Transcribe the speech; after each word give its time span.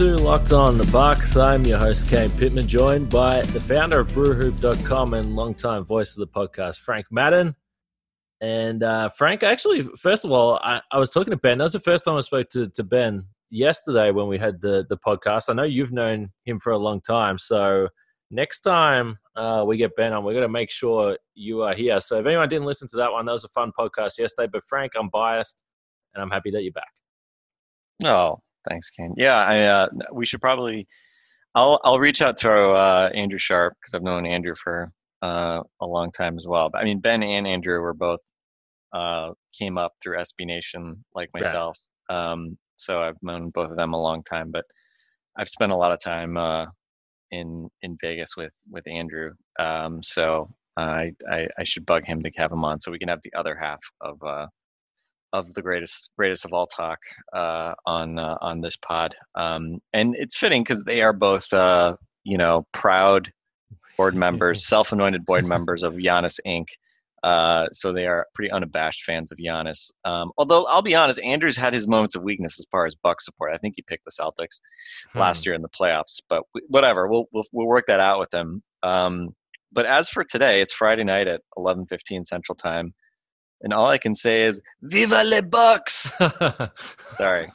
To 0.00 0.16
Locked 0.16 0.54
On 0.54 0.78
the 0.78 0.86
Bucks. 0.86 1.36
I'm 1.36 1.62
your 1.66 1.76
host, 1.76 2.08
Kane 2.08 2.30
Pittman, 2.30 2.66
joined 2.66 3.10
by 3.10 3.42
the 3.42 3.60
founder 3.60 4.00
of 4.00 4.08
BrewHoop.com 4.08 5.12
and 5.12 5.36
longtime 5.36 5.84
voice 5.84 6.16
of 6.16 6.20
the 6.20 6.26
podcast, 6.26 6.78
Frank 6.78 7.04
Madden. 7.10 7.54
And 8.40 8.82
uh, 8.82 9.10
Frank, 9.10 9.42
actually, 9.42 9.82
first 9.98 10.24
of 10.24 10.30
all, 10.30 10.58
I, 10.62 10.80
I, 10.90 10.98
was 10.98 11.10
talking 11.10 11.32
to 11.32 11.36
Ben. 11.36 11.58
That 11.58 11.64
was 11.64 11.74
the 11.74 11.80
first 11.80 12.06
time 12.06 12.16
I 12.16 12.20
spoke 12.20 12.48
to, 12.48 12.68
to 12.68 12.82
Ben 12.82 13.26
yesterday 13.50 14.10
when 14.10 14.26
we 14.26 14.38
had 14.38 14.62
the, 14.62 14.86
the 14.88 14.96
podcast. 14.96 15.50
I 15.50 15.52
know 15.52 15.64
you've 15.64 15.92
known 15.92 16.30
him 16.46 16.58
for 16.58 16.72
a 16.72 16.78
long 16.78 17.02
time. 17.02 17.36
So 17.36 17.86
next 18.30 18.60
time 18.60 19.18
uh, 19.36 19.64
we 19.66 19.76
get 19.76 19.94
Ben 19.96 20.14
on, 20.14 20.24
we're 20.24 20.32
going 20.32 20.44
to 20.44 20.48
make 20.48 20.70
sure 20.70 21.18
you 21.34 21.60
are 21.60 21.74
here. 21.74 22.00
So 22.00 22.18
if 22.18 22.24
anyone 22.24 22.48
didn't 22.48 22.66
listen 22.66 22.88
to 22.88 22.96
that 22.96 23.12
one, 23.12 23.26
that 23.26 23.32
was 23.32 23.44
a 23.44 23.48
fun 23.48 23.70
podcast 23.78 24.18
yesterday. 24.18 24.48
But 24.50 24.64
Frank, 24.64 24.92
I'm 24.98 25.10
biased 25.10 25.62
and 26.14 26.22
I'm 26.22 26.30
happy 26.30 26.50
that 26.52 26.62
you're 26.62 26.72
back. 26.72 26.88
Oh, 28.02 28.40
Thanks, 28.68 28.90
Kane. 28.90 29.14
Yeah, 29.16 29.36
I, 29.36 29.62
uh, 29.62 29.88
we 30.12 30.26
should 30.26 30.40
probably. 30.40 30.86
I'll 31.54 31.80
I'll 31.84 31.98
reach 31.98 32.22
out 32.22 32.36
to 32.38 32.50
uh, 32.50 33.10
Andrew 33.14 33.38
Sharp 33.38 33.74
because 33.80 33.94
I've 33.94 34.02
known 34.02 34.26
Andrew 34.26 34.54
for 34.54 34.92
uh, 35.22 35.62
a 35.80 35.86
long 35.86 36.12
time 36.12 36.36
as 36.36 36.46
well. 36.46 36.70
But 36.70 36.82
I 36.82 36.84
mean, 36.84 37.00
Ben 37.00 37.22
and 37.22 37.46
Andrew 37.46 37.80
were 37.80 37.94
both 37.94 38.20
uh, 38.92 39.30
came 39.58 39.78
up 39.78 39.92
through 40.02 40.18
SB 40.18 40.46
Nation 40.46 41.04
like 41.14 41.30
myself. 41.34 41.78
Um, 42.08 42.56
so 42.76 43.02
I've 43.02 43.22
known 43.22 43.50
both 43.50 43.70
of 43.70 43.76
them 43.76 43.94
a 43.94 44.00
long 44.00 44.22
time. 44.22 44.50
But 44.50 44.64
I've 45.38 45.48
spent 45.48 45.72
a 45.72 45.76
lot 45.76 45.92
of 45.92 46.00
time 46.00 46.36
uh, 46.36 46.66
in 47.30 47.68
in 47.82 47.96
Vegas 48.00 48.36
with 48.36 48.52
with 48.70 48.86
Andrew. 48.86 49.32
Um, 49.58 50.02
so 50.02 50.48
I, 50.76 51.12
I, 51.30 51.46
I 51.58 51.64
should 51.64 51.86
bug 51.86 52.04
him 52.04 52.20
to 52.22 52.30
have 52.36 52.52
him 52.52 52.64
on 52.64 52.80
so 52.80 52.90
we 52.90 52.98
can 52.98 53.08
have 53.08 53.20
the 53.22 53.34
other 53.34 53.56
half 53.60 53.80
of 54.00 54.22
uh, 54.22 54.46
of 55.32 55.52
the 55.54 55.62
greatest 55.62 56.10
greatest 56.16 56.44
of 56.44 56.52
all 56.52 56.66
talk 56.66 56.98
uh, 57.34 57.74
on 57.86 58.18
uh, 58.18 58.36
on 58.40 58.60
this 58.60 58.76
pod, 58.76 59.14
um, 59.34 59.78
and 59.92 60.14
it's 60.16 60.36
fitting 60.36 60.62
because 60.62 60.84
they 60.84 61.02
are 61.02 61.12
both 61.12 61.52
uh, 61.52 61.96
you 62.24 62.38
know 62.38 62.66
proud 62.72 63.32
board 63.96 64.14
members, 64.14 64.66
self-anointed 64.68 65.24
board 65.24 65.44
members 65.44 65.82
of 65.82 65.94
Giannis 65.94 66.40
Inc. 66.46 66.66
Uh, 67.22 67.68
so 67.72 67.92
they 67.92 68.06
are 68.06 68.26
pretty 68.34 68.50
unabashed 68.50 69.04
fans 69.04 69.30
of 69.30 69.36
Giannis. 69.36 69.90
Um, 70.06 70.32
although 70.38 70.64
I'll 70.66 70.80
be 70.80 70.94
honest, 70.94 71.20
Andrews 71.20 71.56
had 71.56 71.74
his 71.74 71.86
moments 71.86 72.14
of 72.14 72.22
weakness 72.22 72.58
as 72.58 72.66
far 72.70 72.86
as 72.86 72.94
Buck 72.94 73.20
support. 73.20 73.52
I 73.54 73.58
think 73.58 73.74
he 73.76 73.82
picked 73.82 74.06
the 74.06 74.10
Celtics 74.10 74.60
hmm. 75.12 75.18
last 75.18 75.44
year 75.44 75.54
in 75.54 75.62
the 75.62 75.68
playoffs, 75.68 76.20
but 76.28 76.44
whatever. 76.68 77.08
We'll 77.08 77.26
we'll, 77.32 77.44
we'll 77.52 77.66
work 77.66 77.84
that 77.88 78.00
out 78.00 78.18
with 78.18 78.32
him. 78.32 78.62
Um, 78.82 79.34
but 79.72 79.86
as 79.86 80.08
for 80.08 80.24
today, 80.24 80.60
it's 80.62 80.72
Friday 80.72 81.04
night 81.04 81.28
at 81.28 81.42
11:15 81.56 82.26
Central 82.26 82.56
Time 82.56 82.94
and 83.62 83.72
all 83.72 83.86
I 83.86 83.98
can 83.98 84.14
say 84.14 84.42
is 84.44 84.60
"Viva 84.82 85.22
le 85.24 85.42
Bucks!" 85.42 86.16
Sorry, 87.16 87.50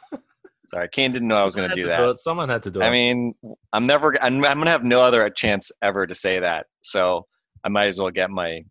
sorry, 0.67 0.89
Kane 0.92 1.11
didn't 1.11 1.27
know 1.27 1.36
I 1.36 1.45
was 1.45 1.55
going 1.55 1.70
to 1.70 1.76
do 1.76 1.88
that. 1.88 1.98
Do 1.98 2.16
Someone 2.20 2.49
had 2.49 2.64
to 2.64 2.71
do 2.71 2.82
it. 2.82 2.83
I 2.83 2.89
mean, 2.89 3.33
I'm 3.73 3.86
never. 3.86 4.15
I'm, 4.21 4.44
I'm 4.45 4.58
going 4.58 4.65
to 4.65 4.71
have 4.71 4.83
no 4.83 5.02
other 5.02 5.30
chance 5.30 5.71
ever 5.82 6.05
to 6.08 6.15
say 6.15 6.39
that. 6.39 6.67
So 6.82 7.26
I 7.64 7.70
might 7.70 7.88
as 7.88 7.99
well 7.99 8.11
get 8.11 8.30
my 8.30 8.61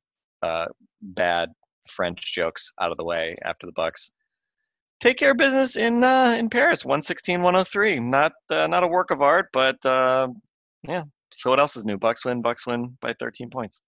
uh, 0.42 0.66
bad 1.02 1.50
French 1.88 2.34
jokes 2.34 2.72
out 2.80 2.90
of 2.90 2.96
the 2.96 3.04
way 3.04 3.36
after 3.44 3.66
the 3.66 3.72
Bucks 3.72 4.10
take 5.04 5.18
care 5.18 5.32
of 5.32 5.36
business 5.36 5.76
in 5.76 6.02
uh, 6.02 6.34
in 6.38 6.48
Paris, 6.48 6.84
116, 6.84 7.42
103. 7.42 8.00
Not 8.00 8.32
uh, 8.50 8.66
not 8.66 8.82
a 8.82 8.88
work 8.88 9.10
of 9.10 9.20
art, 9.20 9.48
but 9.52 9.84
uh, 9.84 10.28
yeah. 10.88 11.02
So 11.32 11.50
what 11.50 11.60
else 11.60 11.76
is 11.76 11.84
new? 11.84 11.98
Bucks 11.98 12.24
win. 12.24 12.42
Bucks 12.42 12.66
win 12.66 12.96
by 13.00 13.12
13 13.18 13.50
points. 13.50 13.80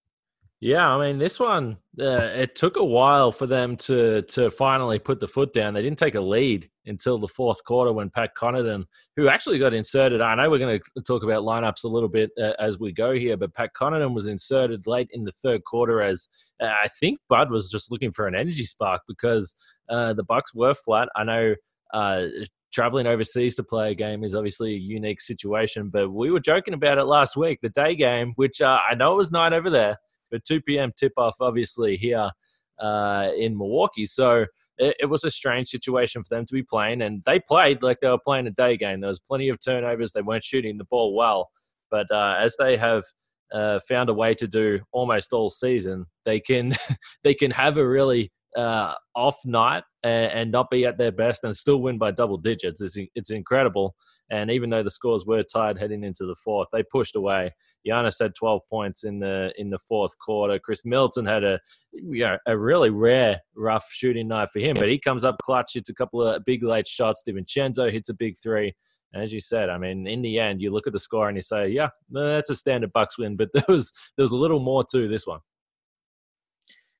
Yeah, 0.59 0.87
I 0.87 1.05
mean, 1.05 1.19
this 1.19 1.39
one 1.39 1.77
uh, 1.99 2.31
it 2.33 2.55
took 2.55 2.77
a 2.77 2.83
while 2.83 3.31
for 3.31 3.45
them 3.45 3.77
to 3.77 4.23
to 4.23 4.49
finally 4.49 4.97
put 4.97 5.19
the 5.19 5.27
foot 5.27 5.53
down. 5.53 5.75
They 5.75 5.83
didn't 5.83 5.99
take 5.99 6.15
a 6.15 6.21
lead 6.21 6.67
until 6.87 7.19
the 7.19 7.27
fourth 7.27 7.63
quarter 7.63 7.93
when 7.93 8.09
Pat 8.09 8.31
Connaughton, 8.35 8.85
who 9.15 9.27
actually 9.27 9.59
got 9.59 9.75
inserted, 9.75 10.19
I 10.19 10.33
know 10.33 10.49
we're 10.49 10.57
going 10.57 10.79
to 10.79 11.01
talk 11.03 11.21
about 11.21 11.43
lineups 11.43 11.83
a 11.83 11.87
little 11.87 12.09
bit 12.09 12.31
uh, 12.41 12.53
as 12.59 12.79
we 12.79 12.91
go 12.91 13.13
here, 13.13 13.37
but 13.37 13.53
Pat 13.53 13.71
Connaughton 13.79 14.15
was 14.15 14.27
inserted 14.27 14.87
late 14.87 15.09
in 15.11 15.23
the 15.25 15.31
third 15.31 15.63
quarter 15.63 16.01
as 16.01 16.27
uh, 16.59 16.65
I 16.65 16.87
think 16.99 17.19
Bud 17.29 17.51
was 17.51 17.69
just 17.69 17.91
looking 17.91 18.11
for 18.11 18.25
an 18.25 18.33
energy 18.33 18.65
spark 18.65 19.03
because 19.07 19.55
uh, 19.89 20.13
the 20.13 20.23
Bucks 20.23 20.55
were 20.55 20.73
flat. 20.73 21.09
I 21.15 21.23
know 21.23 21.55
uh, 21.93 22.25
traveling 22.73 23.07
overseas 23.07 23.55
to 23.55 23.63
play 23.63 23.91
a 23.91 23.95
game 23.95 24.23
is 24.23 24.35
obviously 24.35 24.73
a 24.73 24.77
unique 24.77 25.21
situation. 25.21 25.89
But 25.89 26.11
we 26.11 26.31
were 26.31 26.39
joking 26.39 26.73
about 26.73 26.97
it 26.97 27.05
last 27.05 27.37
week, 27.37 27.59
the 27.61 27.69
day 27.69 27.95
game, 27.95 28.33
which 28.35 28.61
uh, 28.61 28.79
I 28.89 28.95
know 28.95 29.13
it 29.13 29.17
was 29.17 29.31
night 29.31 29.53
over 29.53 29.69
there, 29.69 29.97
but 30.31 30.45
2 30.45 30.61
p.m. 30.61 30.91
tip 30.97 31.13
off, 31.17 31.35
obviously, 31.39 31.97
here 31.97 32.31
uh, 32.79 33.29
in 33.37 33.57
Milwaukee. 33.57 34.05
So 34.05 34.45
it, 34.77 34.95
it, 34.99 35.05
was 35.07 35.23
a 35.23 35.31
strange 35.31 35.67
situation 35.67 36.23
for 36.23 36.35
them 36.35 36.45
to 36.45 36.53
be 36.53 36.63
playing. 36.63 37.01
And 37.01 37.23
they 37.25 37.39
played 37.39 37.81
like 37.81 37.99
they 38.01 38.09
were 38.09 38.19
playing 38.19 38.47
a 38.47 38.51
day 38.51 38.77
game. 38.77 39.01
There 39.01 39.07
was 39.07 39.19
plenty 39.19 39.49
of 39.49 39.59
turnovers. 39.59 40.13
They 40.13 40.21
weren't 40.21 40.43
shooting 40.43 40.77
the 40.77 40.85
ball 40.85 41.15
well. 41.15 41.49
But 41.89 42.07
uh, 42.11 42.37
as 42.39 42.55
they 42.59 42.77
have 42.77 43.03
uh, 43.51 43.79
found 43.87 44.09
a 44.09 44.13
way 44.13 44.33
to 44.35 44.47
do 44.47 44.79
almost 44.91 45.33
all 45.33 45.49
season, 45.49 46.05
they 46.25 46.39
can 46.39 46.75
they 47.23 47.33
can 47.33 47.51
have 47.51 47.77
a 47.77 47.87
really 47.87 48.31
uh, 48.57 48.93
off 49.15 49.37
night 49.45 49.83
and, 50.03 50.31
and, 50.31 50.51
not 50.51 50.69
be 50.71 50.83
at 50.85 50.97
their 50.97 51.11
best 51.11 51.43
and 51.43 51.55
still 51.55 51.77
win 51.77 51.99
by 51.99 52.09
double 52.09 52.37
digits. 52.37 52.81
It's, 52.81 52.97
it's 53.13 53.29
incredible. 53.29 53.95
And 54.31 54.49
even 54.49 54.71
though 54.71 54.83
the 54.83 54.89
scores 54.89 55.25
were 55.25 55.43
tied 55.43 55.77
heading 55.77 56.03
into 56.03 56.25
the 56.25 56.35
fourth, 56.43 56.67
they 56.73 56.83
pushed 56.83 57.15
away. 57.15 57.51
Giannis 57.87 58.19
had 58.19 58.33
12 58.35 58.61
points 58.69 59.03
in 59.03 59.19
the 59.19 59.53
in 59.57 59.69
the 59.69 59.77
fourth 59.77 60.17
quarter. 60.17 60.59
Khris 60.59 60.81
Middleton 60.83 61.25
had 61.25 61.43
a 61.43 61.59
you 61.93 62.23
know, 62.23 62.37
a 62.45 62.57
really 62.57 62.89
rare 62.89 63.39
rough 63.55 63.85
shooting 63.91 64.27
night 64.27 64.49
for 64.51 64.59
him, 64.59 64.75
but 64.75 64.89
he 64.89 64.99
comes 64.99 65.23
up 65.23 65.37
clutch, 65.43 65.75
hits 65.75 65.89
a 65.89 65.93
couple 65.93 66.21
of 66.21 66.43
big 66.43 66.63
late 66.63 66.87
shots. 66.87 67.23
DiVincenzo 67.27 67.91
hits 67.91 68.09
a 68.09 68.13
big 68.13 68.35
three. 68.41 68.73
And 69.13 69.23
as 69.23 69.31
you 69.31 69.39
said, 69.39 69.69
I 69.69 69.77
mean, 69.77 70.05
in 70.05 70.21
the 70.21 70.39
end, 70.39 70.61
you 70.61 70.71
look 70.71 70.87
at 70.87 70.93
the 70.93 70.99
score 70.99 71.29
and 71.29 71.37
you 71.37 71.41
say, 71.41 71.69
"Yeah, 71.69 71.89
that's 72.09 72.49
a 72.49 72.55
standard 72.55 72.91
Bucks 72.91 73.17
win." 73.17 73.37
But 73.37 73.49
there 73.53 73.63
was 73.69 73.93
there 74.17 74.23
was 74.23 74.33
a 74.33 74.37
little 74.37 74.59
more 74.59 74.83
to 74.91 75.07
this 75.07 75.25
one. 75.25 75.39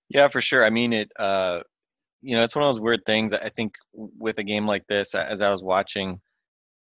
Yeah, 0.09 0.27
for 0.27 0.41
sure. 0.41 0.65
I 0.65 0.69
mean, 0.69 0.93
it. 0.93 1.11
Uh, 1.17 1.61
you 2.21 2.35
know, 2.35 2.43
it's 2.43 2.55
one 2.55 2.63
of 2.65 2.73
those 2.73 2.81
weird 2.81 3.05
things. 3.05 3.31
I 3.31 3.49
think 3.49 3.75
with 3.93 4.39
a 4.39 4.43
game 4.43 4.65
like 4.65 4.87
this, 4.87 5.13
as 5.13 5.41
I 5.41 5.49
was 5.49 5.63
watching, 5.63 6.19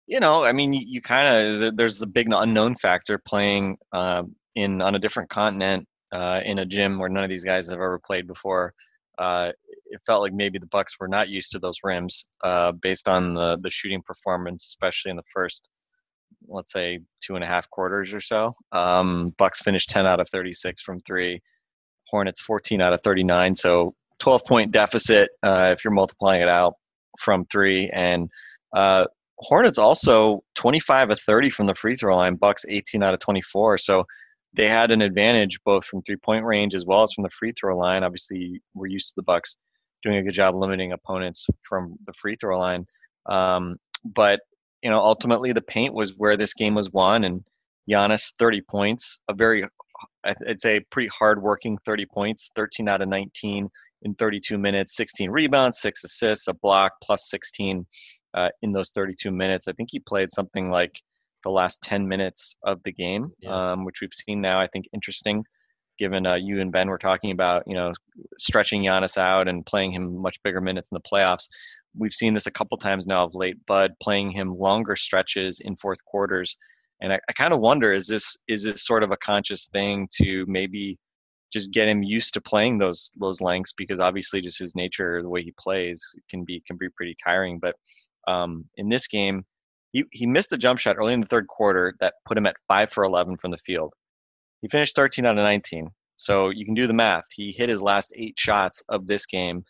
you 0.06 0.20
know, 0.20 0.44
I 0.44 0.52
mean, 0.52 0.72
you, 0.72 0.82
you 0.86 1.00
kind 1.02 1.26
of 1.66 1.76
there's 1.76 2.00
a 2.02 2.06
big 2.06 2.28
unknown 2.32 2.76
factor 2.76 3.18
playing 3.18 3.76
uh, 3.92 4.22
in 4.54 4.80
on 4.80 4.94
a 4.94 4.98
different 4.98 5.28
continent 5.28 5.86
uh, 6.12 6.40
in 6.44 6.60
a 6.60 6.64
gym 6.66 6.98
where 6.98 7.08
none 7.08 7.24
of 7.24 7.30
these 7.30 7.44
guys 7.44 7.68
have 7.68 7.76
ever 7.76 7.98
played 7.98 8.26
before. 8.26 8.72
Uh, 9.18 9.50
it 9.86 10.00
felt 10.06 10.22
like 10.22 10.32
maybe 10.32 10.58
the 10.58 10.66
Bucks 10.68 10.96
were 11.00 11.08
not 11.08 11.28
used 11.28 11.52
to 11.52 11.58
those 11.58 11.78
rims 11.82 12.26
uh, 12.44 12.72
based 12.72 13.08
on 13.08 13.34
the 13.34 13.58
the 13.60 13.70
shooting 13.70 14.02
performance, 14.02 14.66
especially 14.66 15.10
in 15.10 15.16
the 15.16 15.22
first, 15.32 15.68
let's 16.48 16.72
say, 16.72 17.00
two 17.20 17.34
and 17.34 17.44
a 17.44 17.48
half 17.48 17.68
quarters 17.70 18.14
or 18.14 18.20
so. 18.20 18.54
Um, 18.72 19.34
Bucks 19.38 19.60
finished 19.60 19.90
10 19.90 20.06
out 20.06 20.20
of 20.20 20.28
36 20.28 20.82
from 20.82 21.00
three. 21.00 21.40
Hornets 22.08 22.40
14 22.40 22.80
out 22.80 22.92
of 22.92 23.00
39. 23.02 23.54
So 23.54 23.94
12 24.18 24.44
point 24.46 24.72
deficit 24.72 25.30
uh, 25.42 25.70
if 25.72 25.84
you're 25.84 25.92
multiplying 25.92 26.42
it 26.42 26.48
out 26.48 26.74
from 27.18 27.44
three. 27.46 27.90
And 27.92 28.30
uh, 28.74 29.06
Hornets 29.38 29.78
also 29.78 30.42
25 30.54 31.10
of 31.10 31.20
30 31.20 31.50
from 31.50 31.66
the 31.66 31.74
free 31.74 31.94
throw 31.94 32.16
line. 32.16 32.36
Bucks 32.36 32.64
18 32.68 33.02
out 33.02 33.14
of 33.14 33.20
24. 33.20 33.78
So 33.78 34.04
they 34.54 34.68
had 34.68 34.90
an 34.90 35.02
advantage 35.02 35.58
both 35.64 35.84
from 35.84 36.02
three 36.02 36.16
point 36.16 36.44
range 36.44 36.74
as 36.74 36.86
well 36.86 37.02
as 37.02 37.12
from 37.12 37.24
the 37.24 37.30
free 37.30 37.52
throw 37.52 37.76
line. 37.76 38.02
Obviously, 38.02 38.62
we're 38.74 38.86
used 38.86 39.08
to 39.08 39.14
the 39.16 39.22
Bucks 39.22 39.56
doing 40.02 40.16
a 40.16 40.22
good 40.22 40.32
job 40.32 40.54
limiting 40.54 40.92
opponents 40.92 41.46
from 41.62 41.96
the 42.06 42.12
free 42.14 42.36
throw 42.36 42.58
line. 42.58 42.86
Um, 43.28 43.76
but 44.04 44.40
you 44.82 44.90
know, 44.90 45.00
ultimately, 45.00 45.52
the 45.52 45.62
paint 45.62 45.94
was 45.94 46.14
where 46.16 46.36
this 46.36 46.54
game 46.54 46.74
was 46.74 46.90
won, 46.90 47.24
and 47.24 47.46
Giannis 47.90 48.32
30 48.38 48.62
points, 48.62 49.20
a 49.28 49.34
very 49.34 49.64
I'd 50.24 50.60
say 50.60 50.80
pretty 50.90 51.08
hard-working 51.08 51.78
30 51.84 52.06
points, 52.06 52.50
13 52.54 52.88
out 52.88 53.02
of 53.02 53.08
19 53.08 53.68
in 54.02 54.14
32 54.14 54.58
minutes, 54.58 54.96
16 54.96 55.30
rebounds, 55.30 55.80
six 55.80 56.04
assists, 56.04 56.48
a 56.48 56.54
block, 56.54 56.92
plus 57.02 57.30
16 57.30 57.86
uh, 58.34 58.48
in 58.62 58.72
those 58.72 58.90
32 58.90 59.30
minutes. 59.30 59.68
I 59.68 59.72
think 59.72 59.88
he 59.90 60.00
played 60.00 60.30
something 60.30 60.70
like 60.70 61.00
the 61.42 61.50
last 61.50 61.82
10 61.82 62.06
minutes 62.06 62.56
of 62.64 62.82
the 62.82 62.92
game, 62.92 63.32
yeah. 63.40 63.72
um, 63.72 63.84
which 63.84 64.00
we've 64.00 64.12
seen 64.12 64.40
now. 64.40 64.60
I 64.60 64.66
think 64.66 64.86
interesting 64.92 65.44
given 65.98 66.26
uh, 66.26 66.34
you 66.34 66.60
and 66.60 66.72
Ben 66.72 66.88
were 66.88 66.98
talking 66.98 67.30
about, 67.30 67.62
you 67.66 67.74
know, 67.74 67.92
stretching 68.38 68.82
Giannis 68.82 69.16
out 69.16 69.48
and 69.48 69.64
playing 69.64 69.92
him 69.92 70.20
much 70.20 70.42
bigger 70.42 70.60
minutes 70.60 70.90
in 70.90 70.96
the 70.96 71.08
playoffs. 71.08 71.48
We've 71.96 72.12
seen 72.12 72.34
this 72.34 72.46
a 72.46 72.50
couple 72.50 72.76
times 72.76 73.06
now 73.06 73.24
of 73.24 73.34
late. 73.34 73.56
Bud 73.66 73.92
playing 74.02 74.30
him 74.30 74.56
longer 74.58 74.96
stretches 74.96 75.60
in 75.60 75.76
fourth 75.76 76.04
quarters, 76.04 76.56
and 77.00 77.12
I, 77.12 77.20
I 77.28 77.32
kind 77.32 77.52
of 77.52 77.60
wonder 77.60 77.92
is 77.92 78.06
this 78.06 78.36
is 78.48 78.64
this 78.64 78.84
sort 78.84 79.02
of 79.02 79.10
a 79.10 79.16
conscious 79.16 79.66
thing 79.66 80.08
to 80.22 80.44
maybe 80.48 80.98
just 81.52 81.72
get 81.72 81.88
him 81.88 82.02
used 82.02 82.34
to 82.34 82.40
playing 82.40 82.78
those 82.78 83.10
those 83.18 83.40
lengths 83.40 83.72
because 83.72 84.00
obviously 84.00 84.40
just 84.40 84.58
his 84.58 84.74
nature, 84.74 85.22
the 85.22 85.28
way 85.28 85.42
he 85.42 85.54
plays, 85.58 86.02
can 86.30 86.44
be 86.44 86.62
can 86.66 86.76
be 86.76 86.88
pretty 86.96 87.14
tiring. 87.22 87.58
But 87.60 87.76
um, 88.28 88.64
in 88.76 88.88
this 88.88 89.06
game, 89.06 89.44
he 89.92 90.04
he 90.12 90.26
missed 90.26 90.52
a 90.52 90.58
jump 90.58 90.78
shot 90.78 90.96
early 90.98 91.14
in 91.14 91.20
the 91.20 91.26
third 91.26 91.46
quarter 91.46 91.94
that 92.00 92.14
put 92.26 92.38
him 92.38 92.46
at 92.46 92.56
five 92.68 92.90
for 92.90 93.04
eleven 93.04 93.36
from 93.36 93.50
the 93.50 93.58
field. 93.58 93.92
He 94.62 94.68
finished 94.68 94.96
13 94.96 95.26
out 95.26 95.38
of 95.38 95.44
19. 95.44 95.90
So 96.16 96.48
you 96.48 96.64
can 96.64 96.74
do 96.74 96.86
the 96.86 96.94
math. 96.94 97.24
He 97.32 97.52
hit 97.52 97.68
his 97.68 97.82
last 97.82 98.12
eight 98.16 98.38
shots 98.38 98.82
of 98.88 99.06
this 99.06 99.26
game 99.26 99.64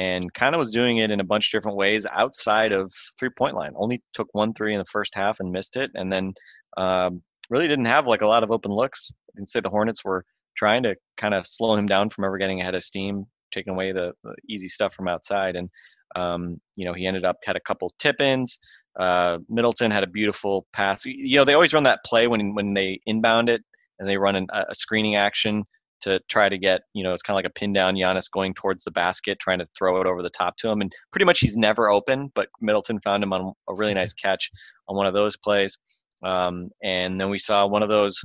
and 0.00 0.32
kind 0.32 0.54
of 0.54 0.58
was 0.58 0.70
doing 0.70 0.96
it 0.98 1.10
in 1.10 1.20
a 1.20 1.24
bunch 1.24 1.46
of 1.46 1.58
different 1.58 1.76
ways 1.76 2.06
outside 2.06 2.72
of 2.72 2.90
three 3.18 3.28
point 3.36 3.54
line. 3.54 3.72
Only 3.76 4.02
took 4.14 4.28
one 4.32 4.54
three 4.54 4.72
in 4.72 4.78
the 4.78 4.92
first 4.96 5.14
half 5.14 5.40
and 5.40 5.52
missed 5.52 5.76
it. 5.76 5.90
And 5.94 6.10
then 6.10 6.32
um, 6.78 7.22
really 7.50 7.68
didn't 7.68 7.84
have 7.84 8.06
like 8.06 8.22
a 8.22 8.26
lot 8.26 8.42
of 8.42 8.50
open 8.50 8.72
looks. 8.72 9.10
I 9.30 9.32
can 9.36 9.46
say 9.46 9.60
the 9.60 9.68
Hornets 9.68 10.02
were 10.02 10.24
trying 10.56 10.82
to 10.84 10.96
kind 11.18 11.34
of 11.34 11.46
slow 11.46 11.76
him 11.76 11.86
down 11.86 12.08
from 12.08 12.24
ever 12.24 12.38
getting 12.38 12.62
ahead 12.62 12.74
of 12.74 12.82
steam, 12.82 13.26
taking 13.52 13.74
away 13.74 13.92
the, 13.92 14.12
the 14.24 14.34
easy 14.48 14.68
stuff 14.68 14.94
from 14.94 15.06
outside. 15.06 15.54
And, 15.54 15.68
um, 16.16 16.60
you 16.76 16.86
know, 16.86 16.94
he 16.94 17.06
ended 17.06 17.26
up 17.26 17.36
had 17.44 17.56
a 17.56 17.66
couple 17.68 17.92
tip 17.98 18.20
ins. 18.22 18.58
Uh, 18.98 19.38
Middleton 19.50 19.90
had 19.90 20.02
a 20.02 20.06
beautiful 20.18 20.66
pass. 20.72 21.04
You 21.04 21.36
know, 21.36 21.44
they 21.44 21.54
always 21.54 21.74
run 21.74 21.84
that 21.84 22.04
play 22.06 22.26
when 22.26 22.54
when 22.54 22.72
they 22.72 23.00
inbound 23.04 23.50
it 23.50 23.62
and 23.98 24.08
they 24.08 24.16
run 24.16 24.36
an, 24.36 24.46
a 24.52 24.74
screening 24.74 25.16
action 25.16 25.64
to 26.02 26.20
try 26.28 26.48
to 26.48 26.58
get, 26.58 26.82
you 26.94 27.02
know, 27.02 27.12
it's 27.12 27.22
kind 27.22 27.34
of 27.34 27.38
like 27.38 27.50
a 27.50 27.58
pin 27.58 27.72
down 27.72 27.94
Giannis 27.94 28.30
going 28.30 28.54
towards 28.54 28.84
the 28.84 28.90
basket, 28.90 29.38
trying 29.38 29.58
to 29.58 29.66
throw 29.76 30.00
it 30.00 30.06
over 30.06 30.22
the 30.22 30.30
top 30.30 30.56
to 30.58 30.70
him. 30.70 30.80
And 30.80 30.92
pretty 31.12 31.24
much 31.24 31.40
he's 31.40 31.56
never 31.56 31.90
open, 31.90 32.30
but 32.34 32.48
Middleton 32.60 33.00
found 33.00 33.22
him 33.22 33.32
on 33.32 33.52
a 33.68 33.74
really 33.74 33.94
nice 33.94 34.12
catch 34.12 34.50
on 34.88 34.96
one 34.96 35.06
of 35.06 35.14
those 35.14 35.36
plays. 35.36 35.76
Um, 36.22 36.70
and 36.82 37.20
then 37.20 37.30
we 37.30 37.38
saw 37.38 37.66
one 37.66 37.82
of 37.82 37.88
those, 37.88 38.20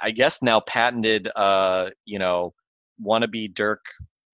I 0.00 0.10
guess 0.10 0.42
now 0.42 0.60
patented, 0.60 1.28
uh, 1.34 1.90
you 2.04 2.18
know, 2.18 2.54
wannabe 3.04 3.54
Dirk, 3.54 3.84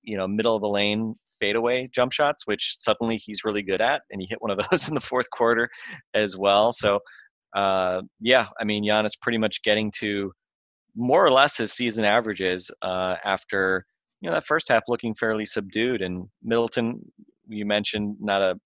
you 0.03 0.17
know, 0.17 0.27
middle 0.29 0.55
of 0.55 0.63
the 0.63 0.69
lane 0.69 1.15
fadeaway 1.41 1.89
jump 1.93 2.13
shots, 2.13 2.47
which 2.47 2.77
suddenly 2.79 3.17
he's 3.17 3.45
really 3.45 3.63
good 3.63 3.81
at. 3.81 4.03
And 4.11 4.21
he 4.21 4.27
hit 4.29 4.41
one 4.41 4.51
of 4.51 4.59
those 4.71 4.89
in 4.89 4.95
the 4.95 5.01
fourth 5.01 5.31
quarter 5.31 5.69
as 6.15 6.37
well. 6.37 6.73
So, 6.73 7.01
uh, 7.55 8.03
yeah, 8.21 8.47
I 8.61 8.65
mean, 8.65 8.85
Giannis 8.85 9.21
pretty 9.21 9.39
much 9.39 9.63
getting 9.63 9.93
to 9.99 10.33
more 10.95 11.25
or 11.25 11.31
less 11.31 11.57
his 11.57 11.73
season 11.73 12.05
averages 12.05 12.71
uh, 12.83 13.17
after 13.25 13.87
you 14.21 14.29
know 14.29 14.35
that 14.35 14.45
first 14.47 14.69
half 14.69 14.83
looking 14.89 15.15
fairly 15.15 15.45
subdued. 15.45 16.03
And 16.03 16.29
Middleton, 16.43 17.01
you 17.49 17.65
mentioned, 17.65 18.17
not 18.21 18.43
a 18.43 18.59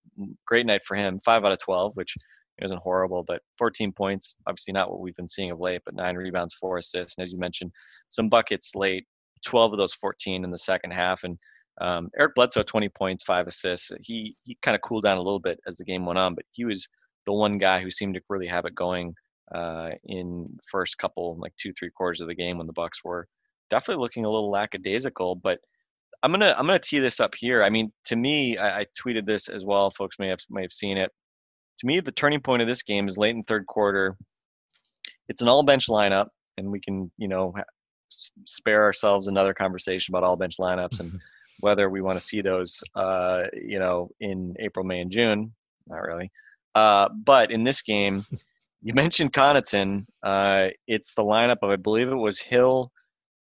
great 0.47 0.67
night 0.67 0.85
for 0.85 0.97
him. 0.97 1.21
Five 1.21 1.45
out 1.45 1.53
of 1.53 1.59
twelve, 1.59 1.93
which 1.95 2.15
isn't 2.63 2.83
horrible, 2.83 3.25
but 3.27 3.43
14 3.59 3.91
points, 3.93 4.37
obviously 4.47 4.73
not 4.73 4.89
what 4.89 5.01
we've 5.01 5.17
been 5.17 5.29
seeing 5.29 5.51
of 5.51 5.59
late, 5.59 5.83
but 5.85 5.95
nine 5.95 6.15
rebounds, 6.15 6.55
four 6.55 6.79
assists, 6.79 7.17
and 7.19 7.25
as 7.25 7.33
you 7.33 7.39
mentioned, 7.39 7.73
some 8.11 8.29
buckets 8.29 8.77
late. 8.77 9.07
12 9.45 9.73
of 9.73 9.79
those 9.79 9.93
14 9.93 10.45
in 10.45 10.51
the 10.51 10.57
second 10.57 10.93
half, 10.93 11.23
and 11.25 11.37
um, 11.81 12.09
Eric 12.19 12.35
Bledsoe 12.35 12.63
20 12.63 12.89
points, 12.91 13.25
five 13.25 13.47
assists. 13.47 13.93
He 14.01 14.37
he 14.43 14.57
kind 14.63 14.75
of 14.75 14.81
cooled 14.81 15.05
down 15.05 15.19
a 15.19 15.23
little 15.23 15.41
bit 15.41 15.61
as 15.67 15.77
the 15.77 15.85
game 15.85 16.07
went 16.07 16.19
on, 16.19 16.35
but 16.35 16.47
he 16.53 16.65
was 16.65 16.89
the 17.27 17.33
one 17.33 17.59
guy 17.59 17.81
who 17.83 17.91
seemed 17.91 18.15
to 18.15 18.21
really 18.29 18.47
have 18.47 18.65
it 18.65 18.75
going 18.75 19.15
uh, 19.55 19.91
in 20.05 20.49
first 20.71 20.99
couple 20.99 21.37
like 21.39 21.55
two 21.57 21.73
three 21.73 21.91
quarters 21.91 22.21
of 22.21 22.29
the 22.29 22.35
game 22.35 22.59
when 22.59 22.67
the 22.67 22.73
Bucks 22.73 23.05
were 23.05 23.29
definitely 23.71 24.03
looking 24.03 24.25
a 24.25 24.31
little 24.31 24.51
lackadaisical. 24.51 25.37
But 25.37 25.61
I'm 26.23 26.33
gonna 26.33 26.55
I'm 26.59 26.67
gonna 26.67 26.79
tee 26.79 26.99
this 26.99 27.21
up 27.21 27.35
here. 27.35 27.63
I 27.63 27.71
mean, 27.71 27.93
to 28.07 28.17
me, 28.17 28.59
I, 28.59 28.81
I 28.81 28.87
tweeted 29.01 29.27
this 29.27 29.49
as 29.49 29.65
well. 29.65 29.91
Folks 29.91 30.19
may 30.19 30.29
have 30.29 30.41
may 30.51 30.63
have 30.63 30.73
seen 30.73 30.99
it. 30.99 31.11
To 31.79 31.87
me, 31.87 32.01
the 32.01 32.13
turning 32.13 32.41
point 32.41 32.63
of 32.63 32.69
this 32.69 32.83
game 32.83 33.07
is 33.09 33.19
late 33.19 33.35
in 33.35 33.45
third 33.45 33.67
quarter. 33.67 34.17
It's 35.29 35.43
an 35.43 35.49
all 35.49 35.63
bench 35.63 35.89
lineup, 35.89 36.29
and 36.59 36.71
we 36.71 36.81
can 36.81 37.11
you 37.17 37.29
know 37.29 37.55
spare 38.09 38.85
ourselves 38.85 39.27
another 39.29 39.55
conversation 39.55 40.15
about 40.15 40.25
all 40.25 40.37
bench 40.37 40.57
lineups 40.59 41.01
and 41.01 41.21
whether 41.61 41.89
we 41.89 42.01
want 42.01 42.17
to 42.17 42.25
see 42.25 42.41
those 42.41 42.83
uh, 42.97 43.45
you 43.53 43.79
know 43.79 44.11
in 44.21 44.55
April, 44.59 44.85
May, 44.85 45.01
and 45.01 45.13
June. 45.13 45.53
Not 45.87 46.03
really. 46.03 46.31
Uh, 46.75 47.09
but 47.25 47.53
in 47.53 47.63
this 47.63 47.83
game, 47.83 48.25
you 48.85 48.93
mentioned 48.93 49.33
Connaughton. 49.33 50.05
Uh, 50.23 50.69
it's 50.87 51.15
the 51.15 51.23
lineup 51.23 51.57
of 51.63 51.71
I 51.71 51.77
believe 51.77 52.09
it 52.09 52.15
was 52.15 52.39
Hill, 52.39 52.93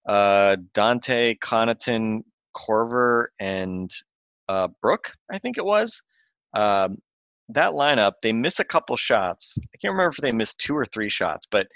uh, 0.08 0.56
Donte, 0.74 1.40
Connaughton, 1.40 2.22
Korver, 2.56 3.26
and 3.40 3.90
uh. 4.48 4.68
I 4.86 5.40
think 5.40 5.58
it 5.58 5.66
was. 5.66 6.00
Um, 6.54 7.00
that 7.50 7.72
lineup, 7.72 8.14
they 8.22 8.34
miss 8.34 8.60
a 8.60 8.64
couple 8.64 8.96
shots. 8.98 9.58
I 9.62 9.78
can't 9.82 9.94
remember 9.94 10.12
if 10.12 10.18
they 10.18 10.32
missed 10.32 10.60
two 10.60 10.76
or 10.76 10.86
three 10.86 11.10
shots, 11.10 11.48
but 11.50 11.68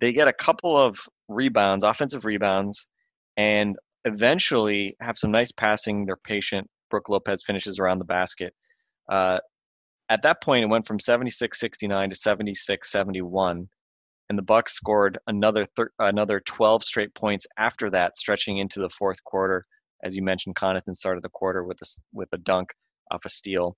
they 0.00 0.12
get 0.12 0.28
a 0.28 0.32
couple 0.32 0.76
of 0.76 0.96
rebounds, 1.28 1.84
offensive 1.84 2.24
rebounds, 2.24 2.86
and 3.36 3.76
eventually 4.04 4.96
have 5.00 5.18
some 5.18 5.32
nice 5.32 5.50
passing. 5.50 6.06
They're 6.06 6.16
patient. 6.16 6.68
Brook 6.88 7.08
Lopez 7.08 7.42
finishes 7.44 7.80
around 7.80 7.98
the 7.98 8.04
basket. 8.04 8.54
Uh, 9.08 9.38
at 10.12 10.22
that 10.22 10.42
point, 10.42 10.62
it 10.62 10.68
went 10.68 10.86
from 10.86 10.98
76-69 10.98 11.78
to 11.78 11.88
76-71, 11.88 13.66
and 14.28 14.38
the 14.38 14.42
Bucks 14.42 14.74
scored 14.74 15.18
another 15.26 15.64
thir- 15.74 15.92
another 15.98 16.40
12 16.40 16.84
straight 16.84 17.14
points 17.14 17.46
after 17.58 17.88
that, 17.88 18.18
stretching 18.18 18.58
into 18.58 18.78
the 18.78 18.90
fourth 18.90 19.24
quarter. 19.24 19.64
As 20.04 20.14
you 20.14 20.22
mentioned, 20.22 20.54
Connaughton 20.54 20.94
started 20.94 21.22
the 21.22 21.30
quarter 21.30 21.64
with 21.64 21.80
a 21.80 21.86
with 22.12 22.28
a 22.32 22.38
dunk 22.38 22.74
off 23.10 23.24
a 23.24 23.30
steal, 23.30 23.74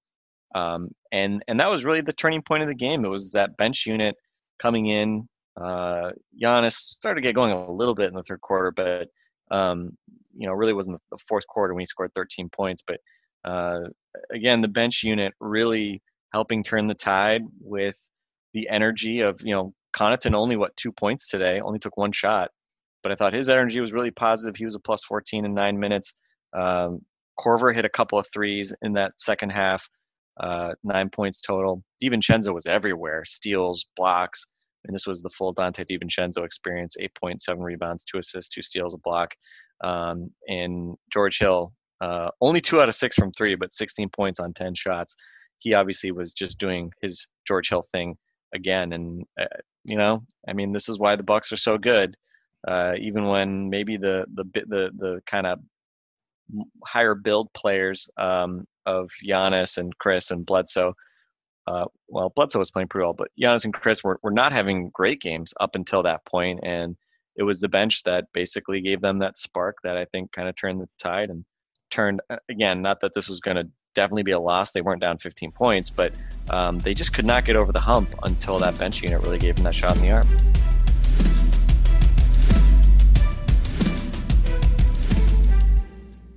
um, 0.56 0.88
and 1.12 1.44
and 1.46 1.60
that 1.60 1.70
was 1.70 1.84
really 1.84 2.00
the 2.00 2.12
turning 2.12 2.42
point 2.42 2.62
of 2.62 2.68
the 2.68 2.74
game. 2.74 3.04
It 3.04 3.10
was 3.10 3.30
that 3.32 3.56
bench 3.56 3.84
unit 3.86 4.16
coming 4.58 4.86
in. 4.86 5.28
Uh, 5.56 6.10
Giannis 6.42 6.72
started 6.72 7.20
to 7.20 7.28
get 7.28 7.36
going 7.36 7.52
a 7.52 7.70
little 7.70 7.94
bit 7.94 8.08
in 8.08 8.14
the 8.14 8.22
third 8.22 8.40
quarter, 8.40 8.72
but 8.72 9.08
um, 9.56 9.96
you 10.36 10.48
know, 10.48 10.52
really 10.52 10.72
wasn't 10.72 11.00
the 11.12 11.18
fourth 11.28 11.46
quarter 11.46 11.74
when 11.74 11.82
he 11.82 11.86
scored 11.86 12.12
13 12.16 12.48
points. 12.48 12.82
But 12.84 12.98
uh, 13.44 13.80
again, 14.32 14.62
the 14.62 14.68
bench 14.68 15.04
unit 15.04 15.32
really 15.38 16.02
helping 16.34 16.64
turn 16.64 16.88
the 16.88 16.94
tide 16.96 17.42
with 17.60 17.96
the 18.54 18.68
energy 18.68 19.20
of 19.20 19.40
you 19.44 19.54
know 19.54 19.72
Connaughton 19.96 20.34
only 20.34 20.56
what 20.56 20.76
two 20.76 20.90
points 20.90 21.28
today, 21.28 21.60
only 21.60 21.78
took 21.78 21.96
one 21.96 22.10
shot, 22.10 22.50
but 23.04 23.12
I 23.12 23.14
thought 23.14 23.32
his 23.32 23.48
energy 23.48 23.80
was 23.80 23.92
really 23.92 24.10
positive. 24.10 24.56
He 24.56 24.64
was 24.64 24.74
a 24.74 24.80
plus 24.80 25.04
14 25.04 25.44
in 25.44 25.54
nine 25.54 25.78
minutes. 25.78 26.12
Um, 26.52 27.02
Korver 27.38 27.72
hit 27.72 27.84
a 27.84 27.88
couple 27.88 28.18
of 28.18 28.26
threes 28.34 28.74
in 28.82 28.94
that 28.94 29.12
second 29.18 29.50
half, 29.50 29.88
uh, 30.40 30.72
nine 30.82 31.08
points 31.08 31.40
total. 31.40 31.84
DiVincenzo 32.02 32.52
was 32.52 32.66
everywhere, 32.66 33.22
steals, 33.24 33.86
blocks, 33.96 34.44
and 34.84 34.94
this 34.94 35.06
was 35.06 35.22
the 35.22 35.30
full 35.30 35.54
Donte 35.54 35.86
DiVincenzo 35.88 36.44
experience: 36.44 36.96
8.7 37.00 37.38
rebounds, 37.60 38.04
two 38.04 38.18
assists, 38.18 38.52
two 38.52 38.62
steals, 38.62 38.94
a 38.94 38.98
block. 38.98 39.30
Um, 39.84 40.30
and 40.48 40.96
George 41.12 41.38
Hill, 41.38 41.72
uh, 42.00 42.30
only 42.40 42.60
two 42.60 42.80
out 42.80 42.88
of 42.88 42.96
six 42.96 43.14
from 43.14 43.30
three, 43.30 43.54
but 43.54 43.72
16 43.72 44.08
points 44.08 44.40
on 44.40 44.52
10 44.52 44.74
shots 44.74 45.14
he 45.64 45.74
obviously 45.74 46.12
was 46.12 46.32
just 46.32 46.60
doing 46.60 46.92
his 47.00 47.26
George 47.48 47.70
Hill 47.70 47.86
thing 47.90 48.16
again. 48.54 48.92
And 48.92 49.24
uh, 49.40 49.46
you 49.84 49.96
know, 49.96 50.22
I 50.46 50.52
mean, 50.52 50.72
this 50.72 50.88
is 50.88 50.98
why 50.98 51.16
the 51.16 51.24
Bucks 51.24 51.52
are 51.52 51.56
so 51.56 51.78
good. 51.78 52.16
Uh, 52.68 52.94
even 53.00 53.24
when 53.24 53.70
maybe 53.70 53.96
the 53.96 54.26
the 54.32 54.44
the 54.66 54.90
the 54.96 55.20
kind 55.26 55.46
of 55.46 55.58
higher 56.84 57.14
build 57.14 57.52
players 57.54 58.08
um, 58.18 58.66
of 58.86 59.10
Giannis 59.26 59.78
and 59.78 59.96
Khris 59.98 60.30
and 60.30 60.46
Bledsoe. 60.46 60.94
Uh, 61.66 61.86
well, 62.08 62.30
Bledsoe 62.36 62.58
was 62.58 62.70
playing 62.70 62.88
pretty 62.88 63.04
well, 63.04 63.14
but 63.14 63.28
Giannis 63.42 63.64
and 63.64 63.72
Khris 63.72 64.04
were, 64.04 64.20
were 64.22 64.30
not 64.30 64.52
having 64.52 64.90
great 64.92 65.22
games 65.22 65.54
up 65.58 65.74
until 65.74 66.02
that 66.02 66.26
point, 66.26 66.60
and 66.62 66.94
it 67.36 67.42
was 67.42 67.60
the 67.60 67.70
bench 67.70 68.02
that 68.04 68.26
basically 68.34 68.82
gave 68.82 69.00
them 69.00 69.20
that 69.20 69.38
spark 69.38 69.76
that 69.82 69.96
I 69.96 70.04
think 70.04 70.32
kind 70.32 70.46
of 70.46 70.56
turned 70.56 70.82
the 70.82 70.88
tide 70.98 71.30
and 71.30 71.46
turned 71.90 72.20
uh, 72.28 72.36
again. 72.50 72.82
Not 72.82 73.00
that 73.00 73.12
this 73.14 73.30
was 73.30 73.40
going 73.40 73.56
to 73.56 73.68
definitely 73.94 74.24
be 74.24 74.32
a 74.32 74.40
loss. 74.40 74.72
They 74.72 74.80
weren't 74.80 75.00
down 75.00 75.18
15 75.18 75.52
points, 75.52 75.90
but 75.90 76.12
um, 76.50 76.78
they 76.80 76.94
just 76.94 77.14
could 77.14 77.24
not 77.24 77.44
get 77.44 77.56
over 77.56 77.72
the 77.72 77.80
hump 77.80 78.14
until 78.22 78.58
that 78.58 78.78
bench 78.78 79.02
unit 79.02 79.20
really 79.22 79.38
gave 79.38 79.54
them 79.56 79.64
that 79.64 79.74
shot 79.74 79.96
in 79.96 80.02
the 80.02 80.10
arm. 80.10 80.28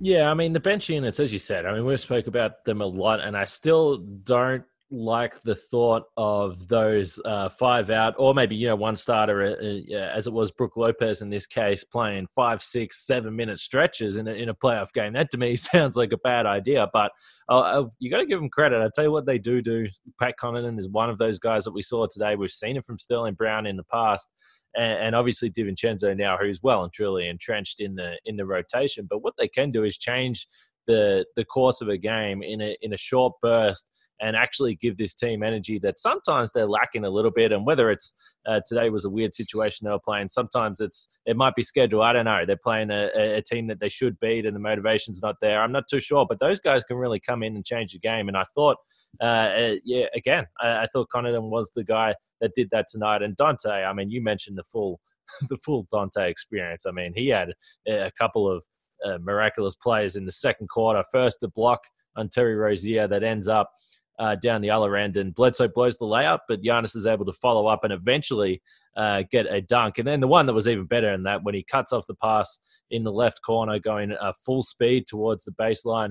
Yeah, 0.00 0.30
I 0.30 0.34
mean 0.34 0.52
the 0.52 0.60
bench 0.60 0.88
units, 0.88 1.18
as 1.18 1.32
you 1.32 1.38
said. 1.38 1.66
I 1.66 1.74
mean 1.74 1.84
we've 1.84 2.00
spoke 2.00 2.28
about 2.28 2.64
them 2.64 2.80
a 2.80 2.86
lot, 2.86 3.20
and 3.20 3.36
I 3.36 3.44
still 3.44 3.98
don't 3.98 4.64
like 4.90 5.42
the 5.42 5.54
thought 5.54 6.04
of 6.16 6.66
those 6.68 7.20
uh, 7.24 7.48
five 7.48 7.90
out, 7.90 8.14
or 8.16 8.32
maybe 8.32 8.56
you 8.56 8.68
know 8.68 8.76
one 8.76 8.96
starter, 8.96 9.42
uh, 9.42 9.94
uh, 9.94 10.12
as 10.14 10.26
it 10.26 10.32
was 10.32 10.50
Brook 10.50 10.76
Lopez 10.76 11.20
in 11.20 11.28
this 11.28 11.46
case, 11.46 11.84
playing 11.84 12.26
five, 12.34 12.62
six, 12.62 13.06
seven 13.06 13.36
minute 13.36 13.58
stretches 13.58 14.16
in 14.16 14.28
a, 14.28 14.32
in 14.32 14.48
a 14.48 14.54
playoff 14.54 14.92
game. 14.92 15.12
That 15.12 15.30
to 15.32 15.38
me 15.38 15.56
sounds 15.56 15.96
like 15.96 16.12
a 16.12 16.18
bad 16.18 16.46
idea, 16.46 16.88
but 16.92 17.12
uh, 17.50 17.58
uh 17.58 17.84
you 17.98 18.10
got 18.10 18.18
to 18.18 18.26
give 18.26 18.40
them 18.40 18.48
credit. 18.48 18.82
I 18.82 18.88
tell 18.94 19.04
you 19.04 19.12
what 19.12 19.26
they 19.26 19.38
do 19.38 19.60
do. 19.60 19.86
Pat 20.18 20.34
Connaughton 20.40 20.78
is 20.78 20.88
one 20.88 21.10
of 21.10 21.18
those 21.18 21.38
guys 21.38 21.64
that 21.64 21.74
we 21.74 21.82
saw 21.82 22.06
today. 22.06 22.36
We've 22.36 22.50
seen 22.50 22.76
it 22.76 22.84
from 22.84 22.98
Sterling 22.98 23.34
Brown 23.34 23.66
in 23.66 23.76
the 23.76 23.84
past, 23.84 24.30
and, 24.74 24.92
and 24.92 25.14
obviously 25.14 25.50
DiVincenzo 25.50 26.16
now, 26.16 26.38
who's 26.38 26.62
well 26.62 26.82
and 26.82 26.92
truly 26.92 27.28
entrenched 27.28 27.80
in 27.80 27.94
the 27.94 28.18
in 28.24 28.36
the 28.36 28.46
rotation. 28.46 29.06
But 29.08 29.22
what 29.22 29.34
they 29.38 29.48
can 29.48 29.70
do 29.70 29.84
is 29.84 29.98
change 29.98 30.46
the 30.86 31.26
the 31.36 31.44
course 31.44 31.82
of 31.82 31.88
a 31.88 31.98
game 31.98 32.42
in 32.42 32.62
a 32.62 32.74
in 32.80 32.94
a 32.94 32.98
short 32.98 33.34
burst 33.42 33.86
and 34.20 34.36
actually 34.36 34.74
give 34.76 34.96
this 34.96 35.14
team 35.14 35.42
energy 35.42 35.78
that 35.80 35.98
sometimes 35.98 36.52
they're 36.52 36.68
lacking 36.68 37.04
a 37.04 37.10
little 37.10 37.30
bit. 37.30 37.52
And 37.52 37.66
whether 37.66 37.90
it's 37.90 38.14
uh, 38.46 38.60
today 38.66 38.90
was 38.90 39.04
a 39.04 39.10
weird 39.10 39.32
situation 39.32 39.84
they 39.84 39.90
were 39.90 39.98
playing, 39.98 40.28
sometimes 40.28 40.80
it's 40.80 41.08
it 41.26 41.36
might 41.36 41.54
be 41.54 41.62
scheduled. 41.62 42.02
I 42.02 42.12
don't 42.12 42.24
know. 42.24 42.44
They're 42.46 42.56
playing 42.56 42.90
a, 42.90 43.36
a 43.36 43.42
team 43.42 43.66
that 43.68 43.80
they 43.80 43.88
should 43.88 44.18
beat, 44.20 44.46
and 44.46 44.54
the 44.54 44.60
motivation's 44.60 45.22
not 45.22 45.36
there. 45.40 45.62
I'm 45.62 45.72
not 45.72 45.84
too 45.88 46.00
sure, 46.00 46.26
but 46.28 46.40
those 46.40 46.60
guys 46.60 46.84
can 46.84 46.96
really 46.96 47.20
come 47.20 47.42
in 47.42 47.56
and 47.56 47.64
change 47.64 47.92
the 47.92 47.98
game. 47.98 48.28
And 48.28 48.36
I 48.36 48.44
thought, 48.54 48.76
uh, 49.20 49.24
uh, 49.24 49.74
yeah, 49.84 50.06
again, 50.14 50.46
I, 50.60 50.82
I 50.82 50.86
thought 50.92 51.08
Connaughton 51.14 51.50
was 51.50 51.70
the 51.74 51.84
guy 51.84 52.14
that 52.40 52.52
did 52.54 52.68
that 52.70 52.86
tonight. 52.88 53.22
And 53.22 53.36
Donte, 53.36 53.66
I 53.66 53.92
mean, 53.92 54.10
you 54.10 54.22
mentioned 54.22 54.58
the 54.58 54.64
full 54.64 55.00
the 55.48 55.56
full 55.58 55.86
Donte 55.92 56.28
experience. 56.28 56.86
I 56.86 56.90
mean, 56.90 57.12
he 57.14 57.28
had 57.28 57.52
a 57.86 58.10
couple 58.18 58.50
of 58.50 58.64
uh, 59.04 59.18
miraculous 59.20 59.76
plays 59.76 60.16
in 60.16 60.24
the 60.24 60.32
second 60.32 60.68
quarter. 60.68 61.02
First, 61.12 61.38
the 61.40 61.48
block 61.48 61.80
on 62.16 62.28
Terry 62.28 62.56
Rozier 62.56 63.06
that 63.08 63.22
ends 63.22 63.48
up 63.48 63.70
uh, 64.18 64.36
down 64.36 64.60
the 64.60 64.70
other 64.70 64.96
end, 64.96 65.16
and 65.16 65.34
Bledsoe 65.34 65.68
blows 65.68 65.98
the 65.98 66.04
layup, 66.04 66.40
but 66.48 66.62
Giannis 66.62 66.96
is 66.96 67.06
able 67.06 67.24
to 67.26 67.32
follow 67.32 67.66
up 67.66 67.84
and 67.84 67.92
eventually 67.92 68.62
uh, 68.96 69.22
get 69.30 69.46
a 69.46 69.60
dunk. 69.60 69.98
And 69.98 70.06
then 70.06 70.20
the 70.20 70.28
one 70.28 70.46
that 70.46 70.54
was 70.54 70.68
even 70.68 70.86
better 70.86 71.10
than 71.12 71.22
that, 71.24 71.44
when 71.44 71.54
he 71.54 71.64
cuts 71.70 71.92
off 71.92 72.06
the 72.06 72.16
pass 72.16 72.58
in 72.90 73.04
the 73.04 73.12
left 73.12 73.40
corner, 73.42 73.78
going 73.78 74.12
uh, 74.12 74.32
full 74.44 74.62
speed 74.62 75.06
towards 75.06 75.44
the 75.44 75.52
baseline, 75.52 76.10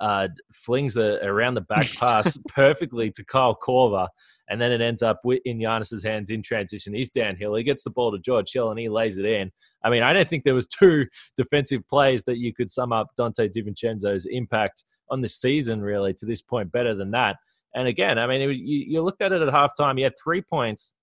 uh, 0.00 0.28
flings 0.52 0.96
a 0.96 1.18
around 1.24 1.54
the 1.54 1.60
back 1.62 1.92
pass 1.98 2.38
perfectly 2.54 3.10
to 3.10 3.24
Kyle 3.24 3.58
Korver, 3.60 4.06
and 4.48 4.60
then 4.60 4.70
it 4.70 4.80
ends 4.80 5.02
up 5.02 5.20
in 5.44 5.58
Giannis's 5.58 6.04
hands 6.04 6.30
in 6.30 6.42
transition. 6.42 6.94
He's 6.94 7.10
downhill. 7.10 7.56
He 7.56 7.64
gets 7.64 7.82
the 7.82 7.90
ball 7.90 8.12
to 8.12 8.18
George 8.18 8.52
Hill 8.52 8.70
and 8.70 8.78
he 8.78 8.88
lays 8.88 9.18
it 9.18 9.26
in. 9.26 9.50
I 9.84 9.90
mean, 9.90 10.02
I 10.02 10.12
don't 10.12 10.28
think 10.28 10.44
there 10.44 10.54
was 10.54 10.66
two 10.78 11.06
defensive 11.36 11.82
plays 11.88 12.24
that 12.24 12.38
you 12.38 12.54
could 12.54 12.70
sum 12.70 12.92
up 12.92 13.08
Donte 13.18 13.50
DiVincenzo's 13.52 14.26
impact 14.30 14.84
on 15.10 15.20
the 15.20 15.28
season 15.28 15.80
really 15.80 16.14
to 16.14 16.26
this 16.26 16.42
point 16.42 16.72
better 16.72 16.94
than 16.94 17.10
that. 17.12 17.36
And 17.74 17.86
again, 17.86 18.18
I 18.18 18.26
mean, 18.26 18.46
was, 18.48 18.56
you, 18.56 18.84
you, 18.88 19.02
looked 19.02 19.22
at 19.22 19.32
it 19.32 19.42
at 19.42 19.52
halftime. 19.52 19.96
He 19.96 20.02
had 20.02 20.14
three 20.22 20.40
points, 20.40 20.94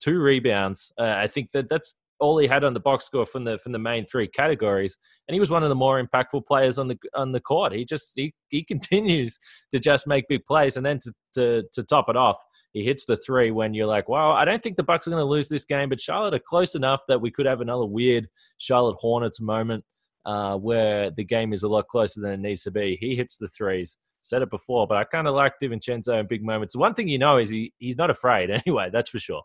two 0.00 0.20
rebounds. 0.20 0.92
Uh, 0.98 1.14
I 1.16 1.26
think 1.26 1.50
that 1.52 1.68
that's 1.68 1.94
all 2.20 2.38
he 2.38 2.46
had 2.46 2.64
on 2.64 2.74
the 2.74 2.80
box 2.80 3.04
score 3.04 3.26
from 3.26 3.44
the 3.44 3.58
from 3.58 3.72
the 3.72 3.78
main 3.78 4.06
three 4.06 4.26
categories, 4.26 4.96
and 5.28 5.34
he 5.34 5.40
was 5.40 5.50
one 5.50 5.62
of 5.62 5.68
the 5.68 5.74
more 5.74 6.02
impactful 6.02 6.46
players 6.46 6.78
on 6.78 6.88
the 6.88 6.98
on 7.14 7.32
the 7.32 7.40
court. 7.40 7.72
He 7.72 7.84
just 7.84 8.12
he, 8.14 8.32
he 8.48 8.64
continues 8.72 9.38
to 9.72 9.78
just 9.78 10.06
make 10.06 10.28
big 10.28 10.46
plays, 10.46 10.76
and 10.76 10.86
then 10.86 10.98
to, 11.00 11.12
to 11.34 11.62
to 11.72 11.82
top 11.82 12.08
it 12.08 12.16
off, 12.16 12.38
he 12.72 12.82
hits 12.84 13.04
the 13.04 13.16
three 13.16 13.50
when 13.50 13.74
you're 13.74 13.86
like, 13.86 14.08
well, 14.08 14.32
I 14.32 14.44
don't 14.44 14.62
think 14.62 14.76
the 14.76 14.82
Bucks 14.82 15.06
are 15.06 15.10
going 15.10 15.20
to 15.20 15.24
lose 15.24 15.48
this 15.48 15.64
game, 15.64 15.88
but 15.88 16.00
Charlotte 16.00 16.34
are 16.34 16.40
close 16.40 16.74
enough 16.74 17.02
that 17.08 17.20
we 17.20 17.30
could 17.30 17.46
have 17.46 17.60
another 17.60 17.86
weird 17.86 18.28
Charlotte 18.58 18.96
Hornets 18.98 19.40
moment 19.40 19.84
uh, 20.26 20.56
where 20.56 21.10
the 21.10 21.24
game 21.24 21.52
is 21.52 21.62
a 21.62 21.68
lot 21.68 21.88
closer 21.88 22.20
than 22.20 22.32
it 22.32 22.40
needs 22.40 22.62
to 22.62 22.70
be. 22.70 22.96
He 23.00 23.16
hits 23.16 23.36
the 23.36 23.48
threes. 23.48 23.96
Said 24.22 24.40
it 24.40 24.48
before, 24.48 24.86
but 24.86 24.96
I 24.96 25.04
kind 25.04 25.28
of 25.28 25.34
like 25.34 25.52
DiVincenzo 25.62 26.18
in 26.18 26.26
big 26.26 26.42
moments. 26.42 26.74
One 26.74 26.94
thing 26.94 27.08
you 27.08 27.18
know 27.18 27.36
is 27.36 27.50
he 27.50 27.74
he's 27.78 27.98
not 27.98 28.08
afraid 28.10 28.50
anyway. 28.66 28.88
That's 28.90 29.10
for 29.10 29.18
sure. 29.18 29.42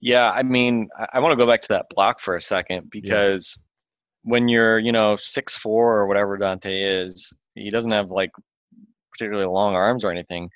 Yeah, 0.00 0.30
I 0.30 0.42
mean, 0.42 0.88
I, 1.14 1.18
want 1.20 1.32
to 1.32 1.36
go 1.36 1.50
back 1.50 1.62
to 1.62 1.68
that 1.68 1.86
block 1.88 2.20
for 2.20 2.36
a 2.36 2.40
second 2.40 2.90
because 2.90 3.56
yeah. 3.58 4.30
when 4.30 4.48
you're, 4.48 4.78
you 4.78 4.92
know, 4.92 5.16
six 5.16 5.54
four 5.54 5.98
or 5.98 6.06
whatever 6.06 6.36
Donte 6.38 6.66
is, 6.66 7.32
he 7.54 7.70
doesn't 7.70 7.90
have 7.90 8.10
like 8.10 8.30
particularly 9.12 9.46
long 9.46 9.74
arms 9.74 10.04
or 10.04 10.10
anything. 10.10 10.50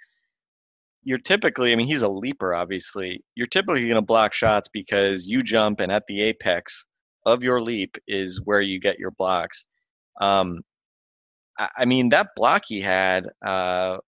You're 1.02 1.16
typically, 1.16 1.72
I 1.72 1.76
mean, 1.76 1.86
he's 1.86 2.02
a 2.02 2.08
leaper, 2.08 2.54
obviously. 2.54 3.24
You're 3.36 3.46
typically 3.46 3.80
going 3.82 3.94
to 3.94 4.02
block 4.02 4.34
shots 4.34 4.68
because 4.68 5.26
you 5.26 5.42
jump 5.42 5.80
and 5.80 5.90
at 5.90 6.02
the 6.08 6.20
apex 6.20 6.86
of 7.32 7.42
your 7.42 7.60
leap 7.60 7.96
is 8.06 8.40
where 8.44 8.60
you 8.60 8.80
get 8.80 8.98
your 8.98 9.10
blocks. 9.12 9.66
Um, 10.20 10.60
I, 11.58 11.68
I 11.78 11.84
mean, 11.84 12.08
that 12.10 12.28
block 12.36 12.62
he 12.66 12.80
had, 12.80 13.26
uh, 13.46 13.98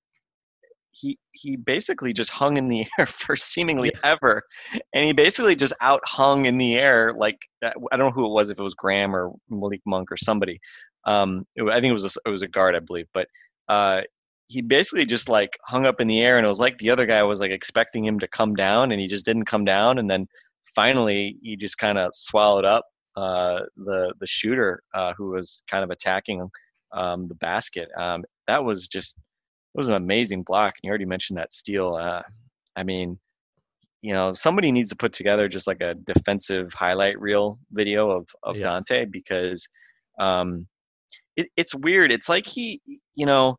he 0.93 1.19
he 1.33 1.57
basically 1.57 2.13
just 2.13 2.31
hung 2.31 2.57
in 2.57 2.69
the 2.69 2.87
air 2.99 3.07
for 3.07 3.37
seemingly 3.37 3.91
yeah. 3.95 4.11
ever, 4.13 4.43
and 4.95 5.05
he 5.05 5.13
basically 5.13 5.57
just 5.57 5.73
out 5.81 6.01
hung 6.05 6.47
in 6.47 6.59
the 6.59 6.77
air 6.77 7.15
like 7.17 7.39
I 7.65 7.73
don't 7.97 7.99
know 7.99 8.11
who 8.11 8.27
it 8.27 8.33
was 8.33 8.51
if 8.51 8.59
it 8.59 8.63
was 8.63 8.75
Graham 8.75 9.15
or 9.15 9.33
Malik 9.49 9.83
Monk 9.87 10.11
or 10.11 10.17
somebody. 10.17 10.59
Um, 11.07 11.47
it, 11.57 11.63
I 11.69 11.81
think 11.81 11.91
it 11.91 11.95
was 11.95 12.17
a, 12.17 12.29
it 12.29 12.31
was 12.31 12.43
a 12.43 12.49
guard, 12.49 12.77
I 12.77 12.81
believe, 12.81 13.07
but 13.15 13.29
uh, 13.69 14.03
he 14.49 14.63
basically 14.63 15.07
just 15.07 15.29
like 15.29 15.57
hung 15.65 15.87
up 15.87 16.01
in 16.01 16.09
the 16.09 16.21
air, 16.21 16.37
and 16.37 16.45
it 16.45 16.49
was 16.49 16.61
like 16.61 16.79
the 16.79 16.91
other 16.91 17.07
guy 17.07 17.23
was 17.23 17.41
like 17.41 17.53
expecting 17.53 18.05
him 18.05 18.19
to 18.19 18.29
come 18.29 18.55
down, 18.55 18.93
and 18.93 19.01
he 19.01 19.07
just 19.07 19.25
didn't 19.25 19.45
come 19.45 19.65
down, 19.65 19.99
and 19.99 20.11
then 20.11 20.27
finally 20.75 21.37
he 21.43 21.57
just 21.57 21.79
kind 21.79 21.99
of 21.99 22.11
swallowed 22.15 22.65
up 22.65 22.85
uh, 23.21 23.61
the 23.77 24.15
the 24.19 24.27
shooter 24.27 24.83
uh, 24.95 25.13
who 25.17 25.31
was 25.31 25.63
kind 25.71 25.85
of 25.85 25.91
attacking 25.91 26.49
um, 26.93 27.25
the 27.25 27.35
basket. 27.35 27.89
Um, 27.99 28.25
that 28.47 28.65
was 28.65 28.89
just 28.89 29.17
it 29.17 29.79
was 29.79 29.89
an 29.89 29.95
amazing 29.95 30.43
block. 30.43 30.75
And 30.77 30.89
you 30.89 30.91
already 30.91 31.05
mentioned 31.05 31.39
that 31.39 31.53
steal. 31.53 31.95
Uh, 31.95 32.23
I 32.77 32.83
mean, 32.83 33.19
you 34.03 34.15
know, 34.15 34.33
somebody 34.33 34.73
needs 34.73 34.89
to 34.91 34.97
put 34.97 35.13
together 35.13 35.49
just 35.49 35.67
like 35.67 35.83
a 35.83 35.95
defensive 35.95 36.73
highlight 36.73 37.21
reel 37.21 37.59
video 37.73 38.11
of 38.11 38.27
of 38.43 38.57
yeah. 38.57 38.67
Donte 38.67 39.11
because 39.11 39.69
um, 40.19 40.67
it, 41.37 41.49
it's 41.57 41.75
weird. 41.75 42.13
It's 42.13 42.29
like 42.29 42.47
he, 42.47 42.81
you 43.15 43.27
know, 43.27 43.57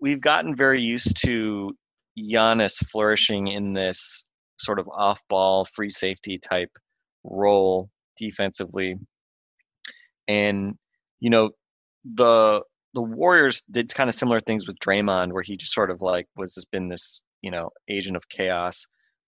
we've 0.00 0.20
gotten 0.20 0.56
very 0.56 0.80
used 0.80 1.16
to 1.26 1.76
Giannis 2.18 2.84
flourishing 2.90 3.48
in 3.48 3.74
this 3.74 4.24
sort 4.58 4.78
of 4.78 4.88
off-ball 4.88 5.64
free 5.64 5.90
safety 5.90 6.38
type 6.38 6.70
role 7.24 7.88
defensively, 8.20 8.96
and 10.28 10.76
you 11.20 11.30
know, 11.30 11.50
the 12.04 12.62
the 12.94 13.02
Warriors 13.02 13.62
did 13.70 13.92
kind 13.94 14.10
of 14.10 14.14
similar 14.14 14.40
things 14.40 14.66
with 14.66 14.78
Draymond, 14.78 15.32
where 15.32 15.42
he 15.42 15.56
just 15.56 15.72
sort 15.72 15.90
of 15.90 16.02
like 16.02 16.26
was 16.36 16.54
just 16.54 16.70
been 16.70 16.88
this 16.88 17.22
you 17.42 17.50
know 17.50 17.70
agent 17.88 18.16
of 18.16 18.28
chaos, 18.28 18.86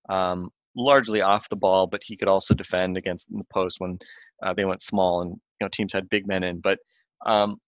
um, 0.09 0.51
largely 0.77 1.23
off 1.23 1.49
the 1.49 1.57
ball, 1.57 1.87
but 1.87 2.03
he 2.05 2.17
could 2.17 2.29
also 2.29 2.55
defend 2.55 2.97
against 2.97 3.29
the 3.31 3.45
post 3.53 3.77
when 3.79 3.99
uh, 4.43 4.55
they 4.55 4.65
went 4.65 4.83
small 4.83 5.23
and 5.23 5.31
you 5.31 5.65
know 5.65 5.69
teams 5.69 5.93
had 5.93 6.09
big 6.09 6.27
men 6.27 6.45
in. 6.45 6.61
But 6.61 6.79
um, 7.27 7.59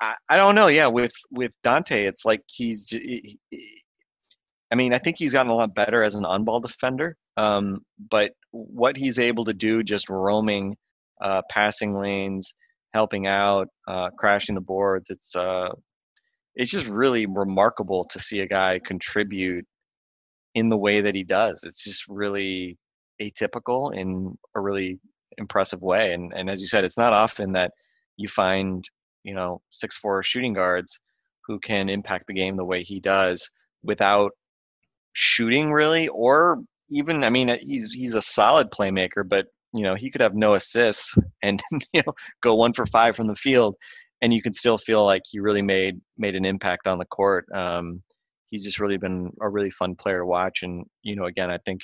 I, 0.00 0.14
I 0.28 0.36
don't 0.36 0.54
know. 0.54 0.68
Yeah, 0.68 0.86
with 0.86 1.12
with 1.30 1.52
Donte, 1.64 2.06
it's 2.06 2.24
like 2.24 2.42
he's. 2.46 2.88
He, 2.90 3.38
I 4.70 4.74
mean, 4.74 4.92
I 4.92 4.98
think 4.98 5.16
he's 5.18 5.32
gotten 5.32 5.50
a 5.50 5.54
lot 5.54 5.74
better 5.74 6.02
as 6.02 6.14
an 6.14 6.26
on-ball 6.26 6.60
defender. 6.60 7.16
Um, 7.38 7.78
but 8.10 8.32
what 8.50 8.96
he's 8.96 9.18
able 9.18 9.44
to 9.44 9.54
do, 9.54 9.82
just 9.82 10.08
roaming, 10.08 10.76
uh, 11.20 11.42
passing 11.50 11.94
lanes, 11.94 12.54
helping 12.94 13.26
out, 13.26 13.68
uh, 13.86 14.10
crashing 14.18 14.54
the 14.54 14.60
boards. 14.60 15.10
It's 15.10 15.34
uh, 15.36 15.70
it's 16.54 16.70
just 16.70 16.86
really 16.86 17.26
remarkable 17.26 18.04
to 18.06 18.18
see 18.18 18.40
a 18.40 18.46
guy 18.46 18.80
contribute 18.84 19.66
in 20.54 20.68
the 20.68 20.76
way 20.76 21.00
that 21.00 21.14
he 21.14 21.24
does. 21.24 21.62
It's 21.64 21.84
just 21.84 22.04
really 22.08 22.78
atypical 23.22 23.94
in 23.94 24.36
a 24.54 24.60
really 24.60 24.98
impressive 25.36 25.82
way. 25.82 26.12
And 26.12 26.32
and 26.34 26.50
as 26.50 26.60
you 26.60 26.66
said, 26.66 26.84
it's 26.84 26.98
not 26.98 27.12
often 27.12 27.52
that 27.52 27.72
you 28.16 28.28
find 28.28 28.84
you 29.24 29.34
know 29.34 29.60
six 29.70 29.96
four 29.96 30.22
shooting 30.22 30.54
guards 30.54 31.00
who 31.46 31.58
can 31.58 31.88
impact 31.88 32.26
the 32.26 32.34
game 32.34 32.56
the 32.56 32.64
way 32.64 32.82
he 32.82 33.00
does 33.00 33.50
without 33.82 34.32
shooting 35.12 35.72
really 35.72 36.08
or 36.08 36.58
even 36.90 37.24
I 37.24 37.30
mean 37.30 37.48
he's 37.60 37.92
he's 37.92 38.14
a 38.14 38.22
solid 38.22 38.70
playmaker, 38.70 39.28
but 39.28 39.46
you 39.72 39.82
know 39.82 39.94
he 39.94 40.10
could 40.10 40.22
have 40.22 40.34
no 40.34 40.54
assists 40.54 41.16
and 41.42 41.62
you 41.92 42.02
know 42.06 42.12
go 42.42 42.54
one 42.54 42.72
for 42.72 42.86
five 42.86 43.16
from 43.16 43.26
the 43.26 43.36
field 43.36 43.76
and 44.22 44.34
you 44.34 44.42
can 44.42 44.52
still 44.52 44.78
feel 44.78 45.04
like 45.04 45.22
he 45.30 45.40
really 45.40 45.62
made 45.62 46.00
made 46.16 46.34
an 46.34 46.44
impact 46.44 46.86
on 46.86 46.98
the 46.98 47.04
court. 47.04 47.46
Um, 47.54 48.02
he's 48.50 48.64
just 48.64 48.80
really 48.80 48.96
been 48.96 49.30
a 49.40 49.48
really 49.48 49.70
fun 49.70 49.94
player 49.94 50.20
to 50.20 50.26
watch 50.26 50.62
and 50.62 50.84
you 51.02 51.14
know 51.14 51.24
again 51.24 51.50
i 51.50 51.58
think 51.58 51.82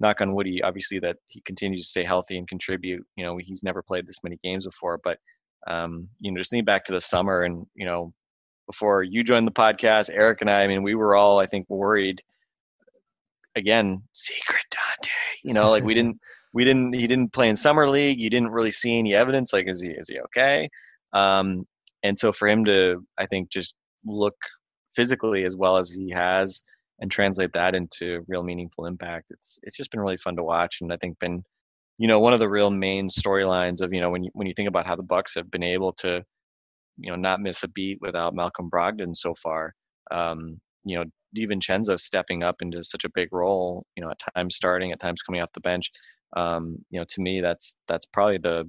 knock 0.00 0.20
on 0.20 0.34
woody 0.34 0.62
obviously 0.62 0.98
that 0.98 1.16
he 1.28 1.40
continues 1.42 1.84
to 1.84 1.88
stay 1.88 2.04
healthy 2.04 2.36
and 2.36 2.48
contribute 2.48 3.04
you 3.16 3.24
know 3.24 3.36
he's 3.36 3.62
never 3.62 3.82
played 3.82 4.06
this 4.06 4.22
many 4.22 4.38
games 4.42 4.66
before 4.66 5.00
but 5.02 5.18
um, 5.66 6.08
you 6.20 6.30
know 6.30 6.38
just 6.38 6.50
think 6.50 6.66
back 6.66 6.84
to 6.84 6.92
the 6.92 7.00
summer 7.00 7.42
and 7.42 7.66
you 7.74 7.86
know 7.86 8.12
before 8.66 9.02
you 9.02 9.24
joined 9.24 9.46
the 9.46 9.52
podcast 9.52 10.10
eric 10.12 10.40
and 10.40 10.50
i 10.50 10.62
i 10.62 10.66
mean 10.66 10.82
we 10.82 10.94
were 10.94 11.16
all 11.16 11.38
i 11.38 11.46
think 11.46 11.66
worried 11.68 12.20
again 13.56 14.02
secret 14.12 14.64
dante 14.70 15.10
you 15.44 15.54
know 15.54 15.70
like 15.70 15.84
we 15.84 15.94
didn't 15.94 16.18
we 16.52 16.64
didn't 16.64 16.94
he 16.94 17.06
didn't 17.06 17.32
play 17.32 17.48
in 17.48 17.56
summer 17.56 17.88
league. 17.88 18.20
You 18.20 18.30
didn't 18.30 18.50
really 18.50 18.70
see 18.70 18.96
any 18.96 19.12
evidence 19.12 19.52
like 19.52 19.68
is 19.68 19.80
he 19.80 19.88
is 19.88 20.08
he 20.08 20.20
okay? 20.20 20.68
Um, 21.12 21.66
and 22.04 22.16
so 22.16 22.30
for 22.30 22.46
him 22.46 22.64
to 22.66 23.04
i 23.18 23.26
think 23.26 23.50
just 23.50 23.74
look 24.04 24.36
physically 24.94 25.44
as 25.44 25.56
well 25.56 25.78
as 25.78 25.90
he 25.90 26.10
has 26.10 26.62
and 27.00 27.10
translate 27.10 27.52
that 27.54 27.74
into 27.74 28.24
real 28.28 28.44
meaningful 28.44 28.86
impact 28.86 29.26
it's 29.30 29.58
it's 29.64 29.76
just 29.76 29.90
been 29.90 30.00
really 30.00 30.18
fun 30.18 30.36
to 30.36 30.44
watch. 30.44 30.78
And 30.80 30.92
i 30.92 30.96
think 30.98 31.18
been 31.18 31.42
you 31.98 32.06
know 32.06 32.20
one 32.20 32.32
of 32.32 32.38
the 32.38 32.48
real 32.48 32.70
main 32.70 33.08
storylines 33.08 33.80
of 33.80 33.92
you 33.92 34.00
know 34.00 34.10
when 34.10 34.22
you 34.22 34.30
when 34.34 34.46
you 34.46 34.54
think 34.54 34.68
about 34.68 34.86
how 34.86 34.94
the 34.94 35.02
bucks 35.02 35.34
have 35.34 35.50
been 35.50 35.64
able 35.64 35.92
to 35.94 36.22
you 36.98 37.10
know 37.10 37.16
not 37.16 37.40
miss 37.40 37.64
a 37.64 37.68
beat 37.68 37.98
without 38.00 38.34
malcolm 38.34 38.70
brogdon 38.70 39.14
so 39.14 39.34
far 39.34 39.74
um, 40.12 40.60
you 40.84 40.96
know 40.96 41.04
DiVincenzo 41.36 41.98
stepping 41.98 42.42
up 42.42 42.62
into 42.62 42.82
such 42.84 43.04
a 43.04 43.10
big 43.10 43.28
role, 43.32 43.84
you 43.96 44.02
know, 44.02 44.10
at 44.10 44.20
times 44.34 44.56
starting, 44.56 44.92
at 44.92 45.00
times 45.00 45.22
coming 45.22 45.40
off 45.40 45.52
the 45.52 45.60
bench, 45.60 45.90
um, 46.36 46.76
you 46.90 46.98
know, 46.98 47.06
to 47.08 47.20
me, 47.20 47.40
that's 47.40 47.76
that's 47.88 48.06
probably 48.06 48.38
the 48.38 48.68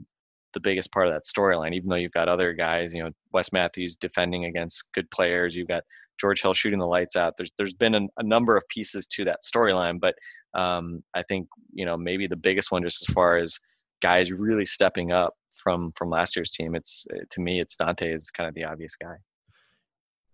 the 0.54 0.60
biggest 0.60 0.92
part 0.92 1.08
of 1.08 1.14
that 1.14 1.26
storyline. 1.26 1.74
Even 1.74 1.90
though 1.90 1.96
you've 1.96 2.12
got 2.12 2.30
other 2.30 2.54
guys, 2.54 2.94
you 2.94 3.04
know, 3.04 3.12
Wes 3.34 3.52
Matthews 3.52 3.96
defending 3.96 4.46
against 4.46 4.92
good 4.94 5.10
players, 5.12 5.56
you've 5.56 5.68
got 5.68 5.84
George 6.20 6.42
Hill 6.42 6.54
shooting 6.54 6.80
the 6.80 6.86
lights 6.86 7.16
out. 7.16 7.34
There's 7.38 7.52
there's 7.58 7.74
been 7.74 7.96
a, 7.96 8.02
a 8.18 8.24
number 8.24 8.56
of 8.56 8.68
pieces 8.70 9.08
to 9.08 9.26
that 9.26 9.40
storyline, 9.44 10.00
but 10.00 10.16
um, 10.54 11.04
I 11.14 11.24
think 11.24 11.48
you 11.74 11.86
know 11.86 11.98
maybe 11.98 12.28
the 12.28 12.36
biggest 12.36 12.72
one, 12.72 12.84
just 12.84 13.08
as 13.08 13.14
far 13.14 13.38
as 13.38 13.60
guys 14.02 14.32
really 14.32 14.66
stepping 14.66 15.12
up 15.12 15.34
from 15.56 15.92
from 15.96 16.10
last 16.10 16.36
year's 16.36 16.52
team, 16.52 16.76
it's 16.76 17.06
to 17.32 17.42
me, 17.42 17.60
it's 17.60 17.76
Donte 17.76 18.16
is 18.16 18.32
kind 18.32 18.48
of 18.48 18.56
the 18.56 18.66
obvious 18.66 18.96
guy 18.96 19.16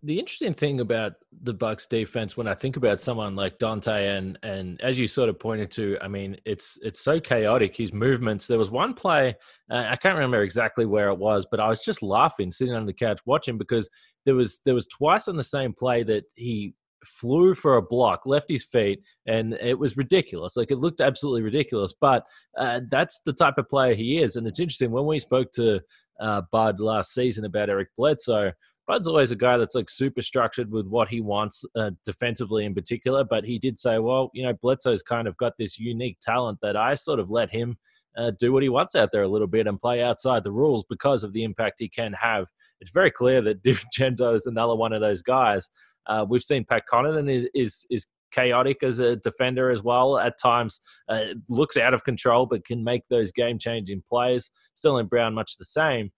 the 0.03 0.17
interesting 0.17 0.53
thing 0.53 0.79
about 0.79 1.13
the 1.43 1.53
Bucks 1.53 1.86
defense 1.86 2.36
when 2.36 2.48
I 2.48 2.55
think 2.55 2.75
about 2.75 3.00
someone 3.00 3.36
like 3.36 3.60
Donte 3.60 3.88
and 4.17 4.38
and 4.41 4.81
as 4.81 4.98
you 4.98 5.08
sort 5.08 5.29
of 5.29 5.39
pointed 5.39 5.70
to, 5.72 5.98
I 6.01 6.08
mean, 6.08 6.38
it's 6.46 6.79
it's 6.81 7.01
so 7.01 7.20
chaotic 7.20 7.77
his 7.77 7.93
movements. 7.93 8.48
There 8.48 8.58
was 8.58 8.72
one 8.72 8.93
play 8.93 9.36
uh, 9.72 9.86
I 9.89 9.96
can't 9.96 10.15
remember 10.15 10.41
exactly 10.41 10.86
where 10.86 11.10
it 11.10 11.17
was, 11.17 11.46
but 11.50 11.60
I 11.60 11.70
was 11.70 11.81
just 11.84 12.01
laughing 12.01 12.51
sitting 12.51 12.74
on 12.74 12.86
the 12.86 12.93
couch 12.93 13.22
watching 13.25 13.58
because 13.58 13.89
there 14.25 14.36
was 14.36 14.60
there 14.65 14.75
was 14.75 14.88
twice 14.88 15.27
on 15.27 15.38
the 15.38 15.43
same 15.43 15.74
play 15.74 16.03
that 16.03 16.24
he 16.36 16.74
flew 17.05 17.53
for 17.53 17.77
a 17.77 17.81
block, 17.81 18.25
left 18.25 18.50
his 18.50 18.63
feet, 18.63 19.01
and 19.27 19.53
it 19.53 19.79
was 19.79 19.98
ridiculous. 19.98 20.58
Like 20.58 20.72
it 20.72 20.77
looked 20.77 21.01
absolutely 21.01 21.41
ridiculous. 21.41 21.93
But 22.00 22.25
uh, 22.58 22.81
that's 22.89 23.22
the 23.25 23.34
type 23.34 23.58
of 23.58 23.70
player 23.70 23.93
he 23.93 24.22
is, 24.22 24.36
and 24.36 24.48
it's 24.48 24.60
interesting 24.60 24.91
when 24.91 25.05
we 25.05 25.20
spoke 25.20 25.51
to 25.53 25.79
uh, 26.20 26.41
Bud 26.51 26.79
last 26.79 27.13
season 27.13 27.46
about 27.46 27.70
Eric 27.70 27.89
Bledsoe. 27.98 28.51
Bud's 28.92 29.08
always 29.08 29.32
a 29.32 29.38
guy 29.38 29.56
that's 29.56 29.74
like 29.74 29.90
super 29.90 30.22
structured 30.22 30.70
with 30.70 30.86
what 30.86 31.08
he 31.08 31.22
wants 31.22 31.64
uh, 31.78 31.92
defensively 32.04 32.66
in 32.66 32.74
particular. 32.74 33.24
But 33.24 33.46
he 33.46 33.58
did 33.58 33.78
say, 33.78 34.00
well, 34.00 34.30
you 34.34 34.44
know, 34.44 34.52
Bledsoe's 34.52 35.02
kind 35.02 35.30
of 35.30 35.38
got 35.38 35.54
this 35.58 35.80
unique 35.80 36.18
talent 36.22 36.60
that 36.62 36.76
I 36.76 36.96
sort 36.96 37.22
of 37.22 37.30
let 37.30 37.50
him 37.50 37.78
uh, 38.18 38.32
do 38.38 38.52
what 38.52 38.64
he 38.64 38.68
wants 38.68 38.94
out 38.94 39.14
there 39.14 39.22
a 39.22 39.30
little 39.30 39.48
bit 39.48 39.66
and 39.66 39.80
play 39.80 40.04
outside 40.04 40.44
the 40.44 40.52
rules 40.52 40.84
because 40.90 41.24
of 41.24 41.32
the 41.32 41.46
impact 41.46 41.76
he 41.80 41.88
can 41.88 42.12
have. 42.12 42.50
It's 42.82 42.92
very 42.92 43.12
clear 43.12 43.42
that 43.44 43.64
DiVincenzo 43.64 44.36
is 44.36 44.46
another 44.46 44.76
one 44.76 44.92
of 44.92 45.00
those 45.00 45.22
guys. 45.22 45.70
Uh, 46.08 46.26
we've 46.30 46.44
seen 46.44 46.66
Pat 46.66 46.84
Connaughton 46.92 47.32
is, 47.32 47.48
is, 47.54 47.86
is 47.90 48.08
chaotic 48.34 48.84
as 48.84 49.00
a 49.00 49.16
defender 49.16 49.70
as 49.70 49.82
well. 49.82 50.20
At 50.20 50.38
times, 50.38 50.82
uh, 51.08 51.28
looks 51.48 51.78
out 51.78 51.94
of 51.94 52.04
control, 52.04 52.46
but 52.46 52.66
can 52.66 52.84
make 52.84 53.04
those 53.10 53.32
game 53.32 53.58
changing 53.58 54.04
plays. 54.10 54.52
Sterling 54.76 55.08
Brown, 55.08 55.34
much 55.34 55.56
the 55.56 55.64
same. 55.64 56.12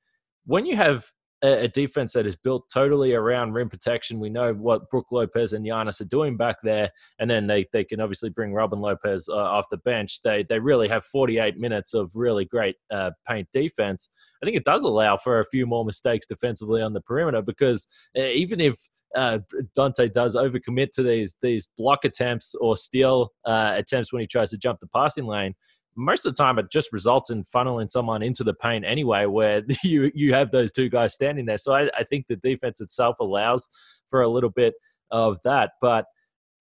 When 0.47 0.65
you 0.65 0.75
have 0.75 1.05
a, 1.43 1.67
defense 1.67 2.13
that 2.13 2.25
is 2.25 2.35
built 2.35 2.69
totally 2.73 3.13
around 3.13 3.53
rim 3.53 3.69
protection. 3.69 4.19
We 4.19 4.29
know 4.29 4.53
what 4.53 4.89
Brook 4.89 5.11
Lopez 5.11 5.53
and 5.53 5.65
Giannis 5.65 5.99
are 6.01 6.05
doing 6.05 6.37
back 6.37 6.57
there, 6.63 6.89
and 7.19 7.29
then 7.29 7.47
they, 7.47 7.65
they 7.73 7.83
can 7.83 7.99
obviously 7.99 8.29
bring 8.29 8.53
Robin 8.53 8.79
Lopez 8.79 9.27
uh, 9.29 9.35
off 9.35 9.69
the 9.69 9.77
bench. 9.77 10.21
They 10.23 10.43
they 10.43 10.59
really 10.59 10.87
have 10.87 11.03
48 11.03 11.57
minutes 11.57 11.93
of 11.93 12.11
really 12.15 12.45
great 12.45 12.75
uh, 12.91 13.11
paint 13.27 13.47
defense. 13.53 14.09
I 14.41 14.45
think 14.45 14.57
it 14.57 14.65
does 14.65 14.83
allow 14.83 15.17
for 15.17 15.39
a 15.39 15.45
few 15.45 15.65
more 15.65 15.85
mistakes 15.85 16.25
defensively 16.25 16.81
on 16.81 16.93
the 16.93 17.01
perimeter 17.01 17.41
because 17.41 17.87
uh, 18.17 18.23
even 18.23 18.59
if 18.59 18.75
uh, 19.15 19.39
Donte 19.77 20.11
does 20.11 20.35
overcommit 20.35 20.91
to 20.93 21.03
these 21.03 21.35
these 21.41 21.67
block 21.77 22.05
attempts 22.05 22.55
or 22.55 22.77
steal 22.77 23.31
uh, 23.45 23.73
attempts 23.75 24.11
when 24.11 24.21
he 24.21 24.27
tries 24.27 24.49
to 24.51 24.57
jump 24.57 24.79
the 24.79 24.87
passing 24.87 25.25
lane 25.25 25.53
most 25.95 26.25
of 26.25 26.35
the 26.35 26.43
time 26.43 26.59
it 26.59 26.71
just 26.71 26.91
results 26.91 27.29
in 27.29 27.43
funneling 27.43 27.89
someone 27.89 28.23
into 28.23 28.43
the 28.43 28.53
paint 28.53 28.85
anyway, 28.85 29.25
where 29.25 29.63
you 29.83 30.11
you 30.13 30.33
have 30.33 30.51
those 30.51 30.71
two 30.71 30.89
guys 30.89 31.13
standing 31.13 31.45
there. 31.45 31.57
So 31.57 31.73
I, 31.73 31.89
I 31.97 32.03
think 32.03 32.27
the 32.27 32.35
defense 32.37 32.81
itself 32.81 33.19
allows 33.19 33.69
for 34.09 34.21
a 34.21 34.27
little 34.27 34.49
bit 34.49 34.73
of 35.11 35.39
that. 35.43 35.71
But 35.81 36.05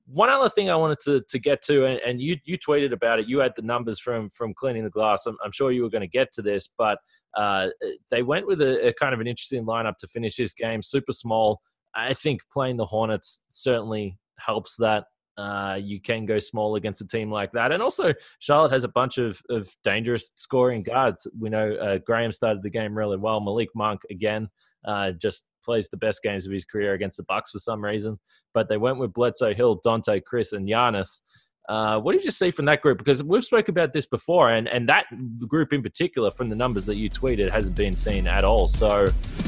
one 0.07 0.29
other 0.29 0.49
thing 0.49 0.69
I 0.69 0.77
wanted 0.77 0.99
to, 1.01 1.23
to 1.29 1.39
get 1.39 1.63
to, 1.63 1.87
and, 1.87 2.01
and 2.01 2.21
you 2.21 2.37
you 2.45 2.59
tweeted 2.59 2.93
about 2.93 3.19
it. 3.19 3.29
You 3.29 3.39
had 3.39 3.53
the 3.57 3.63
numbers 3.63 3.99
from 3.99 4.31
from 4.31 4.55
cleaning 4.55 4.85
the 4.85 4.91
glass. 4.91 5.27
I'm, 5.27 5.37
I'm 5.45 5.53
sure 5.53 5.71
you 5.71 5.83
were 5.83 5.91
going 5.91 6.03
to 6.03 6.09
get 6.09 6.33
to 6.35 6.43
this, 6.43 6.69
but 6.77 6.99
uh, 7.37 7.69
they 8.11 8.23
went 8.23 8.47
with 8.47 8.61
a, 8.61 8.89
a 8.89 8.93
kind 8.95 9.15
of 9.15 9.21
an 9.21 9.27
interesting 9.27 9.65
lineup 9.65 9.97
to 9.99 10.07
finish 10.07 10.37
this 10.37 10.55
game. 10.55 10.83
Super 10.83 11.13
small. 11.13 11.61
I 11.95 12.15
think 12.15 12.41
playing 12.53 12.79
the 12.79 12.87
Hornets 12.87 13.43
certainly 13.49 14.19
helps 14.39 14.77
that 14.77 15.05
uh, 15.39 15.79
you 15.81 16.01
can 16.01 16.27
go 16.27 16.39
small 16.39 16.77
against 16.77 17.01
a 17.01 17.07
team 17.07 17.31
like 17.31 17.53
that. 17.53 17.73
And 17.73 17.83
also, 17.83 18.13
Charlotte 18.39 18.73
has 18.73 18.85
a 18.85 18.89
bunch 18.89 19.19
of, 19.19 19.41
of 19.51 19.69
dangerous 19.83 20.33
scoring 20.37 20.83
guards. 20.83 21.27
We 21.39 21.49
know 21.49 21.75
uh, 21.75 21.99
Graham 21.99 22.33
started 22.33 22.63
the 22.63 22.71
game 22.71 22.97
really 22.97 23.17
well. 23.17 23.41
Malik 23.41 23.71
Monk, 23.75 24.03
again, 24.11 24.49
uh, 24.85 25.13
just 25.13 25.47
plays 25.65 25.89
the 25.89 25.97
best 25.97 26.23
games 26.23 26.47
of 26.47 26.53
his 26.53 26.65
career 26.65 26.93
against 26.95 27.17
the 27.17 27.25
Bucks 27.25 27.53
for 27.53 27.59
some 27.59 27.83
reason. 27.83 28.19
But 28.53 28.69
they 28.69 28.77
went 28.77 28.99
with 28.99 29.13
Bledsoe, 29.13 29.55
Hill, 29.55 29.81
Donte, 29.85 30.23
Khris, 30.25 30.53
and 30.53 30.69
Giannis. 30.69 31.23
Uh, 31.69 31.99
what 32.01 32.13
did 32.13 32.25
you 32.25 32.31
see 32.31 32.51
from 32.51 32.65
that 32.65 32.83
group? 32.83 32.99
Because 32.99 33.23
we've 33.23 33.45
spoke 33.45 33.69
about 33.69 33.93
this 33.93 34.07
before, 34.07 34.51
and, 34.51 34.69
and 34.69 34.89
that 34.89 35.07
group 35.47 35.73
in 35.73 35.83
particular, 35.83 36.31
from 36.31 36.49
the 36.49 36.57
numbers 36.57 36.87
that 36.87 36.97
you 36.97 37.09
tweeted, 37.09 37.51
hasn't 37.51 37.77
been 37.77 37.95
seen 37.95 38.27
at 38.27 38.45
all. 38.45 38.67
So 38.67 39.07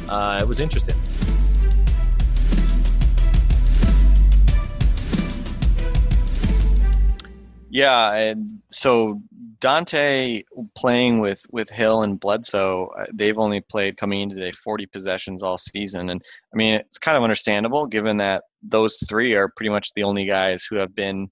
uh, 0.09 0.38
it 0.40 0.47
was 0.47 0.61
interesting. 0.61 0.94
Yeah, 7.74 8.12
and 8.12 8.60
so 8.70 9.20
Donte 9.58 10.44
playing 10.76 11.18
with 11.18 11.42
with 11.50 11.68
Hill 11.70 12.04
and 12.04 12.20
Bledsoe, 12.20 12.87
uh, 12.96 13.06
they've 13.12 13.37
only 13.37 13.62
played 13.62 13.96
coming 13.96 14.20
into 14.20 14.37
today 14.37 14.52
40 14.52 14.87
possessions 14.87 15.42
all 15.42 15.58
season, 15.58 16.08
and 16.10 16.22
I 16.52 16.56
mean 16.56 16.74
it's 16.74 16.98
kind 16.98 17.16
of 17.16 17.24
understandable 17.24 17.88
given 17.88 18.18
that 18.18 18.44
those 18.62 18.96
three 19.08 19.34
are 19.34 19.50
pretty 19.56 19.70
much 19.70 19.92
the 19.94 20.04
only 20.04 20.24
guys 20.24 20.62
who 20.62 20.76
have 20.76 20.94
been 20.94 21.26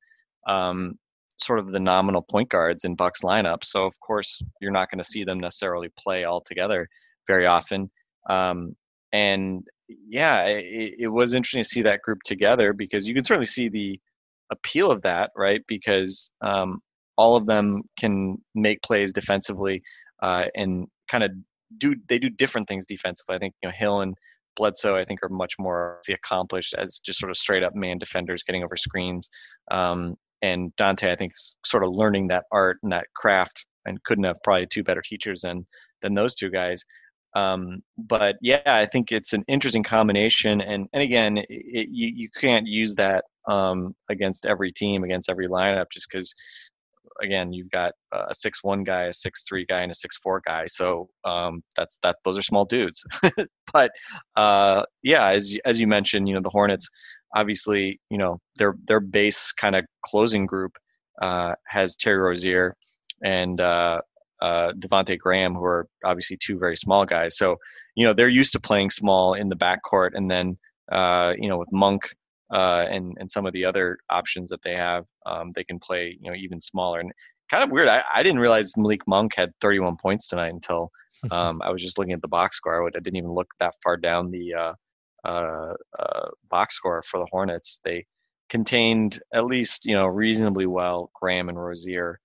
um, 0.49 0.99
sort 1.37 1.61
of 1.61 1.71
the 1.71 1.79
nominal 1.79 2.23
point 2.23 2.49
guards 2.49 2.83
in 2.83 2.97
Bucks 2.97 3.23
lineup. 3.23 3.63
So 3.63 3.87
of 3.87 3.95
course 4.01 4.43
you're 4.61 4.73
not 4.73 4.91
going 4.91 4.99
to 4.99 5.05
see 5.05 5.23
them 5.23 5.39
necessarily 5.39 5.91
play 5.97 6.25
all 6.25 6.41
together 6.41 6.89
very 7.29 7.47
often. 7.47 7.89
Um, 8.29 8.75
and 9.13 9.65
yeah, 9.89 10.47
it, 10.47 10.95
it 10.99 11.09
was 11.09 11.35
interesting 11.35 11.63
to 11.63 11.69
see 11.69 11.83
that 11.83 12.03
group 12.03 12.19
together 12.25 12.73
because 12.73 13.07
you 13.07 13.15
can 13.15 13.23
certainly 13.23 13.47
see 13.47 13.69
the 13.69 14.01
appeal 14.53 14.91
of 14.91 15.03
that, 15.03 15.31
right? 15.37 15.63
Because 15.67 16.31
um, 16.43 16.81
all 17.17 17.37
of 17.37 17.47
them 17.47 17.83
can 17.99 18.37
make 18.55 18.83
plays 18.83 19.13
defensively 19.13 19.83
uh, 20.23 20.45
and 20.55 20.87
kind 21.11 21.25
of 21.25 21.31
do 21.79 21.97
they 22.09 22.19
do 22.19 22.31
different 22.31 22.69
things 22.69 22.87
defensively. 22.87 23.35
I 23.35 23.39
think 23.39 23.55
you 23.63 23.69
know 23.69 23.75
Hill 23.77 24.01
and 24.01 24.15
Bledsoe 24.57 24.97
I 24.97 25.05
think 25.05 25.21
are 25.23 25.29
much 25.29 25.55
more 25.59 26.01
accomplished 26.11 26.75
as 26.77 27.01
just 27.05 27.19
sort 27.19 27.31
of 27.31 27.37
straight 27.37 27.65
up 27.65 27.75
man 27.75 27.99
defenders 27.99 28.43
getting 28.43 28.63
over 28.63 28.77
screens. 28.77 29.29
Um, 29.71 30.17
and 30.43 30.73
Donte 30.77 31.11
I 31.11 31.17
think 31.17 31.33
is 31.33 31.57
sort 31.65 31.85
of 31.85 31.91
learning 31.93 32.29
that 32.29 32.45
art 32.53 32.79
and 32.83 32.93
that 32.93 33.07
craft 33.17 33.67
and 33.87 34.03
couldn't 34.05 34.25
have 34.25 34.37
probably 34.45 34.67
two 34.67 34.85
better 34.85 35.03
teachers 35.03 35.43
than 35.43 35.67
than 36.03 36.15
those 36.15 36.35
two 36.35 36.51
guys. 36.51 36.85
Um, 37.35 37.83
but 37.97 38.37
yeah, 38.43 38.61
I 38.67 38.87
think 38.87 39.11
it's 39.11 39.33
an 39.33 39.45
interesting 39.49 39.83
combination, 39.83 40.61
and 40.61 40.87
and 40.93 41.03
again, 41.03 41.39
it, 41.39 41.89
you 41.91 42.13
you 42.15 42.29
can't 42.37 42.67
use 42.67 42.95
that 42.97 43.25
um, 43.49 43.95
against 44.11 44.47
every 44.47 44.73
team, 44.73 45.05
against 45.05 45.31
every 45.31 45.49
lineup, 45.49 45.87
just 45.93 46.09
because 46.11 46.35
again 47.21 47.53
you've 47.53 47.71
got 47.71 47.93
a 48.13 48.35
six 48.35 48.63
one 48.63 48.85
guy, 48.85 49.05
a 49.05 49.13
six 49.13 49.45
three 49.49 49.65
guy, 49.69 49.81
and 49.81 49.91
a 49.91 49.95
six 49.95 50.17
four 50.17 50.43
guy. 50.47 50.67
So 50.67 51.09
um, 51.25 51.63
that's 51.77 51.99
that. 52.03 52.17
Those 52.25 52.39
are 52.39 52.43
small 52.43 52.65
dudes. 52.65 53.05
but 53.73 53.91
uh, 54.37 54.85
yeah, 55.03 55.31
as 55.31 55.57
as 55.65 55.81
you 55.81 55.87
mentioned, 55.87 56.29
you 56.29 56.35
know 56.35 56.41
the 56.41 56.51
Hornets, 56.51 56.89
obviously, 57.35 58.01
you 58.11 58.19
know 58.19 58.39
their 58.57 58.75
their 58.87 59.01
base 59.01 59.53
kind 59.53 59.77
of 59.77 59.85
closing 60.05 60.47
group 60.47 60.73
uh, 61.21 61.55
has 61.67 61.97
Terry 61.97 62.19
Rozier 62.19 62.77
and 63.25 63.61
uh, 63.61 64.01
uh, 64.41 64.73
Devonte 64.79 65.19
Graham, 65.19 65.55
who 65.55 65.65
are 65.65 65.87
obviously 66.05 66.37
two 66.45 66.59
very 66.59 66.77
small 66.77 67.05
guys. 67.05 67.37
So 67.37 67.57
you 67.95 68.07
know 68.07 68.13
they're 68.13 68.29
used 68.29 68.53
to 68.55 68.61
playing 68.61 68.91
small 68.91 69.35
in 69.35 69.49
the 69.49 69.57
backcourt, 69.57 70.11
and 70.15 70.31
then 70.31 70.59
uh, 70.91 71.35
you 71.39 71.49
know 71.49 71.59
with 71.59 71.73
Monk 71.73 72.11
uh, 72.53 72.87
and 72.91 73.17
and 73.19 73.31
some 73.31 73.47
of 73.47 73.53
the 73.53 73.65
other 73.65 73.99
options 74.11 74.51
that 74.51 74.63
they 74.63 74.75
have, 74.75 75.07
um, 75.27 75.51
they 75.55 75.65
can 75.65 75.79
play 75.79 76.17
you 76.21 76.31
know 76.31 76.37
even 76.37 76.61
smaller. 76.61 77.01
And 77.01 77.13
kind 77.51 77.65
of 77.65 77.71
weird. 77.71 77.89
I, 77.89 78.03
I 78.15 78.23
didn't 78.23 78.41
realize 78.41 78.77
Malik 78.77 79.07
Monk 79.07 79.35
had 79.37 79.53
31 79.61 79.97
points 79.97 80.29
tonight 80.29 80.53
until 80.53 80.91
um, 81.31 81.61
I 81.63 81.71
was 81.71 81.83
just 81.83 81.99
looking 81.99 82.15
at 82.15 82.23
the 82.23 82.29
box 82.29 82.57
score. 82.57 82.87
I 82.87 82.91
didn't 82.91 83.17
even 83.17 83.33
look 83.33 83.49
that 83.61 83.75
far 83.83 83.97
down 83.97 84.31
the 84.31 84.55
uh, 84.55 84.73
uh, 85.25 85.75
uh, 85.99 86.29
box 86.49 86.77
score 86.77 87.03
for 87.03 87.21
the 87.21 87.29
Hornets. 87.31 87.81
They 87.85 88.05
contained 88.49 89.21
at 89.33 89.47
least 89.47 89.87
you 89.87 89.95
know 89.95 90.07
reasonably 90.07 90.67
well 90.67 91.11
Graham 91.15 91.49
and 91.49 91.59
Rozier. 91.59 92.19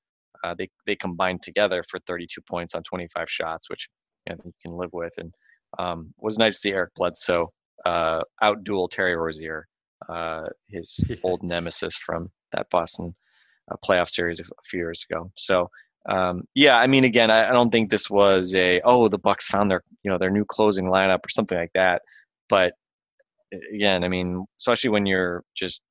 Uh, 0.43 0.53
they 0.57 0.69
they 0.85 0.95
combined 0.95 1.41
together 1.41 1.83
for 1.83 1.99
32 2.07 2.41
points 2.41 2.75
on 2.75 2.83
25 2.83 3.29
shots, 3.29 3.69
which 3.69 3.89
you, 4.27 4.35
know, 4.35 4.41
you 4.45 4.53
can 4.65 4.77
live 4.77 4.91
with. 4.93 5.13
And 5.17 5.33
um, 5.79 6.13
was 6.17 6.37
nice 6.37 6.55
to 6.55 6.59
see 6.59 6.73
Eric 6.73 6.91
Bledsoe 6.95 7.51
uh, 7.85 8.21
outduel 8.41 8.89
Terry 8.89 9.15
Rozier 9.15 9.67
uh, 10.09 10.43
his 10.67 10.99
old 11.23 11.43
nemesis 11.43 11.97
from 11.97 12.29
that 12.51 12.69
Boston 12.69 13.13
uh, 13.71 13.75
playoff 13.85 14.09
series 14.09 14.39
a 14.39 14.45
few 14.63 14.79
years 14.79 15.05
ago. 15.09 15.31
So 15.35 15.69
um, 16.09 16.43
yeah, 16.55 16.77
I 16.77 16.87
mean, 16.87 17.03
again, 17.03 17.29
I, 17.29 17.49
I, 17.49 17.51
don't 17.51 17.69
think 17.69 17.89
this 17.89 18.09
was 18.09 18.55
a 18.55 18.79
oh 18.85 19.09
the 19.09 19.17
Bucks 19.19 19.47
found 19.47 19.69
their 19.69 19.83
you 20.03 20.11
know 20.11 20.17
their 20.17 20.29
new 20.31 20.45
closing 20.45 20.85
lineup 20.85 21.25
or 21.25 21.29
something 21.29 21.57
like 21.57 21.73
that. 21.73 22.01
But 22.47 22.73
again, 23.73 24.03
I 24.05 24.07
mean, 24.07 24.45
especially 24.59 24.91
when 24.91 25.05
you're 25.05 25.43
just 25.55 25.81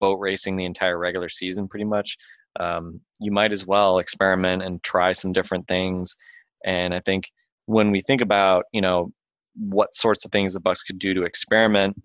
boat 0.00 0.18
racing 0.18 0.56
the 0.56 0.64
entire 0.64 0.98
regular 0.98 1.28
season, 1.28 1.68
pretty 1.68 1.84
much. 1.84 2.16
um, 2.58 3.00
you 3.20 3.30
might 3.30 3.52
as 3.52 3.66
well 3.66 3.98
experiment 3.98 4.62
and 4.62 4.82
try 4.82 5.12
some 5.12 5.32
different 5.32 5.68
things. 5.68 6.16
And 6.64 6.94
I 6.94 7.00
think 7.00 7.30
when 7.66 7.90
we 7.92 8.00
think 8.00 8.20
about 8.20 8.64
you 8.72 8.80
know 8.80 9.12
what 9.56 9.94
sorts 9.94 10.24
of 10.24 10.32
things 10.32 10.54
the 10.54 10.60
Bucks 10.60 10.82
could 10.82 10.98
do 10.98 11.14
to 11.14 11.22
experiment, 11.22 12.00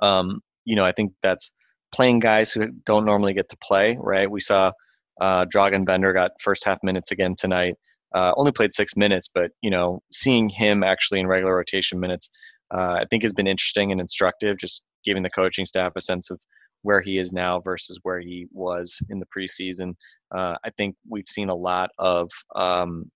um, 0.00 0.40
you 0.64 0.76
know, 0.76 0.84
I 0.84 0.92
think 0.92 1.12
that's 1.22 1.52
playing 1.94 2.20
guys 2.20 2.52
who 2.52 2.68
don't 2.86 3.04
normally 3.04 3.34
get 3.34 3.48
to 3.50 3.56
play. 3.58 3.96
Right? 4.00 4.30
We 4.30 4.40
saw 4.40 4.72
uh, 5.20 5.44
Dragan 5.46 5.84
Bender 5.84 6.12
got 6.12 6.32
first 6.40 6.64
half 6.64 6.78
minutes 6.82 7.10
again 7.10 7.34
tonight. 7.36 7.74
Uh, 8.14 8.32
only 8.36 8.52
played 8.52 8.74
six 8.74 8.96
minutes, 8.96 9.28
but 9.32 9.52
you 9.62 9.70
know, 9.70 10.02
seeing 10.12 10.48
him 10.48 10.82
actually 10.82 11.20
in 11.20 11.26
regular 11.26 11.56
rotation 11.56 11.98
minutes, 11.98 12.30
uh, 12.74 12.98
I 13.00 13.04
think 13.08 13.22
has 13.22 13.32
been 13.32 13.46
interesting 13.46 13.90
and 13.90 14.00
instructive. 14.00 14.58
Just 14.58 14.82
giving 15.04 15.22
the 15.22 15.30
coaching 15.30 15.64
staff 15.64 15.92
a 15.96 16.00
sense 16.00 16.30
of 16.30 16.38
where 16.82 17.00
he 17.00 17.18
is 17.18 17.32
now 17.32 17.60
versus 17.60 17.98
where 18.02 18.20
he 18.20 18.46
was 18.52 19.00
in 19.08 19.20
the 19.20 19.26
preseason. 19.26 19.94
Uh, 20.34 20.56
I 20.64 20.70
think 20.76 20.96
we've 21.08 21.28
seen 21.28 21.48
a 21.48 21.54
lot 21.54 21.90
of 21.98 22.30
um, 22.54 23.10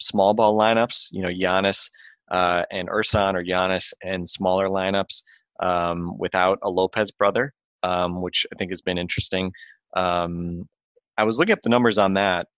small 0.00 0.34
ball 0.34 0.58
lineups. 0.58 1.06
You 1.12 1.22
know, 1.22 1.28
Giannis 1.28 1.90
uh, 2.30 2.64
and 2.70 2.88
Ersan 2.88 3.34
or 3.34 3.44
Giannis 3.44 3.92
and 4.02 4.28
smaller 4.28 4.68
lineups 4.68 5.22
um, 5.62 6.18
without 6.18 6.58
a 6.62 6.68
Lopez 6.68 7.10
brother, 7.10 7.54
um, 7.82 8.20
which 8.20 8.46
I 8.52 8.56
think 8.56 8.70
has 8.70 8.82
been 8.82 8.98
interesting. 8.98 9.52
Um, 9.96 10.68
I 11.16 11.24
was 11.24 11.38
looking 11.38 11.52
up 11.52 11.62
the 11.62 11.70
numbers 11.70 11.98
on 11.98 12.14
that 12.14 12.48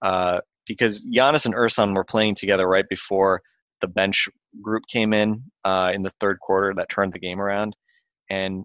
uh, 0.00 0.40
because 0.66 1.06
Giannis 1.06 1.44
and 1.44 1.54
Ersan 1.54 1.94
were 1.94 2.04
playing 2.04 2.36
together 2.36 2.66
right 2.66 2.88
before 2.88 3.42
the 3.80 3.88
bench 3.88 4.28
group 4.62 4.84
came 4.86 5.12
in 5.12 5.42
uh, 5.64 5.90
in 5.92 6.02
the 6.02 6.12
third 6.20 6.38
quarter 6.40 6.72
that 6.74 6.88
turned 6.88 7.12
the 7.12 7.18
game 7.18 7.40
around. 7.40 7.74
And 8.30 8.64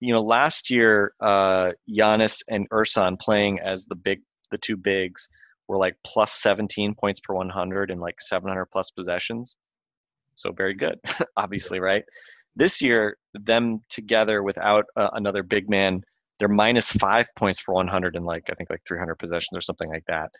you 0.00 0.12
know, 0.12 0.20
last 0.20 0.68
year, 0.68 1.12
uh, 1.20 1.70
Giannis 1.88 2.42
and 2.48 2.68
Ersan 2.70 3.20
playing 3.20 3.60
as 3.60 3.84
the 3.84 3.94
big, 3.94 4.20
the 4.50 4.58
two 4.58 4.76
bigs 4.76 5.28
were 5.68 5.78
like 5.78 5.94
plus 6.04 6.32
17 6.32 6.94
points 6.96 7.20
per 7.20 7.34
100 7.34 7.90
and 7.90 8.00
like 8.00 8.20
700 8.20 8.66
plus 8.66 8.90
possessions. 8.90 9.54
So 10.34 10.50
very 10.50 10.74
good, 10.74 10.98
obviously, 11.36 11.78
right? 11.78 12.04
This 12.54 12.82
year, 12.82 13.16
them 13.34 13.80
together 13.88 14.42
without 14.42 14.84
uh, 14.96 15.08
another 15.12 15.42
big 15.42 15.70
man, 15.70 16.02
they're 16.38 16.48
minus 16.48 16.92
five 16.92 17.28
points 17.36 17.60
for 17.60 17.74
100 17.74 18.16
and 18.16 18.24
like 18.24 18.44
I 18.50 18.54
think 18.54 18.70
like 18.70 18.82
300 18.86 19.16
possessions 19.16 19.56
or 19.56 19.60
something 19.60 19.88
like 19.88 20.04
that 20.08 20.30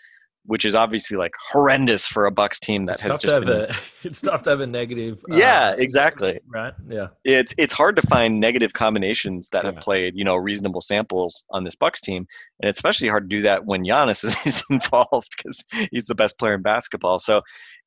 which 0.45 0.65
is 0.65 0.75
obviously 0.75 1.17
like 1.17 1.33
horrendous 1.51 2.07
for 2.07 2.27
a 2.27 2.31
Bucks 2.31 2.59
team 2.59 2.87
that 2.87 2.95
it's 2.95 3.03
has 3.03 3.13
tough 3.13 3.21
to 3.21 3.33
have 3.33 3.45
been, 3.47 3.71
a 3.71 3.77
it's 4.05 4.21
tough 4.21 4.43
to 4.43 4.51
have 4.51 4.61
a 4.61 4.67
negative. 4.67 5.25
Yeah, 5.31 5.71
uh, 5.71 5.77
exactly. 5.79 6.41
Right. 6.47 6.75
Yeah. 6.89 7.09
It's 7.25 7.55
it's 7.59 7.73
hard 7.73 7.97
to 7.97 8.03
find 8.03 8.41
negative 8.41 8.73
combinations 8.73 9.49
that 9.51 9.65
yeah. 9.65 9.73
have 9.73 9.81
played 9.81 10.15
you 10.17 10.25
know 10.25 10.37
reasonable 10.37 10.81
samples 10.81 11.45
on 11.51 11.65
this 11.65 11.77
Bucks 11.77 12.01
team, 12.01 12.27
and 12.61 12.69
it's 12.69 12.79
especially 12.79 13.09
hard 13.09 13.29
to 13.29 13.37
do 13.37 13.43
that 13.43 13.67
when 13.67 13.85
Giannis 13.85 14.25
is, 14.25 14.37
is 14.47 14.65
involved 14.69 15.29
because 15.37 15.65
he's 15.93 16.07
the 16.07 16.15
best 16.15 16.39
player 16.39 16.55
in 16.55 16.63
basketball. 16.63 17.19
So 17.19 17.39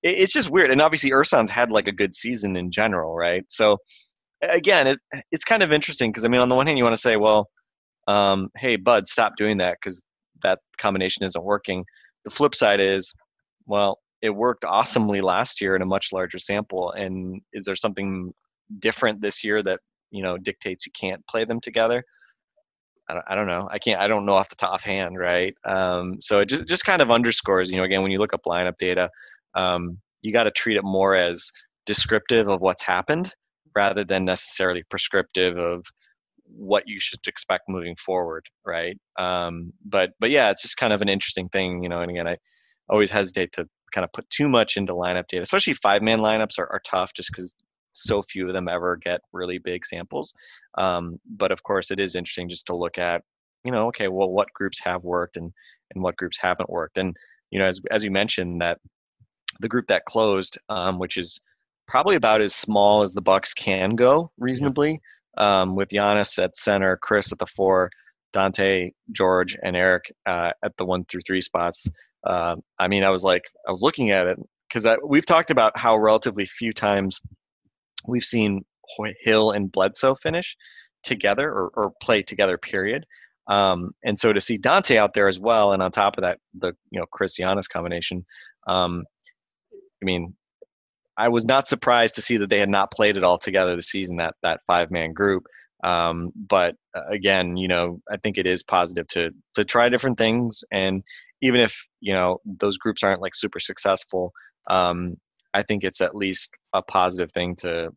it, 0.02 0.18
it's 0.18 0.34
just 0.34 0.50
weird, 0.50 0.72
and 0.72 0.82
obviously 0.82 1.12
Ersan's 1.12 1.52
had 1.52 1.72
like 1.72 1.88
a 1.88 1.94
good 1.94 2.16
season 2.16 2.56
in 2.56 2.72
general, 2.72 3.16
right? 3.16 3.44
So 3.50 3.80
again, 4.50 4.88
it 4.88 5.00
it's 5.32 5.44
kind 5.44 5.64
of 5.64 5.72
interesting 5.72 6.12
because 6.12 6.26
I 6.26 6.28
mean, 6.28 6.42
on 6.42 6.50
the 6.50 6.56
one 6.56 6.68
hand, 6.68 6.78
you 6.78 6.84
want 6.84 6.96
to 6.96 7.02
say, 7.02 7.18
well, 7.18 7.50
um, 8.08 8.50
hey, 8.58 8.76
Bud, 8.76 9.08
stop 9.08 9.34
doing 9.38 9.58
that 9.58 9.78
because 9.82 10.04
that 10.44 10.60
combination 10.78 11.24
isn't 11.24 11.44
working 11.44 11.86
the 12.26 12.32
flip 12.32 12.54
side 12.54 12.82
is, 12.82 13.14
well, 13.66 14.00
it 14.22 14.32
worked 14.32 14.66
awesomely 14.66 15.22
last 15.22 15.62
year 15.62 15.76
in 15.76 15.82
a 15.82 15.86
much 15.86 16.10
larger 16.12 16.40
sample. 16.40 16.92
And 16.92 17.42
is 17.54 17.64
there 17.64 17.76
something 17.76 18.34
different 18.80 19.22
this 19.22 19.44
year 19.44 19.62
that 19.64 19.80
you 20.12 20.24
know 20.24 20.38
dictates 20.38 20.86
you 20.86 20.92
can't 21.00 21.26
play 21.28 21.46
them 21.46 21.62
together? 21.62 22.04
I 23.08 23.14
don't, 23.14 23.26
I 23.30 23.36
don't 23.36 23.48
know. 23.48 23.70
I 23.72 23.78
can't. 23.78 24.02
I 24.02 24.08
don't 24.08 24.26
know 24.26 24.34
off 24.34 24.50
the 24.50 24.56
top 24.56 24.82
hand, 24.82 25.18
right? 25.18 25.54
Um, 25.64 26.16
so 26.20 26.40
it 26.40 26.50
just 26.50 26.66
just 26.66 26.86
kind 26.86 27.02
of 27.02 27.12
underscores, 27.12 27.72
you 27.72 27.78
know, 27.78 27.84
again 27.84 28.02
when 28.02 28.12
you 28.12 28.18
look 28.20 28.34
up 28.34 28.42
lineup 28.48 28.78
data, 28.80 29.10
um, 29.54 30.00
you 30.22 30.34
got 30.34 30.46
to 30.46 30.52
treat 30.52 30.78
it 30.78 30.84
more 30.84 31.16
as 31.16 31.52
descriptive 31.86 32.50
of 32.50 32.62
what's 32.62 32.82
happened 32.82 33.32
rather 33.76 34.04
than 34.04 34.26
necessarily 34.26 34.84
prescriptive 34.90 35.58
of 35.58 35.86
what 36.48 36.84
you 36.88 37.00
should 37.00 37.20
expect 37.28 37.64
moving 37.68 37.96
forward, 37.96 38.46
right? 38.66 38.98
Um, 39.18 39.74
but 39.84 40.12
but 40.20 40.30
yeah, 40.30 40.52
it's 40.52 40.62
just 40.62 40.78
kind 40.78 40.94
of 40.94 41.02
an 41.02 41.10
interesting 41.10 41.50
thing, 41.50 41.84
you 41.84 41.90
know. 41.90 42.02
And 42.02 42.12
again, 42.12 42.28
I 42.28 42.38
always 42.90 43.12
hesitate 43.12 43.52
to 43.54 43.68
kind 43.94 44.06
of 44.06 44.14
put 44.14 44.30
too 44.30 44.50
much 44.50 44.78
into 44.78 44.94
lineup 44.94 45.28
data, 45.28 45.42
especially 45.42 45.74
five 45.74 46.02
man 46.02 46.20
lineups 46.20 46.60
are, 46.60 46.72
are 46.72 46.82
tough 46.86 47.14
just 47.14 47.32
because 47.32 47.56
so 47.94 48.22
few 48.22 48.46
of 48.46 48.54
them 48.54 48.68
ever 48.68 48.98
get 48.98 49.22
really 49.32 49.58
big 49.58 49.86
samples. 49.86 50.34
Um, 50.78 51.18
but 51.26 51.52
of 51.52 51.64
course, 51.64 51.92
it 51.92 52.00
is 52.00 52.16
interesting 52.16 52.50
just 52.50 52.68
to 52.68 52.76
look 52.76 52.98
at, 52.98 53.24
you 53.64 53.72
know, 53.72 53.88
okay, 53.88 54.08
well, 54.10 54.30
what 54.30 54.54
groups 54.54 54.80
have 54.84 55.04
worked 55.04 55.38
and 55.38 55.52
and 55.94 56.04
what 56.04 56.18
groups 56.18 56.38
haven't 56.40 56.70
worked, 56.70 56.98
and 56.98 57.16
you 57.52 57.60
know, 57.60 57.66
as 57.66 57.80
as 57.92 58.04
you 58.04 58.12
mentioned 58.12 58.62
that 58.62 58.80
the 59.60 59.70
group 59.70 59.88
that 59.88 60.06
closed, 60.06 60.58
um, 60.70 61.00
which 61.00 61.18
is 61.18 61.40
probably 61.88 62.16
about 62.16 62.42
as 62.42 62.56
small 62.56 63.02
as 63.02 63.14
the 63.14 63.22
Bucks 63.22 63.54
can 63.54 63.96
go 63.96 64.32
reasonably 64.38 65.02
um, 65.38 65.76
with 65.76 65.90
Giannis 65.90 66.42
at 66.42 66.56
center, 66.56 66.98
Khris 66.98 67.32
at 67.32 67.40
the 67.40 67.46
four, 67.46 67.90
Donte, 68.34 68.92
George, 69.12 69.58
and 69.62 69.76
Eric 69.76 70.14
uh, 70.26 70.52
at 70.64 70.76
the 70.78 70.86
one 70.86 71.06
through 71.06 71.22
three 71.22 71.42
spots. 71.42 71.88
Uh, 72.26 72.56
I 72.80 72.88
mean, 72.88 73.04
I 73.04 73.10
was 73.10 73.24
like, 73.24 73.44
I 73.68 73.72
was 73.72 73.82
looking 73.82 74.12
at 74.12 74.28
it 74.28 74.38
because 74.68 74.88
we've 75.06 75.26
talked 75.26 75.52
about 75.52 75.78
how 75.78 75.96
relatively 75.98 76.46
few 76.46 76.74
times 76.74 77.22
we've 78.08 78.24
seen 78.24 78.66
Hill 79.22 79.52
and 79.52 79.72
Bledsoe 79.72 80.16
finish 80.16 80.56
together 81.04 81.50
or, 81.50 81.72
or 81.76 81.92
play 82.02 82.22
together. 82.22 82.58
Period. 82.58 83.06
Um, 83.48 83.92
and 84.04 84.18
so 84.18 84.34
to 84.34 84.42
see 84.42 84.58
Donte 84.58 84.98
out 84.98 85.14
there 85.14 85.28
as 85.28 85.40
well, 85.40 85.72
and 85.72 85.84
on 85.84 85.92
top 85.92 86.18
of 86.18 86.24
that, 86.24 86.40
the 86.58 86.74
you 86.90 87.00
know 87.00 87.06
Khris 87.12 87.38
Giannis 87.40 87.70
combination. 87.70 88.26
Um, 88.68 89.04
I 89.74 90.06
mean, 90.06 90.36
I 91.18 91.30
was 91.30 91.46
not 91.46 91.68
surprised 91.68 92.16
to 92.16 92.22
see 92.22 92.38
that 92.38 92.50
they 92.50 92.60
had 92.60 92.70
not 92.70 92.92
played 92.92 93.18
it 93.18 93.24
all 93.24 93.38
together 93.38 93.76
this 93.76 93.90
season. 93.90 94.18
That 94.18 94.36
that 94.44 94.62
five 94.68 94.92
man 94.92 95.14
group. 95.14 95.46
Um, 95.84 96.32
but 96.36 96.76
uh, 96.96 97.06
again, 97.10 97.58
you 97.58 97.68
know, 97.68 98.00
I 98.12 98.18
think 98.18 98.38
it 98.38 98.48
is 98.48 98.64
positive 98.64 99.08
to 99.10 99.32
to 99.56 99.64
try 99.64 99.90
different 99.90 100.18
things, 100.18 100.64
and 100.72 101.04
even 101.42 101.60
if 101.60 101.86
you 102.02 102.14
know 102.14 102.40
those 102.46 102.78
groups 102.78 103.04
aren't 103.04 103.22
like 103.22 103.36
super 103.36 103.60
successful, 103.60 104.32
um, 104.70 105.16
I 105.54 105.64
think 105.64 105.84
it's 105.84 106.02
at 106.02 106.16
least 106.16 106.52
a 106.74 106.82
positive 106.82 107.32
thing 107.32 107.56
to 107.58 107.92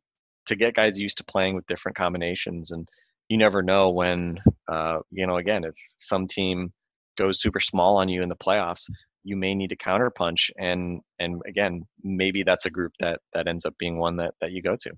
to 0.46 0.56
get 0.56 0.74
guys 0.74 1.00
used 1.00 1.18
to 1.18 1.24
playing 1.24 1.54
with 1.54 1.66
different 1.66 1.96
combinations. 1.96 2.70
And 2.70 2.88
you 3.28 3.36
never 3.36 3.62
know 3.62 3.90
when, 3.90 4.38
uh, 4.66 5.00
you 5.10 5.26
know, 5.26 5.36
again, 5.36 5.64
if 5.64 5.74
some 5.98 6.26
team 6.26 6.72
goes 7.16 7.40
super 7.40 7.60
small 7.60 7.98
on 7.98 8.08
you 8.08 8.22
in 8.22 8.28
the 8.28 8.36
playoffs, 8.36 8.88
you 9.28 9.36
may 9.36 9.54
need 9.54 9.68
to 9.68 9.76
counterpunch 9.76 10.50
and 10.58 11.00
and 11.18 11.40
again 11.46 11.82
maybe 12.02 12.42
that's 12.42 12.66
a 12.66 12.70
group 12.70 12.92
that 13.00 13.20
that 13.32 13.46
ends 13.46 13.64
up 13.64 13.74
being 13.78 13.98
one 13.98 14.16
that 14.16 14.34
that 14.40 14.52
you 14.52 14.62
go 14.62 14.76
to 14.80 14.90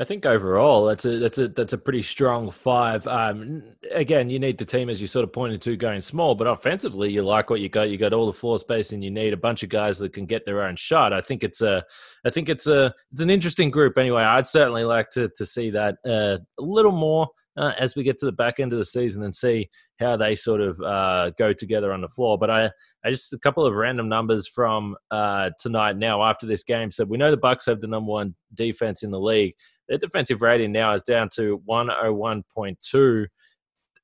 I 0.00 0.04
think 0.04 0.24
overall 0.24 0.86
that's 0.86 1.04
a 1.04 1.18
that's 1.18 1.36
a 1.36 1.48
that's 1.48 1.74
a 1.74 1.78
pretty 1.78 2.00
strong 2.00 2.50
five. 2.50 3.06
Um, 3.06 3.62
again, 3.90 4.30
you 4.30 4.38
need 4.38 4.56
the 4.56 4.64
team 4.64 4.88
as 4.88 4.98
you 4.98 5.06
sort 5.06 5.24
of 5.24 5.32
pointed 5.32 5.60
to 5.62 5.76
going 5.76 6.00
small, 6.00 6.34
but 6.34 6.46
offensively 6.46 7.12
you 7.12 7.22
like 7.22 7.50
what 7.50 7.60
you 7.60 7.68
got. 7.68 7.90
You 7.90 7.98
got 7.98 8.14
all 8.14 8.24
the 8.24 8.32
floor 8.32 8.58
space, 8.58 8.92
and 8.92 9.04
you 9.04 9.10
need 9.10 9.34
a 9.34 9.36
bunch 9.36 9.62
of 9.62 9.68
guys 9.68 9.98
that 9.98 10.14
can 10.14 10.24
get 10.24 10.46
their 10.46 10.62
own 10.62 10.76
shot. 10.76 11.12
I 11.12 11.20
think 11.20 11.44
it's 11.44 11.60
a 11.60 11.84
I 12.24 12.30
think 12.30 12.48
it's 12.48 12.66
a 12.66 12.94
it's 13.12 13.20
an 13.20 13.28
interesting 13.28 13.70
group. 13.70 13.98
Anyway, 13.98 14.22
I'd 14.22 14.46
certainly 14.46 14.84
like 14.84 15.10
to 15.10 15.28
to 15.36 15.44
see 15.44 15.68
that 15.68 15.96
uh, 16.06 16.38
a 16.58 16.62
little 16.62 16.92
more 16.92 17.28
uh, 17.60 17.72
as 17.78 17.94
we 17.94 18.02
get 18.02 18.16
to 18.18 18.24
the 18.24 18.32
back 18.32 18.58
end 18.58 18.72
of 18.72 18.78
the 18.78 18.84
season 18.84 19.22
and 19.22 19.34
see 19.34 19.68
how 19.98 20.16
they 20.16 20.34
sort 20.34 20.62
of 20.62 20.80
uh, 20.80 21.30
go 21.38 21.52
together 21.52 21.92
on 21.92 22.00
the 22.00 22.08
floor. 22.08 22.38
But 22.38 22.50
I, 22.50 22.70
I 23.04 23.10
just 23.10 23.34
a 23.34 23.38
couple 23.38 23.66
of 23.66 23.74
random 23.74 24.08
numbers 24.08 24.48
from 24.48 24.96
uh, 25.10 25.50
tonight. 25.58 25.98
Now 25.98 26.24
after 26.24 26.46
this 26.46 26.64
game, 26.64 26.90
so 26.90 27.04
we 27.04 27.18
know 27.18 27.30
the 27.30 27.36
Bucks 27.36 27.66
have 27.66 27.82
the 27.82 27.86
number 27.86 28.10
one 28.10 28.34
defense 28.54 29.02
in 29.02 29.10
the 29.10 29.20
league. 29.20 29.54
Their 29.88 29.98
defensive 29.98 30.40
rating 30.40 30.72
now 30.72 30.94
is 30.94 31.02
down 31.02 31.28
to 31.34 31.62
101.2, 31.68 33.26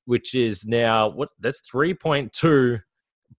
which 0.05 0.35
is 0.35 0.67
now 0.67 1.09
what 1.09 1.29
that's 1.39 1.61
three 1.61 1.95
point 1.95 2.31
two 2.33 2.77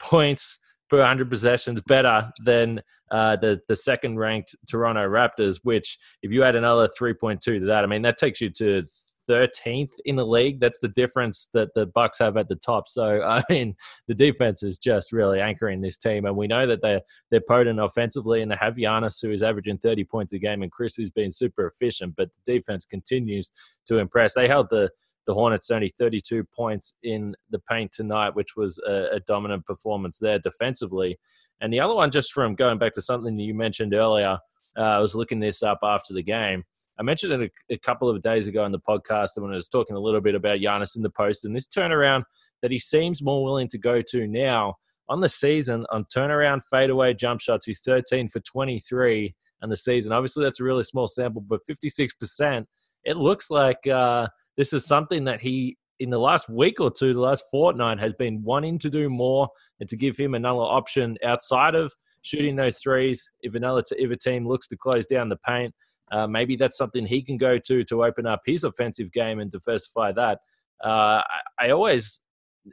points 0.01 0.59
per 0.91 0.99
100 0.99 1.31
possessions 1.31 1.81
better 1.87 2.29
than 2.45 2.81
uh, 3.13 3.37
the 3.37 3.61
the 3.69 3.77
second 3.77 4.19
ranked 4.19 4.57
Toronto 4.69 5.09
Raptors. 5.09 5.61
Which, 5.63 5.97
if 6.25 6.33
you 6.33 6.43
add 6.43 6.57
another 6.57 6.89
3.2 7.01 7.41
to 7.41 7.67
that, 7.67 7.85
I 7.85 7.87
mean 7.87 8.03
that 8.03 8.19
takes 8.19 8.41
you 8.41 8.51
to 8.51 8.83
13th 9.29 9.93
in 10.05 10.17
the 10.17 10.27
league. 10.27 10.61
That's 10.61 10.79
the 10.79 10.89
difference 10.89 11.49
that 11.53 11.69
the 11.75 11.87
Bucks 11.87 12.19
have 12.19 12.37
at 12.37 12.49
the 12.49 12.57
top. 12.57 12.89
So 12.89 13.23
I 13.27 13.43
mean, 13.51 13.75
the 14.07 14.15
defense 14.15 14.63
is 14.63 14.79
just 14.79 15.13
really 15.13 15.41
anchoring 15.41 15.81
this 15.81 15.99
team, 15.99 16.25
and 16.25 16.37
we 16.37 16.47
know 16.47 16.67
that 16.67 16.81
they're 16.83 17.03
they're 17.31 17.43
potent 17.47 17.81
offensively, 17.81 18.43
and 18.43 18.51
they 18.51 18.57
have 18.61 18.75
Giannis 18.75 19.21
who 19.23 19.31
is 19.31 19.43
averaging 19.43 19.79
30 19.79 20.05
points 20.05 20.33
a 20.33 20.39
game, 20.39 20.63
and 20.63 20.73
Khris 20.73 20.97
who's 20.97 21.11
been 21.11 21.31
super 21.31 21.67
efficient. 21.67 22.15
But 22.17 22.31
the 22.45 22.55
defense 22.55 22.85
continues 22.85 23.53
to 23.87 23.99
impress. 23.99 24.35
They 24.35 24.49
held 24.49 24.69
the 24.71 24.91
the 25.27 25.35
Hornets 25.35 25.71
only 25.71 25.91
32 25.91 26.43
points 26.57 26.95
in 27.03 27.35
the 27.51 27.59
paint 27.71 27.93
tonight, 27.93 28.35
which 28.35 28.57
was 28.57 28.81
a, 28.89 29.17
a 29.17 29.21
dominant 29.21 29.67
performance 29.67 30.19
there 30.19 30.39
defensively. 30.39 31.19
And 31.61 31.71
the 31.71 31.81
other 31.81 31.95
one, 31.95 32.11
just 32.11 32.33
from 32.33 32.55
going 32.55 32.79
back 32.79 32.93
to 32.93 33.03
something 33.03 33.37
that 33.37 33.43
you 33.43 33.53
mentioned 33.53 33.93
earlier, 33.93 34.39
uh, 34.79 34.83
I 34.83 34.99
was 35.01 35.15
looking 35.15 35.39
this 35.39 35.63
up 35.63 35.81
after 35.83 36.15
the 36.15 36.23
game. 36.23 36.65
I 36.99 37.05
mentioned 37.05 37.33
it 37.33 37.53
a, 37.71 37.75
a, 37.75 37.79
couple 37.79 38.09
of 38.09 38.21
days 38.23 38.49
ago 38.49 38.65
in 38.65 38.73
the 38.73 38.81
podcast 38.81 39.31
when 39.37 39.53
I 39.53 39.55
was 39.55 39.69
talking 39.69 39.95
a 39.95 40.01
little 40.01 40.21
bit 40.21 40.35
about 40.35 40.59
Giannis 40.59 40.97
in 40.97 41.03
the 41.03 41.11
post 41.11 41.45
and 41.45 41.55
this 41.55 41.69
turnaround 41.69 42.25
that 42.61 42.73
he 42.73 42.79
seems 42.79 43.23
more 43.23 43.45
willing 43.45 43.69
to 43.69 43.79
go 43.79 44.03
to 44.03 44.27
now. 44.27 44.75
On 45.09 45.21
the 45.21 45.29
season, 45.29 45.87
on 45.91 46.05
turnaround 46.05 46.61
fadeaway 46.71 47.15
jump 47.15 47.41
shots, 47.41 47.65
he's 47.65 47.81
13 47.81 48.29
for 48.29 48.41
23 48.41 49.35
on 49.63 49.71
the 49.71 49.77
season. 49.77 50.13
Obviously, 50.13 50.45
that's 50.45 50.61
a 50.61 50.65
really 50.65 50.83
small 50.83 51.07
sample, 51.07 51.41
but 51.41 51.61
56%. 51.71 52.65
It 53.05 53.17
looks 53.17 53.51
like 53.51 53.87
uh, 53.87 54.27
this 54.57 54.73
is 54.73 54.85
something 54.85 55.25
that 55.25 55.41
he, 55.41 55.79
in 56.01 56.11
the 56.11 56.19
last 56.19 56.51
week 56.51 56.81
or 56.81 56.91
two, 56.91 57.15
the 57.15 57.21
last 57.21 57.45
fortnight, 57.51 57.99
has 58.01 58.13
been 58.13 58.43
wanting 58.43 58.79
to 58.81 58.91
do 58.91 59.09
more 59.09 59.49
and 59.81 59.89
to 59.89 59.97
give 59.97 60.17
him 60.17 60.35
another 60.35 60.61
option 60.61 61.17
outside 61.25 61.75
of 61.75 61.93
shooting 62.23 62.57
those 62.57 62.79
threes. 62.79 63.31
If 63.41 63.55
another 63.55 63.83
t- 63.83 63.97
if 63.99 64.11
a 64.11 64.17
team 64.17 64.47
looks 64.47 64.67
to 64.69 64.77
close 64.77 65.07
down 65.07 65.29
the 65.29 65.37
paint, 65.37 65.75
uh, 66.11 66.27
maybe 66.27 66.57
that's 66.57 66.77
something 66.77 67.07
he 67.07 67.23
can 67.23 67.37
go 67.37 67.59
to 67.59 67.85
to 67.85 68.05
open 68.05 68.27
up 68.27 68.43
his 68.47 68.65
offensive 68.65 69.13
game 69.13 69.41
and 69.41 69.51
diversify 69.51 70.13
that. 70.13 70.41
Uh, 70.83 71.23
I, 71.59 71.67
I, 71.67 71.71
always, 71.71 72.21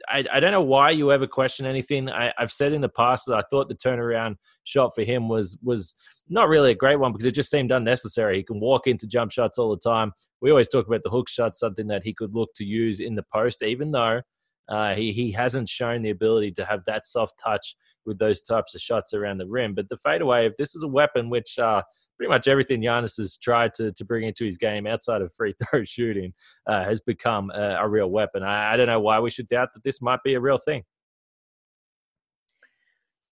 I, 0.08 0.24
I, 0.32 0.40
don't 0.40 0.52
know 0.52 0.62
why 0.62 0.90
you 0.90 1.10
ever 1.12 1.26
question 1.26 1.66
anything. 1.66 2.08
I, 2.08 2.32
have 2.38 2.52
said 2.52 2.72
in 2.72 2.80
the 2.80 2.88
past 2.88 3.26
that 3.26 3.34
I 3.34 3.42
thought 3.50 3.68
the 3.68 3.74
turnaround 3.74 4.36
shot 4.64 4.94
for 4.94 5.02
him 5.02 5.28
was 5.28 5.58
was 5.62 5.94
not 6.28 6.48
really 6.48 6.70
a 6.70 6.76
great 6.76 6.96
one 6.96 7.12
because 7.12 7.26
it 7.26 7.34
just 7.34 7.50
seemed 7.50 7.72
unnecessary. 7.72 8.36
He 8.36 8.42
can 8.44 8.60
walk 8.60 8.86
into 8.86 9.06
jump 9.06 9.32
shots 9.32 9.58
all 9.58 9.70
the 9.70 9.90
time. 9.90 10.12
We 10.40 10.50
always 10.50 10.68
talk 10.68 10.86
about 10.86 11.02
the 11.02 11.10
hook 11.10 11.28
shot, 11.28 11.56
something 11.56 11.88
that 11.88 12.04
he 12.04 12.14
could 12.14 12.34
look 12.34 12.50
to 12.56 12.64
use 12.64 13.00
in 13.00 13.16
the 13.16 13.24
post, 13.32 13.62
even 13.62 13.90
though 13.90 14.20
uh, 14.68 14.94
he 14.94 15.12
he 15.12 15.32
hasn't 15.32 15.68
shown 15.68 16.02
the 16.02 16.10
ability 16.10 16.52
to 16.52 16.64
have 16.64 16.84
that 16.84 17.06
soft 17.06 17.38
touch 17.38 17.76
with 18.04 18.18
those 18.18 18.42
types 18.42 18.74
of 18.74 18.80
shots 18.80 19.14
around 19.14 19.38
the 19.38 19.46
rim. 19.46 19.74
But 19.74 19.88
the 19.88 19.96
fadeaway, 19.96 20.46
if 20.46 20.56
this 20.56 20.74
is 20.74 20.82
a 20.82 20.88
weapon 20.88 21.28
which 21.28 21.58
uh, 21.58 21.82
pretty 22.16 22.30
much 22.30 22.48
everything 22.48 22.80
Giannis 22.80 23.16
has 23.18 23.38
tried 23.38 23.74
to, 23.74 23.92
to 23.92 24.04
bring 24.04 24.24
into 24.24 24.44
his 24.44 24.58
game 24.58 24.86
outside 24.86 25.22
of 25.22 25.32
free 25.32 25.54
throw 25.70 25.84
shooting 25.84 26.32
uh, 26.66 26.84
has 26.84 27.00
become 27.00 27.50
a, 27.50 27.76
a, 27.80 27.88
real 27.88 28.10
weapon. 28.10 28.42
I, 28.42 28.72
I 28.72 28.76
don't 28.76 28.86
know 28.86 29.00
why 29.00 29.20
we 29.20 29.30
should 29.30 29.48
doubt 29.48 29.68
that 29.74 29.84
this 29.84 30.00
might 30.00 30.22
be 30.24 30.34
a 30.34 30.40
real 30.40 30.58
thing. 30.58 30.82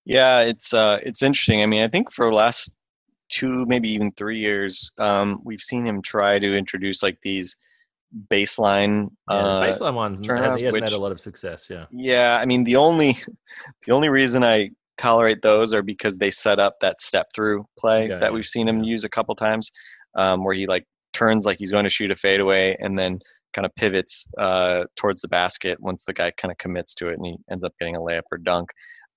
Yeah, 0.04 0.40
it's 0.40 0.74
uh, 0.74 0.98
it's 1.02 1.22
interesting. 1.22 1.62
I 1.62 1.66
mean, 1.66 1.82
I 1.82 1.88
think 1.88 2.12
for 2.12 2.28
the 2.28 2.36
last 2.36 2.74
two, 3.30 3.64
maybe 3.66 3.90
even 3.90 4.12
three 4.12 4.38
years, 4.38 4.92
um, 4.98 5.40
we've 5.44 5.62
seen 5.62 5.86
him 5.86 6.02
try 6.02 6.38
to 6.38 6.56
introduce 6.56 7.02
like 7.02 7.18
these 7.22 7.56
baseline. 8.30 9.08
Yeah, 9.30 9.36
uh, 9.36 9.62
baseline 9.62 9.94
one 9.94 10.12
has, 10.24 10.56
he 10.56 10.64
hasn't 10.64 10.72
which, 10.72 10.84
had 10.84 10.92
a 10.92 10.98
lot 10.98 11.12
of 11.12 11.20
success. 11.20 11.68
Yeah. 11.70 11.86
Yeah, 11.90 12.38
I 12.38 12.44
mean 12.44 12.64
the 12.64 12.76
only 12.76 13.16
the 13.86 13.92
only 13.92 14.10
reason 14.10 14.44
I 14.44 14.70
tolerate 14.98 15.42
those 15.42 15.72
are 15.72 15.82
because 15.82 16.18
they 16.18 16.30
set 16.30 16.58
up 16.58 16.76
that 16.80 17.00
step 17.00 17.26
through 17.34 17.64
play 17.78 18.08
that 18.08 18.32
we've 18.32 18.46
seen 18.46 18.68
him 18.68 18.82
yeah. 18.82 18.90
use 18.90 19.04
a 19.04 19.08
couple 19.08 19.34
times, 19.34 19.70
um, 20.16 20.44
where 20.44 20.54
he 20.54 20.66
like 20.66 20.84
turns 21.12 21.46
like 21.46 21.58
he's 21.58 21.70
going 21.70 21.84
to 21.84 21.90
shoot 21.90 22.10
a 22.10 22.16
fadeaway 22.16 22.76
and 22.80 22.98
then 22.98 23.18
kind 23.54 23.64
of 23.64 23.74
pivots 23.76 24.26
uh, 24.38 24.84
towards 24.96 25.20
the 25.20 25.28
basket 25.28 25.78
once 25.80 26.04
the 26.04 26.12
guy 26.12 26.30
kind 26.36 26.50
of 26.50 26.58
commits 26.58 26.94
to 26.96 27.08
it 27.08 27.14
and 27.14 27.24
he 27.24 27.36
ends 27.50 27.64
up 27.64 27.72
getting 27.78 27.96
a 27.96 28.00
layup 28.00 28.22
or 28.30 28.38
dunk. 28.38 28.70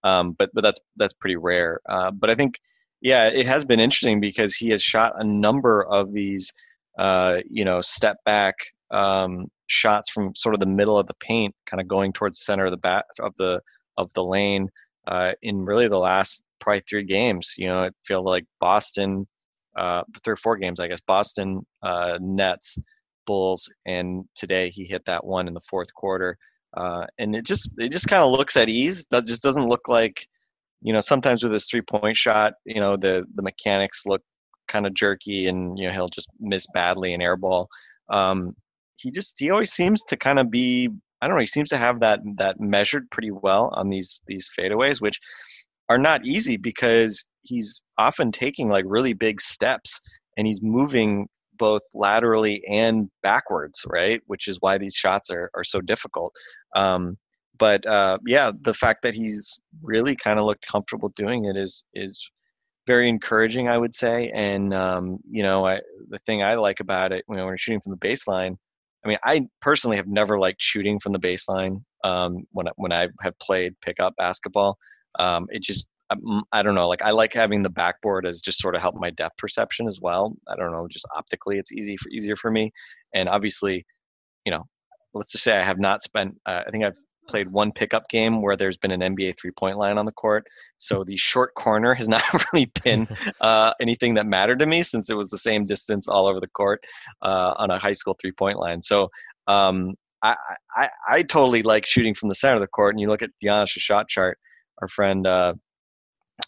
Um, 0.04 0.36
but 0.38 0.50
but 0.54 0.64
that's 0.64 0.80
that's 0.96 1.14
pretty 1.14 1.36
rare. 1.36 1.80
Uh, 1.90 2.12
but 2.12 2.30
I 2.30 2.36
think 2.36 2.56
yeah, 3.02 3.26
it 3.26 3.46
has 3.46 3.66
been 3.66 3.80
interesting 3.80 4.20
because 4.20 4.56
he 4.56 4.70
has 4.70 4.82
shot 4.82 5.14
a 5.18 5.24
number 5.24 5.84
of 5.84 6.14
these 6.14 6.54
uh, 7.00 7.38
you 7.50 7.66
know 7.66 7.82
step 7.82 8.18
back 8.26 8.56
um, 8.92 9.48
shots 9.68 10.10
from 10.10 10.34
sort 10.36 10.56
of 10.56 10.60
the 10.60 10.68
middle 10.68 10.98
of 10.98 11.08
the 11.08 11.16
paint, 11.20 11.54
kind 11.66 11.82
of 11.82 11.88
going 11.88 12.14
towards 12.14 12.40
the 12.40 12.44
center 12.44 12.66
of 12.66 12.72
the 12.72 12.78
bat 12.78 13.06
of 13.20 13.34
the 13.38 13.62
of 13.98 14.12
the 14.14 14.24
lane 14.24 14.70
uh, 15.08 15.32
in 15.42 15.66
really 15.66 15.88
the 15.88 15.98
last 15.98 16.44
probably 16.60 16.82
three 16.82 17.04
games. 17.04 17.54
You 17.58 17.68
know, 17.68 17.84
it 17.84 17.96
feels 18.06 18.26
like 18.26 18.46
Boston, 18.60 19.28
uh, 19.78 20.04
three 20.24 20.34
or 20.34 20.38
four 20.38 20.58
games, 20.58 20.80
I 20.80 20.88
guess. 20.88 21.02
Boston, 21.02 21.66
uh, 21.82 22.20
Nets, 22.22 22.78
Bulls, 23.26 23.72
and 23.86 24.26
today 24.36 24.70
he 24.70 24.86
hit 24.86 25.06
that 25.06 25.26
one 25.26 25.48
in 25.48 25.54
the 25.54 25.62
fourth 25.62 25.94
quarter. 25.94 26.38
Uh, 26.76 27.06
and 27.18 27.36
it 27.36 27.46
just 27.46 27.72
it 27.78 27.92
just 27.92 28.08
kind 28.08 28.24
of 28.24 28.32
looks 28.32 28.58
at 28.58 28.70
ease. 28.70 29.06
That 29.12 29.26
just 29.26 29.42
doesn't 29.42 29.68
look 29.68 29.88
like, 29.88 30.28
you 30.82 30.94
know, 30.94 31.00
sometimes 31.00 31.44
with 31.44 31.54
his 31.54 31.66
three 31.66 31.82
point 31.82 32.18
shot, 32.18 32.54
you 32.66 32.82
know, 32.82 32.98
the 32.98 33.26
the 33.36 33.42
mechanics 33.42 34.06
look 34.06 34.22
kind 34.68 34.86
of 34.86 34.94
jerky, 34.94 35.48
and 35.48 35.78
you 35.80 35.88
know 35.88 35.94
he'll 35.94 36.10
just 36.10 36.30
miss 36.40 36.68
badly 36.74 37.14
an 37.14 37.22
air 37.22 37.38
ball. 37.38 37.70
Um, 38.10 38.56
he 38.98 39.12
just 39.12 39.36
he 39.40 39.50
always 39.50 39.72
seems 39.72 40.04
to 40.04 40.18
kind 40.18 40.40
of 40.40 40.52
be 40.52 40.90
I 41.22 41.28
don't 41.28 41.36
know. 41.36 41.42
He 41.42 41.48
seems 41.48 41.70
to 41.70 41.78
have 41.78 42.00
that 42.02 42.20
that 42.36 42.60
measured 42.60 43.10
pretty 43.12 43.32
well 43.32 43.72
on 43.74 43.88
these 43.88 44.22
these 44.28 44.50
fadeaways, 44.58 45.02
which 45.02 45.20
are 45.90 45.98
not 45.98 46.26
easy 46.26 46.58
because 46.58 47.24
he's 47.44 47.82
often 47.98 48.32
taking 48.32 48.70
like 48.70 48.86
really 48.88 49.14
big 49.14 49.42
steps 49.42 50.02
and 50.38 50.46
he's 50.46 50.62
moving 50.62 51.28
both 51.58 51.82
laterally 51.94 52.64
and 52.70 53.10
backwards, 53.24 53.84
right? 53.88 54.22
Which 54.28 54.48
is 54.48 54.58
why 54.60 54.78
these 54.78 54.96
shots 54.96 55.32
are 55.32 55.50
are 55.56 55.64
so 55.64 55.82
difficult. 55.82 56.34
Um, 56.76 57.18
but 57.58 57.86
uh, 57.88 58.20
yeah, 58.28 58.52
the 58.62 58.74
fact 58.74 59.02
that 59.04 59.14
he's 59.16 59.58
really 59.82 60.16
kind 60.16 60.40
of 60.40 60.46
looked 60.46 60.68
comfortable 60.68 61.10
doing 61.16 61.46
it 61.46 61.58
is 61.58 61.84
is 61.94 62.30
very 62.86 63.10
encouraging, 63.10 63.68
I 63.68 63.78
would 63.78 63.96
say. 63.96 64.32
And 64.34 64.74
um, 64.74 65.18
you 65.30 65.44
know, 65.44 65.66
I, 65.66 65.80
the 66.10 66.20
thing 66.20 66.44
I 66.44 66.56
like 66.56 66.80
about 66.80 67.12
it, 67.12 67.26
you 67.28 67.36
know, 67.36 67.44
when 67.44 67.54
we're 67.54 67.58
shooting 67.58 67.82
from 67.82 67.92
the 67.92 68.08
baseline, 68.08 68.58
I 69.08 69.10
mean, 69.10 69.18
I 69.24 69.48
personally 69.62 69.96
have 69.98 70.08
never 70.08 70.38
liked 70.38 70.62
shooting 70.62 71.00
from 71.00 71.14
the 71.14 71.20
baseline 71.20 71.82
um, 72.04 72.46
when 72.52 72.68
when 72.76 72.92
I 72.92 73.08
have 73.22 73.40
played 73.40 73.80
pickup 73.82 74.16
basketball. 74.18 74.78
Um, 75.18 75.48
it 75.50 75.64
just 75.64 75.88
um, 76.10 76.44
I 76.52 76.62
don't 76.62 76.76
know. 76.76 76.90
Like 76.90 77.02
I 77.02 77.12
like 77.12 77.34
having 77.34 77.62
the 77.62 77.70
backboard 77.70 78.26
as 78.28 78.42
just 78.42 78.60
sort 78.60 78.76
of 78.76 78.82
help 78.82 78.96
my 78.96 79.10
depth 79.10 79.38
perception 79.38 79.88
as 79.88 80.00
well. 80.02 80.36
I 80.50 80.56
don't 80.58 80.72
know, 80.72 80.88
just 80.90 81.08
optically, 81.16 81.58
it's 81.58 81.72
easy 81.72 81.96
for 81.98 82.10
easier 82.10 82.36
for 82.36 82.52
me. 82.52 82.72
And 83.14 83.30
obviously, 83.30 83.86
you 84.46 84.52
know, 84.52 84.66
let's 85.14 85.32
just 85.32 85.44
say 85.44 85.58
I 85.58 85.64
have 85.64 85.80
not 85.80 86.02
spent. 86.04 86.36
Uh, 86.46 86.64
I 86.68 86.72
think 86.72 86.84
I've 86.84 86.98
played 87.28 87.52
one 87.52 87.72
pickup 87.72 88.08
game 88.10 88.42
where 88.42 88.56
there's 88.56 88.78
been 88.78 88.92
an 88.92 89.02
NBA 89.02 89.38
three 89.40 89.52
point 89.52 89.78
line 89.78 89.98
on 89.98 90.06
the 90.06 90.12
court. 90.12 90.48
So 90.78 91.04
the 91.04 91.18
short 91.18 91.54
corner 91.56 91.94
has 91.94 92.08
not 92.08 92.24
really 92.54 92.72
been 92.84 93.08
uh, 93.42 93.74
anything 93.82 94.14
that 94.16 94.26
mattered 94.26 94.60
to 94.60 94.66
me 94.66 94.84
since 94.84 95.10
it 95.10 95.18
was 95.18 95.30
the 95.30 95.38
same 95.38 95.66
distance 95.66 96.08
all 96.08 96.28
over 96.28 96.40
the 96.40 96.48
court 96.48 96.86
uh, 97.22 97.54
on 97.58 97.72
a 97.72 97.78
high 97.78 97.94
school 97.94 98.16
three 98.20 98.32
point 98.32 98.60
line. 98.60 98.82
So 98.82 99.10
um, 99.48 99.96
I, 100.24 100.36
I, 100.76 100.90
I 101.10 101.22
totally 101.24 101.64
like 101.64 101.86
shooting 101.86 102.14
from 102.14 102.30
the 102.30 102.36
center 102.36 102.56
of 102.56 102.62
the 102.62 102.68
court. 102.68 102.94
And 102.94 103.00
you 103.00 103.08
look 103.08 103.22
at 103.22 103.32
Giannis' 103.44 103.80
shot 103.80 104.08
chart. 104.08 104.38
Our 104.82 104.88
friend 104.88 105.26
uh, 105.26 105.54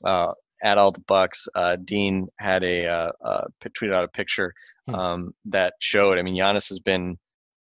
uh, 0.04 0.34
at 0.62 0.78
all 0.78 0.92
the 0.92 1.02
Bucks, 1.02 1.48
uh, 1.56 1.78
Dean 1.84 2.28
had 2.38 2.64
a 2.64 2.86
uh, 2.86 3.46
tweeted 3.64 3.94
out 3.94 4.04
a 4.04 4.08
picture 4.08 4.54
hmm. 4.88 4.96
um, 4.96 5.34
that 5.46 5.74
showed. 5.80 6.20
I 6.20 6.22
mean, 6.22 6.36
Giannis 6.36 6.70
has 6.70 6.80
been 6.80 7.18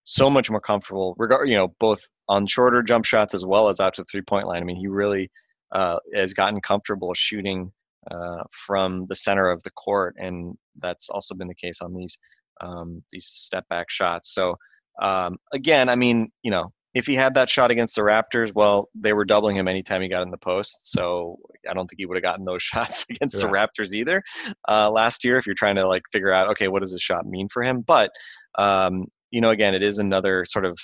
so 0.04 0.30
much 0.30 0.50
more 0.50 0.60
comfortable, 0.60 1.14
regard 1.18 1.48
you 1.48 1.56
know, 1.56 1.68
both 1.78 2.00
on 2.28 2.46
shorter 2.46 2.82
jump 2.82 3.04
shots 3.04 3.34
as 3.34 3.44
well 3.44 3.68
as 3.68 3.80
out 3.80 3.94
to 3.94 4.02
the 4.02 4.06
three 4.10 4.22
point 4.22 4.46
line. 4.46 4.62
I 4.62 4.64
mean, 4.64 4.76
he 4.76 4.88
really 4.88 5.30
uh, 5.72 5.98
has 6.14 6.32
gotten 6.32 6.60
comfortable 6.60 7.14
shooting 7.14 7.72
uh, 8.10 8.42
from 8.50 9.04
the 9.04 9.16
center 9.16 9.50
of 9.50 9.62
the 9.62 9.70
court, 9.70 10.14
and 10.18 10.56
that's 10.78 11.08
also 11.08 11.34
been 11.34 11.48
the 11.48 11.54
case 11.54 11.80
on 11.80 11.94
these 11.94 12.18
um, 12.60 13.02
these 13.10 13.26
step 13.26 13.68
back 13.68 13.90
shots. 13.90 14.34
So 14.34 14.56
um, 15.00 15.36
again, 15.52 15.88
I 15.88 15.96
mean, 15.96 16.30
you 16.42 16.50
know, 16.50 16.72
if 16.94 17.06
he 17.06 17.14
had 17.14 17.34
that 17.34 17.50
shot 17.50 17.70
against 17.70 17.94
the 17.94 18.02
Raptors, 18.02 18.52
well, 18.54 18.88
they 18.94 19.12
were 19.12 19.26
doubling 19.26 19.56
him 19.56 19.68
anytime 19.68 20.00
he 20.00 20.08
got 20.08 20.22
in 20.22 20.30
the 20.30 20.38
post. 20.38 20.90
So 20.90 21.36
I 21.68 21.74
don't 21.74 21.86
think 21.86 21.98
he 21.98 22.06
would 22.06 22.16
have 22.16 22.22
gotten 22.22 22.44
those 22.44 22.62
shots 22.62 23.04
against 23.10 23.36
yeah. 23.36 23.46
the 23.46 23.52
Raptors 23.52 23.92
either 23.92 24.22
uh, 24.68 24.90
last 24.90 25.22
year. 25.24 25.36
If 25.36 25.46
you're 25.46 25.54
trying 25.54 25.76
to 25.76 25.86
like 25.86 26.02
figure 26.10 26.32
out, 26.32 26.48
okay, 26.50 26.68
what 26.68 26.80
does 26.80 26.92
this 26.92 27.02
shot 27.02 27.26
mean 27.26 27.48
for 27.48 27.62
him? 27.62 27.82
But 27.82 28.10
um, 28.56 29.06
you 29.30 29.40
know, 29.40 29.50
again, 29.50 29.74
it 29.74 29.82
is 29.82 29.98
another 29.98 30.46
sort 30.46 30.64
of 30.64 30.78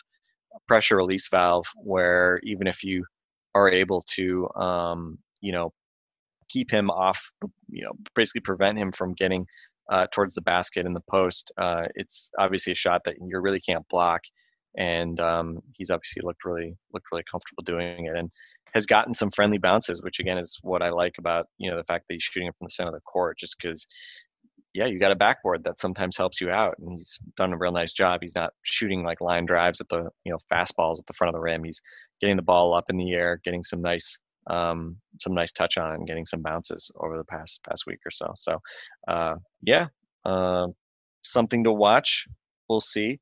pressure 0.68 0.96
release 0.96 1.28
valve 1.28 1.66
where 1.76 2.40
even 2.42 2.66
if 2.66 2.82
you 2.82 3.04
are 3.54 3.68
able 3.68 4.02
to, 4.14 4.48
um, 4.54 5.18
you 5.40 5.52
know, 5.52 5.72
keep 6.48 6.70
him 6.70 6.90
off, 6.90 7.32
you 7.68 7.82
know, 7.84 7.92
basically 8.14 8.40
prevent 8.40 8.78
him 8.78 8.92
from 8.92 9.14
getting 9.14 9.46
uh, 9.90 10.06
towards 10.12 10.34
the 10.34 10.42
basket 10.42 10.86
in 10.86 10.92
the 10.92 11.02
post, 11.10 11.50
uh, 11.58 11.84
it's 11.94 12.30
obviously 12.38 12.72
a 12.72 12.76
shot 12.76 13.02
that 13.04 13.16
you 13.20 13.38
really 13.40 13.60
can't 13.60 13.86
block. 13.88 14.20
And 14.76 15.20
um, 15.20 15.58
he's 15.74 15.90
obviously 15.90 16.22
looked 16.24 16.44
really 16.44 16.74
looked 16.94 17.06
really 17.12 17.24
comfortable 17.30 17.62
doing 17.62 18.06
it, 18.06 18.16
and 18.16 18.30
has 18.72 18.86
gotten 18.86 19.12
some 19.12 19.30
friendly 19.30 19.58
bounces, 19.58 20.00
which 20.02 20.18
again 20.18 20.38
is 20.38 20.58
what 20.62 20.82
I 20.82 20.88
like 20.88 21.16
about 21.18 21.46
you 21.58 21.70
know 21.70 21.76
the 21.76 21.84
fact 21.84 22.08
that 22.08 22.14
he's 22.14 22.22
shooting 22.22 22.48
it 22.48 22.54
from 22.58 22.64
the 22.64 22.70
center 22.70 22.88
of 22.88 22.94
the 22.94 23.00
court, 23.00 23.36
just 23.38 23.56
because 23.60 23.86
yeah, 24.74 24.86
you 24.86 24.98
got 24.98 25.12
a 25.12 25.16
backboard 25.16 25.64
that 25.64 25.78
sometimes 25.78 26.16
helps 26.16 26.40
you 26.40 26.50
out, 26.50 26.76
and 26.78 26.90
he's 26.92 27.18
done 27.36 27.52
a 27.52 27.58
real 27.58 27.72
nice 27.72 27.92
job. 27.92 28.20
He's 28.22 28.34
not 28.34 28.52
shooting 28.62 29.04
like 29.04 29.20
line 29.20 29.44
drives 29.44 29.80
at 29.80 29.88
the 29.88 30.08
you 30.24 30.32
know 30.32 30.38
fastballs 30.50 30.98
at 30.98 31.06
the 31.06 31.12
front 31.12 31.28
of 31.28 31.34
the 31.34 31.42
rim. 31.42 31.64
He's 31.64 31.82
getting 32.20 32.36
the 32.36 32.42
ball 32.42 32.74
up 32.74 32.88
in 32.88 32.96
the 32.96 33.12
air, 33.12 33.40
getting 33.44 33.62
some 33.62 33.82
nice 33.82 34.18
um, 34.48 34.96
some 35.20 35.34
nice 35.34 35.52
touch 35.52 35.76
on, 35.76 35.94
and 35.94 36.06
getting 36.06 36.24
some 36.24 36.40
bounces 36.40 36.90
over 37.00 37.16
the 37.18 37.24
past 37.24 37.62
past 37.68 37.84
week 37.86 38.00
or 38.06 38.10
so. 38.10 38.32
So 38.34 38.58
uh, 39.08 39.34
yeah, 39.62 39.86
uh, 40.24 40.68
something 41.22 41.64
to 41.64 41.72
watch. 41.72 42.26
We'll 42.68 42.80
see. 42.80 43.20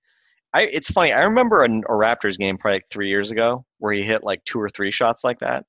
I, 0.54 0.62
it's 0.62 0.90
funny. 0.90 1.12
I 1.12 1.22
remember 1.22 1.62
a, 1.62 1.66
a 1.68 1.92
Raptors 1.92 2.36
game 2.38 2.58
probably 2.58 2.76
like 2.76 2.90
three 2.90 3.08
years 3.08 3.30
ago 3.30 3.64
where 3.78 3.92
he 3.92 4.02
hit 4.02 4.24
like 4.24 4.44
two 4.44 4.60
or 4.60 4.68
three 4.68 4.90
shots 4.92 5.24
like 5.24 5.40
that, 5.40 5.64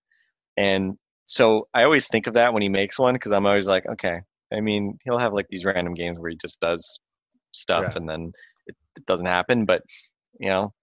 and 0.58 0.98
so 1.26 1.68
I 1.74 1.86
always 1.86 2.08
think 2.08 2.28
of 2.28 2.34
that 2.36 2.54
when 2.54 2.62
he 2.62 2.70
makes 2.70 3.00
one 3.00 3.14
because 3.14 3.32
I'm 3.32 3.46
always 3.46 3.68
like, 3.68 3.86
okay, 3.88 4.22
I 4.54 4.60
mean, 4.60 4.98
he'll 5.04 5.18
have 5.18 5.34
like 5.34 5.48
these 5.50 5.66
random 5.66 5.94
games 5.94 6.20
where 6.20 6.30
he 6.30 6.38
just 6.38 6.60
does 6.60 7.00
stuff 7.54 7.84
yeah. 7.84 7.94
and 7.96 8.10
then 8.10 8.32
it, 8.68 8.76
it, 8.98 9.06
doesn't 9.06 9.28
happen. 9.28 9.66
But 9.66 9.82
you 10.40 10.50
know, 10.50 10.74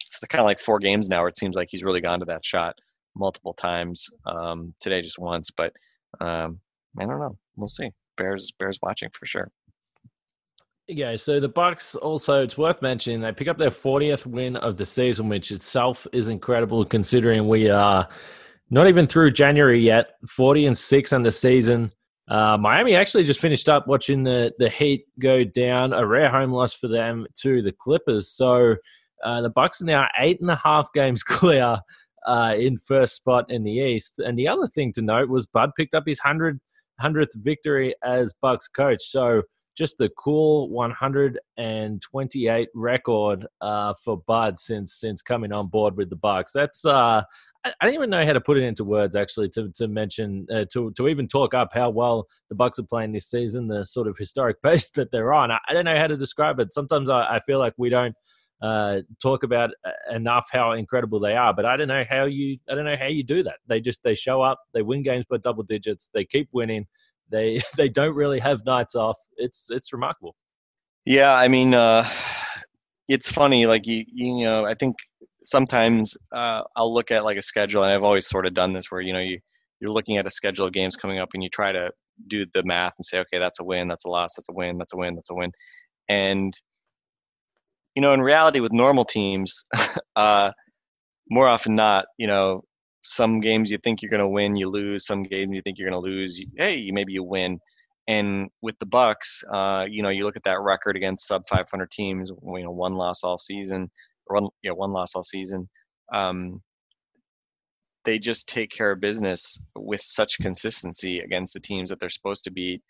it's 0.00 0.20
kind 0.28 0.40
of 0.40 0.46
like 0.46 0.60
four 0.60 0.78
games 0.78 1.08
now 1.08 1.20
where 1.20 1.28
it 1.28 1.38
seems 1.38 1.56
like 1.56 1.68
he's 1.70 1.82
really 1.82 2.00
gone 2.00 2.20
to 2.20 2.26
that 2.26 2.44
shot 2.44 2.74
multiple 3.16 3.54
times. 3.54 4.08
Um, 4.26 4.74
today 4.80 5.02
just 5.02 5.18
once, 5.18 5.50
but 5.50 5.72
um, 6.20 6.60
I 6.98 7.06
don't 7.06 7.20
know. 7.20 7.36
We'll 7.56 7.68
see. 7.68 7.90
Bears 8.16 8.52
Bears 8.58 8.78
watching 8.82 9.10
for 9.10 9.26
sure. 9.26 9.50
Yeah, 10.88 11.14
so 11.14 11.38
the 11.38 11.48
Bucks 11.48 11.94
also 11.94 12.42
it's 12.42 12.58
worth 12.58 12.82
mentioning 12.82 13.20
they 13.20 13.30
pick 13.30 13.46
up 13.46 13.58
their 13.58 13.70
40th 13.70 14.26
win 14.26 14.56
of 14.56 14.76
the 14.76 14.84
season, 14.84 15.28
which 15.28 15.52
itself 15.52 16.06
is 16.12 16.26
incredible 16.26 16.84
considering 16.84 17.46
we 17.46 17.70
are 17.70 18.08
not 18.70 18.88
even 18.88 19.06
through 19.06 19.30
January 19.30 19.80
yet. 19.80 20.16
40 20.28 20.66
and 20.66 20.78
6 20.78 21.12
on 21.12 21.22
the 21.22 21.30
season. 21.30 21.92
Uh, 22.30 22.56
Miami 22.56 22.94
actually 22.94 23.24
just 23.24 23.40
finished 23.40 23.68
up 23.68 23.88
watching 23.88 24.22
the 24.22 24.52
the 24.58 24.70
Heat 24.70 25.04
go 25.18 25.42
down, 25.42 25.92
a 25.92 26.06
rare 26.06 26.30
home 26.30 26.52
loss 26.52 26.72
for 26.72 26.86
them 26.86 27.26
to 27.40 27.60
the 27.60 27.72
Clippers. 27.72 28.30
So 28.30 28.76
uh, 29.24 29.40
the 29.40 29.50
Bucks 29.50 29.82
are 29.82 29.86
now 29.86 30.06
eight 30.18 30.40
and 30.40 30.50
a 30.50 30.56
half 30.56 30.92
games 30.94 31.24
clear 31.24 31.78
uh, 32.26 32.54
in 32.56 32.76
first 32.76 33.16
spot 33.16 33.50
in 33.50 33.64
the 33.64 33.72
East. 33.72 34.20
And 34.20 34.38
the 34.38 34.46
other 34.46 34.68
thing 34.68 34.92
to 34.92 35.02
note 35.02 35.28
was 35.28 35.46
Bud 35.46 35.70
picked 35.76 35.94
up 35.94 36.04
his 36.06 36.20
100, 36.22 36.60
100th 37.02 37.34
victory 37.36 37.94
as 38.04 38.32
Bucks 38.40 38.68
coach. 38.68 39.02
So 39.02 39.42
just 39.76 39.98
the 39.98 40.10
cool 40.16 40.68
128 40.70 42.68
record 42.74 43.46
uh, 43.60 43.94
for 44.04 44.18
Bud 44.26 44.58
since 44.58 44.94
since 44.94 45.22
coming 45.22 45.52
on 45.52 45.68
board 45.68 45.96
with 45.96 46.10
the 46.10 46.16
Bucks. 46.16 46.52
That's 46.52 46.84
uh, 46.84 47.22
I, 47.64 47.72
don't 47.82 47.94
even 47.94 48.10
know 48.10 48.24
how 48.24 48.32
to 48.32 48.40
put 48.40 48.56
it 48.56 48.62
into 48.62 48.84
words 48.84 49.14
actually 49.14 49.50
to 49.50 49.70
to 49.74 49.88
mention 49.88 50.46
uh, 50.52 50.64
to 50.72 50.92
to 50.92 51.08
even 51.08 51.28
talk 51.28 51.52
up 51.54 51.70
how 51.74 51.90
well 51.90 52.26
the 52.48 52.54
Bucks 52.54 52.78
are 52.78 52.84
playing 52.84 53.12
this 53.12 53.28
season, 53.28 53.68
the 53.68 53.84
sort 53.84 54.06
of 54.06 54.16
historic 54.16 54.62
pace 54.62 54.90
that 54.92 55.10
they're 55.10 55.32
on. 55.32 55.50
I, 55.50 55.58
I 55.68 55.74
don't 55.74 55.84
know 55.84 55.98
how 55.98 56.06
to 56.06 56.16
describe 56.16 56.58
it. 56.60 56.72
Sometimes 56.72 57.10
I, 57.10 57.36
I 57.36 57.40
feel 57.40 57.58
like 57.58 57.74
we 57.76 57.90
don't 57.90 58.14
uh, 58.62 59.00
talk 59.22 59.42
about 59.42 59.70
uh, 59.84 60.14
enough 60.14 60.48
how 60.50 60.72
incredible 60.72 61.20
they 61.20 61.34
are. 61.34 61.54
But 61.54 61.66
I 61.66 61.76
don't 61.76 61.88
know 61.88 62.04
how 62.08 62.24
you 62.24 62.58
I 62.68 62.74
don't 62.74 62.84
know 62.84 62.96
how 62.96 63.08
you 63.08 63.22
do 63.22 63.42
that. 63.42 63.56
They 63.66 63.80
just 63.80 64.02
they 64.02 64.14
show 64.14 64.42
up, 64.42 64.60
they 64.72 64.82
win 64.82 65.02
games 65.02 65.24
by 65.28 65.38
double 65.38 65.62
digits, 65.62 66.10
they 66.14 66.24
keep 66.24 66.48
winning. 66.52 66.86
They 67.30 67.62
they 67.76 67.88
don't 67.88 68.14
really 68.14 68.38
have 68.38 68.64
nights 68.64 68.94
off. 68.94 69.18
It's 69.36 69.66
it's 69.70 69.92
remarkable. 69.92 70.34
Yeah, 71.06 71.34
I 71.34 71.48
mean, 71.48 71.74
uh, 71.74 72.08
it's 73.08 73.30
funny. 73.30 73.66
Like 73.66 73.86
you 73.86 74.04
you 74.06 74.44
know, 74.44 74.64
I 74.66 74.74
think 74.74 74.96
sometimes 75.42 76.16
uh, 76.34 76.62
I'll 76.76 76.92
look 76.92 77.10
at 77.10 77.24
like 77.24 77.36
a 77.36 77.42
schedule, 77.42 77.82
and 77.82 77.92
I've 77.92 78.04
always 78.04 78.26
sort 78.26 78.46
of 78.46 78.54
done 78.54 78.72
this 78.72 78.86
where 78.90 79.00
you 79.00 79.12
know 79.12 79.20
you 79.20 79.38
you're 79.80 79.92
looking 79.92 80.18
at 80.18 80.26
a 80.26 80.30
schedule 80.30 80.66
of 80.66 80.72
games 80.72 80.96
coming 80.96 81.18
up, 81.18 81.30
and 81.34 81.42
you 81.42 81.48
try 81.48 81.72
to 81.72 81.90
do 82.28 82.44
the 82.52 82.62
math 82.64 82.92
and 82.98 83.04
say, 83.04 83.18
okay, 83.20 83.38
that's 83.38 83.60
a 83.60 83.64
win, 83.64 83.88
that's 83.88 84.04
a 84.04 84.08
loss, 84.08 84.34
that's 84.36 84.48
a 84.50 84.52
win, 84.52 84.78
that's 84.78 84.92
a 84.92 84.96
win, 84.96 85.14
that's 85.14 85.30
a 85.30 85.34
win, 85.34 85.52
and 86.08 86.52
you 87.94 88.02
know, 88.02 88.12
in 88.12 88.20
reality, 88.20 88.60
with 88.60 88.72
normal 88.72 89.04
teams, 89.04 89.64
uh, 90.16 90.52
more 91.30 91.48
often 91.48 91.74
not, 91.74 92.06
you 92.18 92.26
know, 92.26 92.62
some 93.02 93.40
games 93.40 93.70
you 93.70 93.78
think 93.78 94.02
you're 94.02 94.10
going 94.10 94.20
to 94.20 94.28
win, 94.28 94.56
you 94.56 94.68
lose. 94.68 95.06
Some 95.06 95.22
games 95.22 95.50
you 95.54 95.62
think 95.62 95.78
you're 95.78 95.88
going 95.88 96.00
to 96.00 96.08
lose, 96.08 96.38
you, 96.38 96.46
hey, 96.56 96.90
maybe 96.92 97.12
you 97.12 97.24
win. 97.24 97.58
And 98.08 98.48
with 98.62 98.78
the 98.78 98.86
Bucks, 98.86 99.44
uh, 99.52 99.86
you 99.88 100.02
know, 100.02 100.08
you 100.08 100.24
look 100.24 100.36
at 100.36 100.42
that 100.44 100.60
record 100.60 100.96
against 100.96 101.28
sub 101.28 101.46
500 101.48 101.90
teams. 101.90 102.30
You 102.30 102.64
know, 102.64 102.70
one 102.70 102.94
loss 102.94 103.22
all 103.22 103.38
season, 103.38 103.90
one, 104.32 104.48
you 104.62 104.70
know, 104.70 104.74
one 104.74 104.92
loss 104.92 105.14
all 105.14 105.22
season. 105.22 105.68
Um, 106.12 106.60
they 108.04 108.18
just 108.18 108.48
take 108.48 108.70
care 108.70 108.90
of 108.92 109.00
business 109.00 109.60
with 109.76 110.00
such 110.00 110.38
consistency 110.40 111.20
against 111.20 111.52
the 111.54 111.60
teams 111.60 111.90
that 111.90 112.00
they're 112.00 112.08
supposed 112.08 112.44
to 112.44 112.50
beat, 112.50 112.82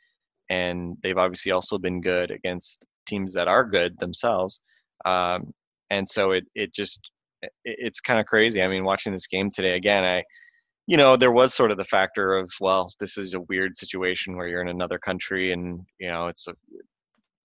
and 0.51 0.97
they've 1.03 1.19
obviously 1.19 1.53
also 1.53 1.79
been 1.79 2.01
good 2.01 2.31
against 2.31 2.85
teams 3.07 3.35
that 3.35 3.49
are 3.49 3.65
good 3.65 3.99
themselves. 3.99 4.63
Um, 5.05 5.53
and 5.91 6.09
so 6.09 6.33
it 6.33 6.45
it 6.55 6.73
just 6.73 7.11
it, 7.43 7.51
it's 7.65 8.01
kind 8.01 8.21
of 8.21 8.27
crazy. 8.27 8.63
I 8.63 8.69
mean, 8.69 8.85
watching 8.85 9.13
this 9.13 9.27
game 9.27 9.51
today 9.51 9.77
again, 9.77 10.05
I 10.05 10.23
you 10.87 10.97
know 10.97 11.17
there 11.17 11.33
was 11.33 11.55
sort 11.55 11.71
of 11.71 11.77
the 11.77 11.85
factor 11.85 12.37
of 12.37 12.51
well, 12.61 12.93
this 13.01 13.19
is 13.19 13.35
a 13.35 13.41
weird 13.43 13.77
situation 13.77 14.37
where 14.37 14.49
you're 14.49 14.63
in 14.63 14.69
another 14.69 14.99
country 14.99 15.53
and 15.53 15.81
you 15.99 16.09
know 16.09 16.29
it's 16.29 16.49
a 16.49 16.55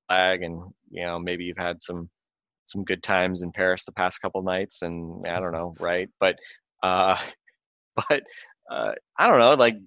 flag 0.08 0.43
and 0.43 0.62
you 0.91 1.03
know 1.03 1.19
maybe 1.19 1.43
you've 1.45 1.58
had 1.58 1.81
some 1.81 2.10
some 2.65 2.84
good 2.84 3.04
times 3.04 3.41
in 3.41 3.51
Paris 3.51 3.86
the 3.86 3.91
past 3.91 4.21
couple 4.21 4.41
nights 4.43 4.82
and 4.82 5.25
I 5.28 5.39
don't 5.39 5.51
know, 5.54 5.75
right? 5.80 6.10
But 6.19 6.38
uh 6.84 7.17
but 8.10 8.23
uh 8.71 8.93
I 9.17 9.28
don't 9.28 9.39
know, 9.39 9.54
like 9.54 9.78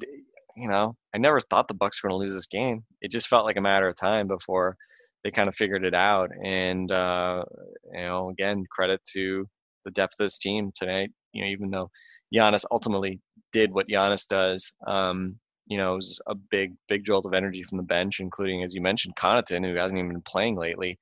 you 0.57 0.69
know, 0.69 0.97
I 1.15 1.19
never 1.19 1.41
thought 1.41 1.69
the 1.69 1.75
Bucks 1.75 2.03
were 2.03 2.11
going 2.11 2.19
to 2.19 2.25
lose 2.25 2.35
this 2.35 2.47
game. 2.47 2.85
It 3.01 3.13
just 3.13 3.29
felt 3.29 3.47
like 3.47 3.57
a 3.57 3.61
matter 3.61 3.89
of 3.89 3.95
time 3.95 4.27
before 4.27 4.77
they 5.23 5.31
kind 5.31 5.49
of 5.49 5.55
figured 5.55 5.85
it 5.85 5.95
out. 5.95 6.31
And 6.45 6.91
uh, 6.91 7.45
you 7.93 8.01
know, 8.01 8.31
again, 8.31 8.65
credit 8.71 9.01
to 9.15 9.47
the 9.85 9.91
depth 9.93 10.15
of 10.19 10.25
this 10.25 10.39
team 10.39 10.73
tonight. 10.75 11.11
You 11.33 11.45
know, 11.45 11.51
even 11.51 11.71
though 11.71 11.91
Giannis 12.35 12.65
ultimately 12.71 13.21
did 13.53 13.73
what 13.73 13.89
Giannis 13.89 14.27
does, 14.27 14.73
um, 14.87 15.39
you 15.67 15.77
know, 15.77 15.93
it 15.93 15.97
was 15.97 16.21
a 16.27 16.35
big, 16.35 16.75
big 16.89 17.05
jolt 17.05 17.27
of 17.27 17.35
energy 17.35 17.63
from 17.63 17.79
the 17.79 17.85
bench, 17.85 18.21
including, 18.21 18.63
as 18.63 18.75
you 18.75 18.81
mentioned, 18.81 19.17
Connaughton, 19.17 19.65
who 19.65 19.77
hasn't 19.77 19.99
even 19.99 20.13
been 20.13 20.23
playing 20.23 20.57
lately. 20.57 20.99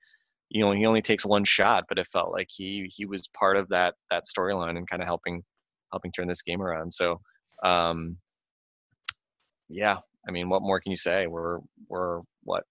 You 0.48 0.64
know, 0.64 0.72
he 0.72 0.86
only 0.86 1.02
takes 1.02 1.24
one 1.24 1.44
shot, 1.44 1.84
but 1.88 1.98
it 1.98 2.06
felt 2.06 2.32
like 2.32 2.48
he 2.50 2.90
he 2.94 3.04
was 3.04 3.28
part 3.28 3.56
of 3.56 3.68
that 3.70 3.94
that 4.10 4.24
storyline 4.24 4.76
and 4.76 4.88
kind 4.88 5.02
of 5.02 5.08
helping 5.08 5.42
helping 5.92 6.12
turn 6.12 6.28
this 6.28 6.42
game 6.42 6.62
around. 6.62 6.92
So, 6.92 7.20
um, 7.64 8.16
yeah, 9.68 9.96
I 10.28 10.30
mean, 10.30 10.48
what 10.48 10.62
more 10.62 10.80
can 10.80 10.90
you 10.90 10.96
say? 10.96 11.26
We're 11.26 11.58
we're 11.90 12.20
what 12.44 12.64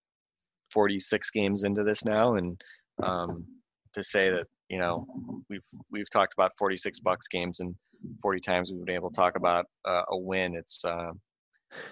46 0.72 1.30
games 1.32 1.64
into 1.64 1.84
this 1.84 2.06
now, 2.06 2.36
and 2.36 2.60
um, 3.04 3.46
to 3.94 4.04
say 4.04 4.30
that 4.30 4.46
you 4.70 4.80
know 4.80 5.06
we've 5.50 5.64
we've 5.92 6.10
talked 6.10 6.34
about 6.34 6.52
46 6.58 7.00
bucks 7.02 7.28
games 7.28 7.60
and 7.60 7.76
40 8.22 8.40
times 8.42 8.72
we've 8.72 8.86
been 8.86 8.96
able 8.96 9.10
to 9.10 9.16
talk 9.16 9.36
about 9.36 9.66
uh, 9.86 10.04
a 10.10 10.18
win. 10.18 10.56
It's 10.56 10.84
uh, 10.86 11.12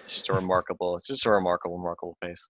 it's 0.04 0.14
just 0.14 0.28
a 0.28 0.32
remarkable. 0.32 0.96
It's 0.96 1.06
just 1.06 1.26
a 1.26 1.30
remarkable, 1.30 1.78
remarkable 1.78 2.16
pace. 2.22 2.46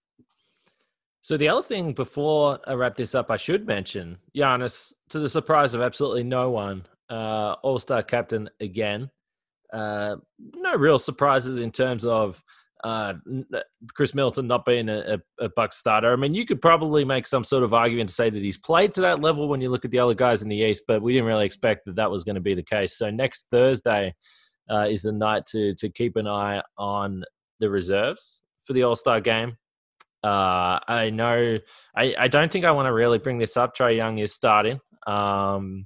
So 1.25 1.37
the 1.37 1.49
other 1.49 1.63
thing 1.63 1.93
before 1.93 2.59
I 2.67 2.73
wrap 2.73 2.95
this 2.95 3.15
up, 3.15 3.31
I 3.31 3.37
should 3.37 3.65
mention 3.65 4.19
Giannis, 4.37 4.93
to 5.09 5.17
the 5.17 5.27
surprise 5.27 5.73
of 5.73 5.81
absolutely 5.81 6.21
no 6.21 6.51
one, 6.51 6.85
uh, 7.09 7.55
All 7.63 7.79
Star 7.79 8.03
captain 8.03 8.47
again. 8.59 9.09
Uh, 9.73 10.17
no 10.53 10.75
real 10.75 10.99
surprises 10.99 11.57
in 11.57 11.71
terms 11.71 12.05
of 12.05 12.43
uh, 12.83 13.13
uh, 13.55 13.59
Khris 13.95 14.13
Middleton 14.13 14.45
not 14.45 14.65
being 14.65 14.87
a, 14.87 15.17
a, 15.39 15.45
a 15.45 15.49
Buck 15.55 15.73
starter. 15.73 16.13
I 16.13 16.15
mean, 16.15 16.35
you 16.35 16.45
could 16.45 16.61
probably 16.61 17.03
make 17.03 17.25
some 17.25 17.43
sort 17.43 17.63
of 17.63 17.73
argument 17.73 18.09
to 18.09 18.15
say 18.15 18.29
that 18.29 18.43
he's 18.43 18.59
played 18.59 18.93
to 18.93 19.01
that 19.01 19.19
level 19.19 19.47
when 19.47 19.61
you 19.61 19.71
look 19.71 19.83
at 19.83 19.89
the 19.89 19.97
other 19.97 20.13
guys 20.13 20.43
in 20.43 20.49
the 20.49 20.55
East, 20.55 20.83
but 20.87 21.01
we 21.01 21.13
didn't 21.13 21.25
really 21.27 21.47
expect 21.47 21.87
that 21.87 21.95
that 21.95 22.11
was 22.11 22.23
going 22.23 22.35
to 22.35 22.39
be 22.39 22.53
the 22.53 22.61
case. 22.61 22.99
So 22.99 23.09
next 23.09 23.47
Thursday 23.49 24.13
uh, 24.69 24.85
is 24.87 25.01
the 25.01 25.11
night 25.11 25.47
to 25.47 25.73
to 25.73 25.89
keep 25.89 26.17
an 26.17 26.27
eye 26.27 26.61
on 26.77 27.23
the 27.59 27.71
reserves 27.71 28.41
for 28.61 28.73
the 28.73 28.83
All 28.83 28.95
Star 28.95 29.19
game. 29.19 29.57
Uh, 30.25 30.79
I 30.87 31.09
know. 31.11 31.59
I, 31.95 32.15
I 32.17 32.27
don't 32.27 32.51
think 32.51 32.65
I 32.65 32.71
want 32.71 32.87
to 32.87 32.93
really 32.93 33.19
bring 33.19 33.37
this 33.37 33.57
up. 33.57 33.75
Trae 33.75 33.95
Young 33.95 34.17
is 34.17 34.33
starting. 34.33 34.79
Um, 35.07 35.85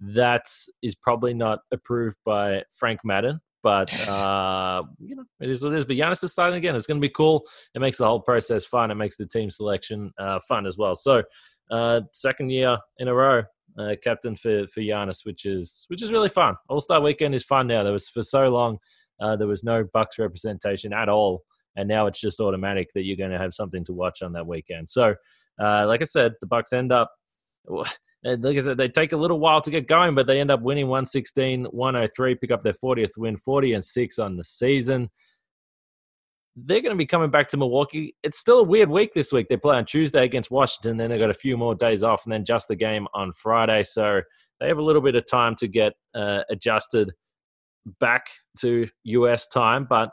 that 0.00 0.46
is 0.82 0.94
probably 0.94 1.34
not 1.34 1.60
approved 1.72 2.16
by 2.24 2.64
Frank 2.70 3.00
Madden. 3.04 3.40
But 3.62 3.92
uh, 4.10 4.82
you 5.00 5.16
know, 5.16 5.24
it 5.40 5.50
is 5.50 5.62
what 5.62 5.74
it 5.74 5.78
is. 5.78 5.84
But 5.84 5.96
Giannis 5.96 6.24
is 6.24 6.32
starting 6.32 6.56
again. 6.56 6.74
It's 6.74 6.86
going 6.86 7.00
to 7.00 7.06
be 7.06 7.12
cool. 7.12 7.46
It 7.74 7.80
makes 7.80 7.98
the 7.98 8.06
whole 8.06 8.20
process 8.20 8.64
fun. 8.64 8.90
It 8.90 8.96
makes 8.96 9.16
the 9.16 9.26
team 9.26 9.50
selection 9.50 10.12
uh, 10.18 10.40
fun 10.48 10.66
as 10.66 10.78
well. 10.78 10.94
So, 10.94 11.22
uh, 11.70 12.02
second 12.12 12.50
year 12.50 12.78
in 12.98 13.08
a 13.08 13.14
row, 13.14 13.42
uh, 13.78 13.94
captain 14.02 14.34
for 14.34 14.66
for 14.68 14.80
Giannis, 14.80 15.24
which 15.24 15.44
is 15.44 15.84
which 15.88 16.02
is 16.02 16.12
really 16.12 16.28
fun. 16.28 16.54
All 16.68 16.80
Star 16.80 17.00
Weekend 17.00 17.34
is 17.34 17.44
fun 17.44 17.66
now. 17.66 17.82
There 17.82 17.92
was 17.92 18.08
for 18.08 18.22
so 18.22 18.48
long 18.48 18.78
uh, 19.20 19.36
there 19.36 19.48
was 19.48 19.64
no 19.64 19.84
Bucks 19.92 20.18
representation 20.18 20.92
at 20.92 21.08
all, 21.08 21.42
and 21.76 21.88
now 21.88 22.06
it's 22.06 22.20
just 22.20 22.40
automatic 22.40 22.90
that 22.94 23.04
you're 23.04 23.16
going 23.16 23.30
to 23.30 23.38
have 23.38 23.54
something 23.54 23.84
to 23.84 23.92
watch 23.92 24.22
on 24.22 24.32
that 24.32 24.46
weekend. 24.46 24.88
So, 24.88 25.14
uh, 25.62 25.86
like 25.86 26.02
I 26.02 26.04
said, 26.04 26.34
the 26.40 26.46
Bucks 26.46 26.72
end 26.72 26.92
up 26.92 27.10
like 28.24 28.56
I 28.56 28.60
said, 28.60 28.76
they 28.76 28.88
take 28.88 29.12
a 29.12 29.16
little 29.16 29.38
while 29.38 29.60
to 29.60 29.70
get 29.70 29.86
going, 29.86 30.14
but 30.14 30.26
they 30.26 30.40
end 30.40 30.50
up 30.50 30.60
winning 30.60 30.88
116, 30.88 31.64
103, 31.64 32.34
pick 32.36 32.50
up 32.50 32.62
their 32.62 32.72
40th 32.72 33.16
win, 33.16 33.36
40 33.36 33.74
and 33.74 33.84
6 33.84 34.18
on 34.18 34.36
the 34.36 34.44
season. 34.44 35.10
They're 36.56 36.80
going 36.80 36.94
to 36.94 36.98
be 36.98 37.06
coming 37.06 37.30
back 37.30 37.48
to 37.50 37.56
Milwaukee. 37.56 38.16
It's 38.24 38.38
still 38.38 38.60
a 38.60 38.64
weird 38.64 38.90
week 38.90 39.14
this 39.14 39.32
week. 39.32 39.46
They 39.48 39.56
play 39.56 39.76
on 39.76 39.84
Tuesday 39.84 40.24
against 40.24 40.50
Washington, 40.50 40.96
then 40.96 41.10
they've 41.10 41.20
got 41.20 41.30
a 41.30 41.34
few 41.34 41.56
more 41.56 41.74
days 41.74 42.02
off, 42.02 42.24
and 42.24 42.32
then 42.32 42.44
just 42.44 42.66
the 42.66 42.74
game 42.74 43.06
on 43.14 43.32
Friday. 43.32 43.84
So 43.84 44.22
they 44.58 44.66
have 44.66 44.78
a 44.78 44.82
little 44.82 45.02
bit 45.02 45.14
of 45.14 45.24
time 45.30 45.54
to 45.56 45.68
get 45.68 45.92
uh, 46.14 46.42
adjusted 46.50 47.12
back 48.00 48.26
to 48.58 48.88
US 49.04 49.46
time. 49.46 49.86
But 49.88 50.10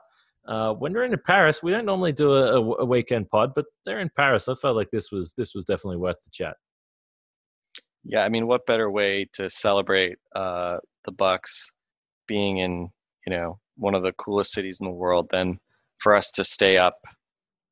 uh, 0.48 0.74
when 0.74 0.94
they're 0.94 1.04
in 1.04 1.16
Paris, 1.26 1.64
we 1.64 1.72
don't 1.72 1.86
normally 1.86 2.12
do 2.12 2.34
a, 2.34 2.62
a 2.62 2.86
weekend 2.86 3.30
pod, 3.30 3.54
but 3.56 3.66
they're 3.84 4.00
in 4.00 4.12
Paris. 4.16 4.48
I 4.48 4.56
felt 4.56 4.76
like 4.76 4.92
this 4.92 5.12
was 5.12 5.34
this 5.38 5.54
was 5.56 5.66
definitely 5.66 5.98
worth 5.98 6.24
the 6.24 6.32
chat. 6.32 6.56
Yeah, 8.04 8.24
I 8.24 8.30
mean, 8.30 8.46
what 8.46 8.68
better 8.68 8.92
way 8.92 9.28
to 9.34 9.50
celebrate 9.50 10.18
uh, 10.36 10.78
the 11.06 11.12
Bucks 11.12 11.72
being 12.28 12.58
in 12.58 12.90
you 13.26 13.34
know 13.36 13.60
one 13.78 13.96
of 13.96 14.04
the 14.04 14.14
coolest 14.14 14.52
cities 14.52 14.80
in 14.80 14.86
the 14.86 14.94
world 14.94 15.28
than 15.32 15.60
for 15.98 16.16
us 16.16 16.32
to 16.32 16.44
stay 16.44 16.78
up 16.78 16.98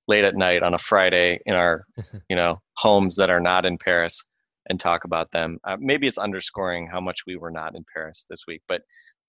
late 0.07 0.23
at 0.23 0.35
night 0.35 0.63
on 0.63 0.73
a 0.73 0.79
Friday 0.79 1.39
in 1.45 1.55
our 1.55 1.85
you 2.29 2.35
know 2.35 2.59
homes 2.77 3.15
that 3.17 3.29
are 3.29 3.39
not 3.39 3.65
in 3.65 3.77
Paris, 3.77 4.23
and 4.69 4.79
talk 4.79 5.03
about 5.03 5.31
them. 5.31 5.59
Uh, 5.63 5.77
maybe 5.79 6.07
it's 6.07 6.17
underscoring 6.17 6.87
how 6.91 6.99
much 6.99 7.21
we 7.27 7.35
were 7.35 7.51
not 7.51 7.75
in 7.75 7.85
Paris 7.93 8.25
this 8.29 8.45
week, 8.47 8.61
but 8.67 8.81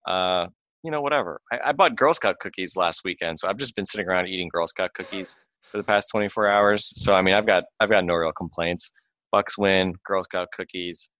uh, 0.06 0.46
you 0.84 0.90
know, 0.90 1.00
whatever. 1.00 1.40
I, 1.50 1.70
I 1.70 1.72
bought 1.72 1.96
Girl 1.96 2.14
Scout 2.14 2.38
cookies 2.40 2.76
last 2.76 3.00
weekend, 3.04 3.38
so 3.38 3.48
I've 3.48 3.56
just 3.56 3.74
been 3.74 3.86
sitting 3.86 4.06
around 4.06 4.28
eating 4.28 4.50
Girl 4.52 4.66
Scout 4.66 4.92
cookies 4.94 5.36
for 5.62 5.78
the 5.78 5.82
past 5.82 6.10
24 6.12 6.46
hours. 6.46 6.92
So 6.96 7.14
I 7.14 7.22
mean, 7.22 7.34
I've 7.34 7.46
got 7.46 7.64
I've 7.80 7.90
got 7.90 8.04
no 8.04 8.14
real 8.14 8.32
complaints. 8.32 8.92
Bucks 9.32 9.58
win, 9.58 9.94
Girl 10.06 10.22
Scout 10.22 10.48
cookies. 10.54 11.10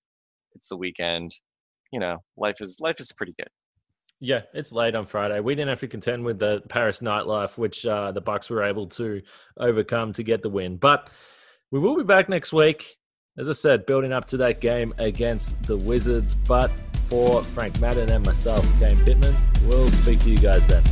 It's 0.55 0.69
the 0.69 0.77
weekend. 0.77 1.33
You 1.91 1.99
know, 1.99 2.19
life 2.37 2.61
is 2.61 2.77
life 2.79 3.01
is 3.01 3.11
pretty 3.13 3.35
good. 3.39 3.49
Yeah, 4.21 4.43
it's 4.53 4.71
late 4.71 4.95
on 4.95 5.07
Friday. 5.07 5.41
We 5.41 5.55
didn't 5.55 5.71
have 5.71 5.81
to 5.81 5.89
contend 5.89 6.25
with 6.25 6.39
the 6.39 6.63
Paris 6.69 7.01
nightlife, 7.01 7.59
which 7.59 7.85
uh, 7.85 8.13
the 8.13 8.21
Bucks 8.21 8.49
were 8.49 8.63
able 8.63 8.87
to 8.89 9.23
overcome 9.59 10.13
to 10.13 10.23
get 10.23 10.43
the 10.43 10.49
win. 10.49 10.77
But 10.77 11.11
we 11.71 11.81
will 11.81 11.97
be 11.97 12.05
back 12.05 12.29
next 12.29 12.53
week. 12.53 12.97
As 13.37 13.51
I 13.51 13.53
said, 13.53 13.85
building 13.87 14.13
up 14.13 14.27
to 14.27 14.37
that 14.37 14.61
game 14.61 14.95
against 14.99 15.61
the 15.65 15.77
Wizards. 15.77 16.35
But 16.35 16.81
for 17.15 17.45
Frank 17.45 17.79
Madden 17.79 18.11
and 18.11 18.27
myself, 18.27 18.67
Kane 18.81 18.99
Pitman, 19.05 19.37
we'll 19.67 19.89
speak 20.03 20.19
to 20.23 20.31
you 20.31 20.39
guys 20.39 20.67
then. 20.67 20.83